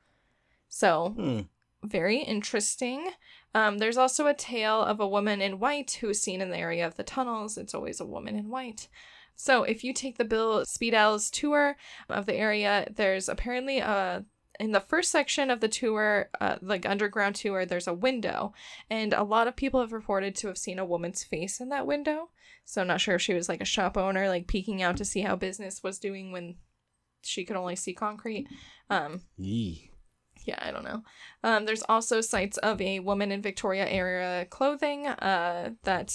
So, 0.68 1.10
Hmm. 1.16 1.42
very 1.84 2.18
interesting. 2.18 3.12
Um, 3.56 3.80
there's 3.80 3.98
also 3.98 4.28
a 4.28 4.34
tale 4.34 4.82
of 4.82 5.00
a 5.00 5.08
woman 5.08 5.42
in 5.42 5.60
white 5.60 5.98
who 6.02 6.10
is 6.10 6.22
seen 6.22 6.42
in 6.42 6.50
the 6.50 6.58
area 6.58 6.86
of 6.86 6.96
the 6.96 7.04
tunnels. 7.04 7.58
It's 7.58 7.74
always 7.74 8.00
a 8.00 8.06
woman 8.06 8.36
in 8.36 8.50
white. 8.50 8.88
So 9.36 9.64
if 9.64 9.84
you 9.84 9.94
take 9.94 10.18
the 10.18 10.26
Bill 10.26 10.66
Speidel's 10.66 11.30
tour 11.30 11.78
of 12.10 12.26
the 12.26 12.36
area, 12.36 12.88
there's 12.94 13.30
apparently 13.30 13.80
a 13.80 14.26
in 14.60 14.74
the 14.74 14.82
first 14.82 15.10
section 15.10 15.50
of 15.50 15.62
the 15.62 15.70
tour, 15.70 16.30
uh, 16.42 16.58
like 16.62 16.86
underground 16.86 17.36
tour, 17.36 17.66
there's 17.66 17.88
a 17.88 17.94
window, 17.94 18.54
and 18.90 19.14
a 19.14 19.24
lot 19.24 19.48
of 19.48 19.56
people 19.56 19.80
have 19.80 19.94
reported 19.94 20.36
to 20.36 20.48
have 20.48 20.58
seen 20.58 20.78
a 20.78 20.86
woman's 20.86 21.24
face 21.24 21.62
in 21.62 21.70
that 21.70 21.88
window. 21.88 22.30
So 22.66 22.82
I'm 22.82 22.88
not 22.88 23.00
sure 23.00 23.16
if 23.16 23.22
she 23.22 23.34
was 23.34 23.48
like 23.48 23.62
a 23.62 23.66
shop 23.66 23.98
owner, 23.98 24.28
like 24.28 24.48
peeking 24.48 24.82
out 24.82 24.98
to 24.98 25.06
see 25.06 25.22
how 25.22 25.38
business 25.38 25.82
was 25.82 25.98
doing 25.98 26.34
when 26.34 26.58
she 27.24 27.46
could 27.46 27.56
only 27.56 27.78
see 27.78 27.94
concrete. 27.94 28.48
Um, 28.90 29.22
Yee. 29.38 29.89
Yeah, 30.50 30.60
I 30.68 30.72
don't 30.72 30.84
know. 30.84 31.04
Um, 31.44 31.66
there's 31.66 31.84
also 31.88 32.22
sites 32.22 32.58
of 32.70 32.82
a 32.82 33.00
woman 33.00 33.32
in 33.32 33.42
Victoria 33.42 33.88
era 33.88 34.46
clothing 34.50 35.08
uh, 35.08 35.72
that 35.84 36.08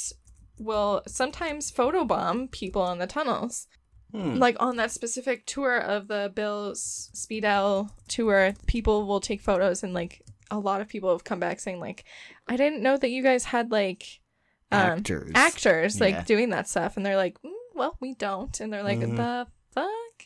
will 0.59 1.03
sometimes 1.07 1.71
photobomb 1.73 2.51
people 2.51 2.83
on 2.83 2.99
the 2.99 3.07
tunnels. 3.07 3.67
Hmm. 4.13 4.35
Like 4.47 4.57
on 4.61 4.77
that 4.77 4.91
specific 4.93 5.45
tour 5.47 5.77
of 5.79 6.07
the 6.09 6.31
Bill 6.35 6.71
S- 6.73 7.11
Speidel 7.15 7.91
tour, 8.09 8.55
people 8.67 9.07
will 9.07 9.21
take 9.21 9.41
photos, 9.41 9.83
and 9.83 9.93
like 9.93 10.23
a 10.51 10.59
lot 10.59 10.81
of 10.81 10.89
people 10.89 11.11
have 11.11 11.25
come 11.25 11.41
back 11.41 11.59
saying 11.61 11.81
like, 11.81 12.05
"I 12.47 12.57
didn't 12.57 12.83
know 12.83 12.97
that 12.97 13.11
you 13.11 13.23
guys 13.25 13.45
had 13.45 13.71
like 13.73 14.21
um, 14.71 14.81
Actors. 14.99 15.33
actors 15.35 16.01
like 16.01 16.15
Yeah. 16.15 16.25
doing 16.25 16.51
that 16.51 16.69
stuff," 16.69 16.97
and 16.97 17.05
they're 17.05 17.17
like, 17.27 17.41
mm, 17.43 17.51
"Well, 17.75 17.97
we 18.01 18.15
don't," 18.15 18.59
and 18.61 18.73
they're 18.73 18.85
like, 18.91 19.01
Mhm. 19.01 19.17
"The 19.17 19.47
fuck." 19.73 20.17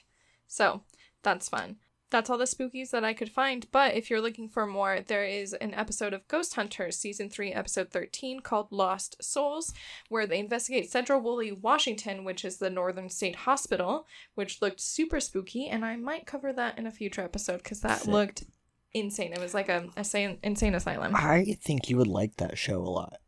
So 0.47 0.83
that's 1.23 1.49
fun. 1.49 1.77
That's 2.11 2.31
all 2.31 2.39
the 2.39 2.45
spookies 2.45 2.91
that 2.91 3.05
I 3.05 3.13
could 3.13 3.31
find. 3.31 3.67
But 3.71 3.95
if 3.95 4.09
you're 4.09 4.21
looking 4.21 4.49
for 4.49 4.67
more, 4.67 5.01
there 5.07 5.25
is 5.25 5.53
an 5.55 5.75
episode 5.75 6.15
of 6.15 6.27
Ghost 6.29 6.55
Hunters, 6.55 6.97
season 6.97 7.29
three, 7.29 7.53
episode 7.53 7.91
13, 7.91 8.41
called 8.41 8.73
Lost 8.73 9.23
Souls, 9.23 9.75
where 10.09 10.27
they 10.27 10.39
investigate 10.39 10.91
Sedro-Woolley, 10.91 11.53
Washington, 11.53 12.25
which 12.25 12.45
is 12.45 12.57
the 12.57 12.71
Northern 12.71 13.11
State 13.11 13.37
Hospital, 13.37 14.07
which 14.35 14.63
looked 14.63 14.81
super 14.81 15.21
spooky. 15.21 15.69
And 15.69 15.85
I 15.85 15.97
might 15.97 16.27
cover 16.27 16.53
that 16.53 16.79
in 16.79 16.87
a 16.87 16.91
future 16.91 17.23
episode 17.23 17.59
because 17.59 17.81
that 17.83 18.01
Sick. 18.01 18.09
looked 18.09 18.45
insane. 18.95 19.33
It 19.33 19.41
was 19.41 19.55
like 19.55 19.69
a, 19.69 19.89
a 19.97 19.99
insane, 19.99 20.39
insane 20.43 20.75
asylum. 20.75 21.15
I 21.15 21.59
think 21.63 21.91
you 21.91 21.99
would 21.99 22.07
like 22.07 22.37
that 22.37 22.57
show 22.57 22.81
a 22.81 22.89
lot. 22.89 23.19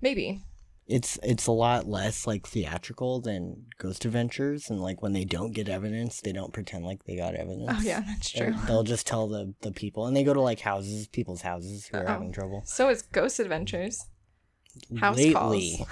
Maybe. 0.00 0.40
It's 0.86 1.18
it's 1.22 1.46
a 1.46 1.52
lot 1.52 1.86
less 1.88 2.26
like 2.26 2.46
theatrical 2.46 3.20
than 3.20 3.66
Ghost 3.78 4.04
Adventures, 4.04 4.68
and 4.70 4.80
like 4.80 5.02
when 5.02 5.12
they 5.12 5.24
don't 5.24 5.52
get 5.52 5.68
evidence, 5.68 6.20
they 6.20 6.32
don't 6.32 6.52
pretend 6.52 6.84
like 6.84 7.04
they 7.04 7.16
got 7.16 7.34
oh, 7.34 7.40
evidence. 7.40 7.70
Oh 7.70 7.80
yeah, 7.82 8.00
that's 8.06 8.32
They're- 8.32 8.50
true. 8.52 8.60
They'll 8.66 8.82
just 8.82 9.06
tell 9.06 9.26
the 9.28 9.54
the 9.62 9.72
people, 9.72 10.06
and 10.06 10.16
they 10.16 10.24
go 10.24 10.34
to 10.34 10.40
like 10.40 10.60
houses, 10.60 11.06
people's 11.08 11.42
houses 11.42 11.86
who 11.86 11.98
are 11.98 12.04
Oh. 12.04 12.08
having 12.12 12.32
trouble. 12.32 12.62
So 12.66 12.88
is 12.90 13.02
Ghost 13.02 13.40
Adventures. 13.40 14.04
House 14.98 15.16
Lately, 15.16 15.32
calls. 15.78 15.88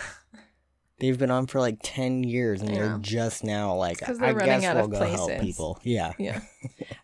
They've 0.99 1.18
been 1.18 1.30
on 1.30 1.47
for 1.47 1.59
like 1.61 1.78
ten 1.82 2.22
years, 2.24 2.61
and 2.61 2.74
they're 2.74 2.99
just 2.99 3.43
now 3.45 3.74
like 3.74 4.03
I 4.03 4.32
guess 4.32 4.64
out 4.64 4.76
we'll 4.76 4.84
of 4.86 4.90
go 4.93 5.05
help 5.05 5.40
people. 5.40 5.78
Yeah, 5.82 6.12
Yeah. 6.18 6.40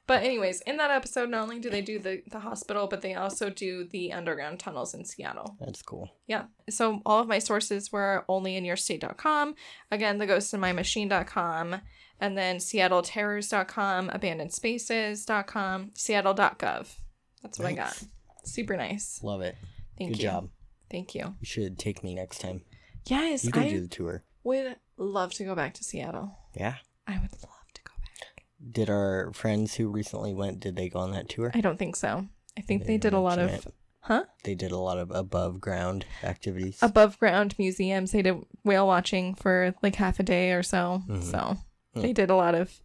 but 0.07 0.23
anyways, 0.23 0.61
in 0.63 0.77
that 0.79 0.91
episode, 0.91 1.29
not 1.31 1.43
only 1.43 1.59
do 1.59 1.71
they 1.71 1.83
do 1.83 1.99
the 1.99 2.23
the 2.31 2.41
hospital, 2.41 2.87
but 2.87 3.03
they 3.03 3.15
also 3.15 3.51
do 3.51 3.85
the 3.85 4.13
underground 4.13 4.61
tunnels 4.61 4.95
in 4.95 5.05
Seattle. 5.05 5.57
that's 5.61 5.83
cool. 5.83 6.11
Yeah. 6.27 6.45
So 6.71 7.01
all 7.07 7.21
of 7.21 7.29
my 7.29 7.39
sources 7.39 7.91
were 7.93 8.25
onlyinYourState.com. 8.29 9.55
Again, 9.91 10.19
the 10.19 10.27
ghostinmymachine.com. 10.27 11.81
And 12.21 12.37
then 12.37 12.57
seattleterrors.com, 12.57 14.09
abandonedspaces.com, 14.09 15.91
seattle.gov. 15.95 16.97
That's 17.43 17.59
what 17.61 17.69
I 17.69 17.73
got. 17.73 18.03
Super 18.45 18.77
nice. 18.77 19.21
Love 19.23 19.41
it. 19.43 19.57
Thank 19.97 20.11
you. 20.11 20.17
Good 20.17 20.23
you. 20.23 20.29
job. 20.29 20.49
Thank 20.91 21.15
you. 21.15 21.23
You 21.41 21.47
should 21.47 21.79
take 21.79 22.03
me 22.03 22.15
next 22.15 22.41
time. 22.41 22.63
Yes, 23.11 23.45
You 23.45 23.53
can 23.53 23.63
I 23.65 23.69
do 23.71 23.81
the 23.81 23.89
tour. 23.89 24.23
would 24.45 24.77
love 24.97 25.33
to 25.35 25.45
go 25.45 25.55
back 25.55 25.75
to 25.75 25.85
Seattle. 25.85 26.37
Yeah. 26.55 26.75
I 27.07 27.13
would 27.15 27.33
love 27.33 27.67
to 27.75 27.83
go 27.83 27.93
back. 28.01 28.45
Did 28.73 28.91
our 28.91 29.33
friends 29.33 29.75
who 29.75 29.89
recently 29.89 30.35
went? 30.35 30.61
Did 30.61 30.77
they 30.77 30.89
go 30.89 30.99
on 31.01 31.13
that 31.13 31.29
tour? 31.29 31.51
I 31.55 31.61
don't 31.61 31.79
think 31.79 31.97
so. 31.97 32.27
I 32.57 32.61
think 32.61 32.83
they, 32.83 32.95
They 32.95 32.99
did 32.99 33.13
a 33.15 33.21
lot 33.21 33.39
of 33.39 33.51
mention 33.51 33.73
huh? 34.01 34.25
They 34.45 34.55
did 34.55 34.73
a 34.73 34.79
lot 34.79 34.99
of 34.99 35.11
above 35.11 35.61
ground 35.61 36.05
activities. 36.23 36.79
above 36.83 37.19
ground 37.19 37.55
museums. 37.59 38.13
They 38.13 38.23
did 38.23 38.37
whale 38.65 38.87
watching 38.87 39.35
for 39.35 39.75
like 39.83 39.95
half 39.97 40.19
a 40.19 40.23
day 40.23 40.53
or 40.53 40.63
so. 40.63 41.03
Mhm. 41.09 41.23
So 41.23 41.57
Hmm. 41.95 42.01
they 42.01 42.13
did 42.13 42.31
a 42.31 42.35
lot 42.37 42.55
of 42.55 42.81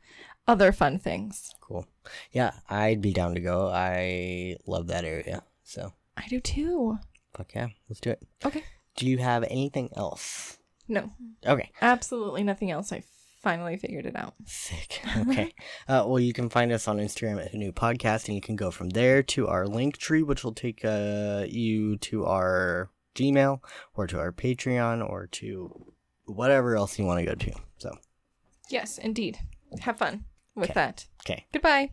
other 0.47 0.71
fun 0.71 0.99
things. 0.99 1.53
Cool. 1.61 1.85
Yeah, 2.31 2.51
I'd 2.69 3.01
be 3.01 3.13
down 3.13 3.33
to 3.35 3.41
go. 3.41 3.69
I 3.69 4.57
love 4.67 4.87
that 4.87 5.05
area. 5.05 5.43
So, 5.63 5.93
I 6.17 6.27
do 6.27 6.39
too. 6.39 6.99
fuck 7.33 7.53
yeah, 7.55 7.69
let's 7.89 7.99
do 8.01 8.11
it. 8.11 8.21
Okay. 8.45 8.63
Do 8.95 9.07
you 9.07 9.17
have 9.17 9.43
anything 9.43 9.89
else? 9.95 10.57
No, 10.87 11.11
Okay. 11.45 11.71
absolutely 11.81 12.43
nothing 12.43 12.69
else. 12.71 12.91
I 12.91 13.03
finally 13.41 13.77
figured 13.77 14.05
it 14.05 14.15
out. 14.15 14.33
Sick. 14.45 15.01
Okay. 15.27 15.53
uh, 15.87 16.03
well, 16.07 16.19
you 16.19 16.33
can 16.33 16.49
find 16.49 16.71
us 16.71 16.87
on 16.87 16.97
Instagram 16.97 17.43
at 17.43 17.53
New 17.53 17.71
Podcast, 17.71 18.27
and 18.27 18.35
you 18.35 18.41
can 18.41 18.55
go 18.55 18.69
from 18.71 18.89
there 18.89 19.23
to 19.23 19.47
our 19.47 19.65
link 19.67 19.97
tree, 19.97 20.23
which 20.23 20.43
will 20.43 20.53
take 20.53 20.83
uh, 20.85 21.45
you 21.47 21.97
to 21.99 22.25
our 22.25 22.89
Gmail 23.15 23.59
or 23.95 24.07
to 24.07 24.19
our 24.19 24.31
Patreon 24.31 25.07
or 25.07 25.27
to 25.27 25.93
whatever 26.25 26.75
else 26.75 26.97
you 26.99 27.05
want 27.05 27.19
to 27.19 27.25
go 27.25 27.35
to. 27.35 27.51
So, 27.77 27.91
Yes, 28.69 28.97
indeed. 28.97 29.39
Have 29.81 29.97
fun 29.97 30.25
with 30.55 30.69
Okay. 30.71 30.73
that. 30.75 31.05
okay. 31.25 31.45
Goodbye. 31.51 31.91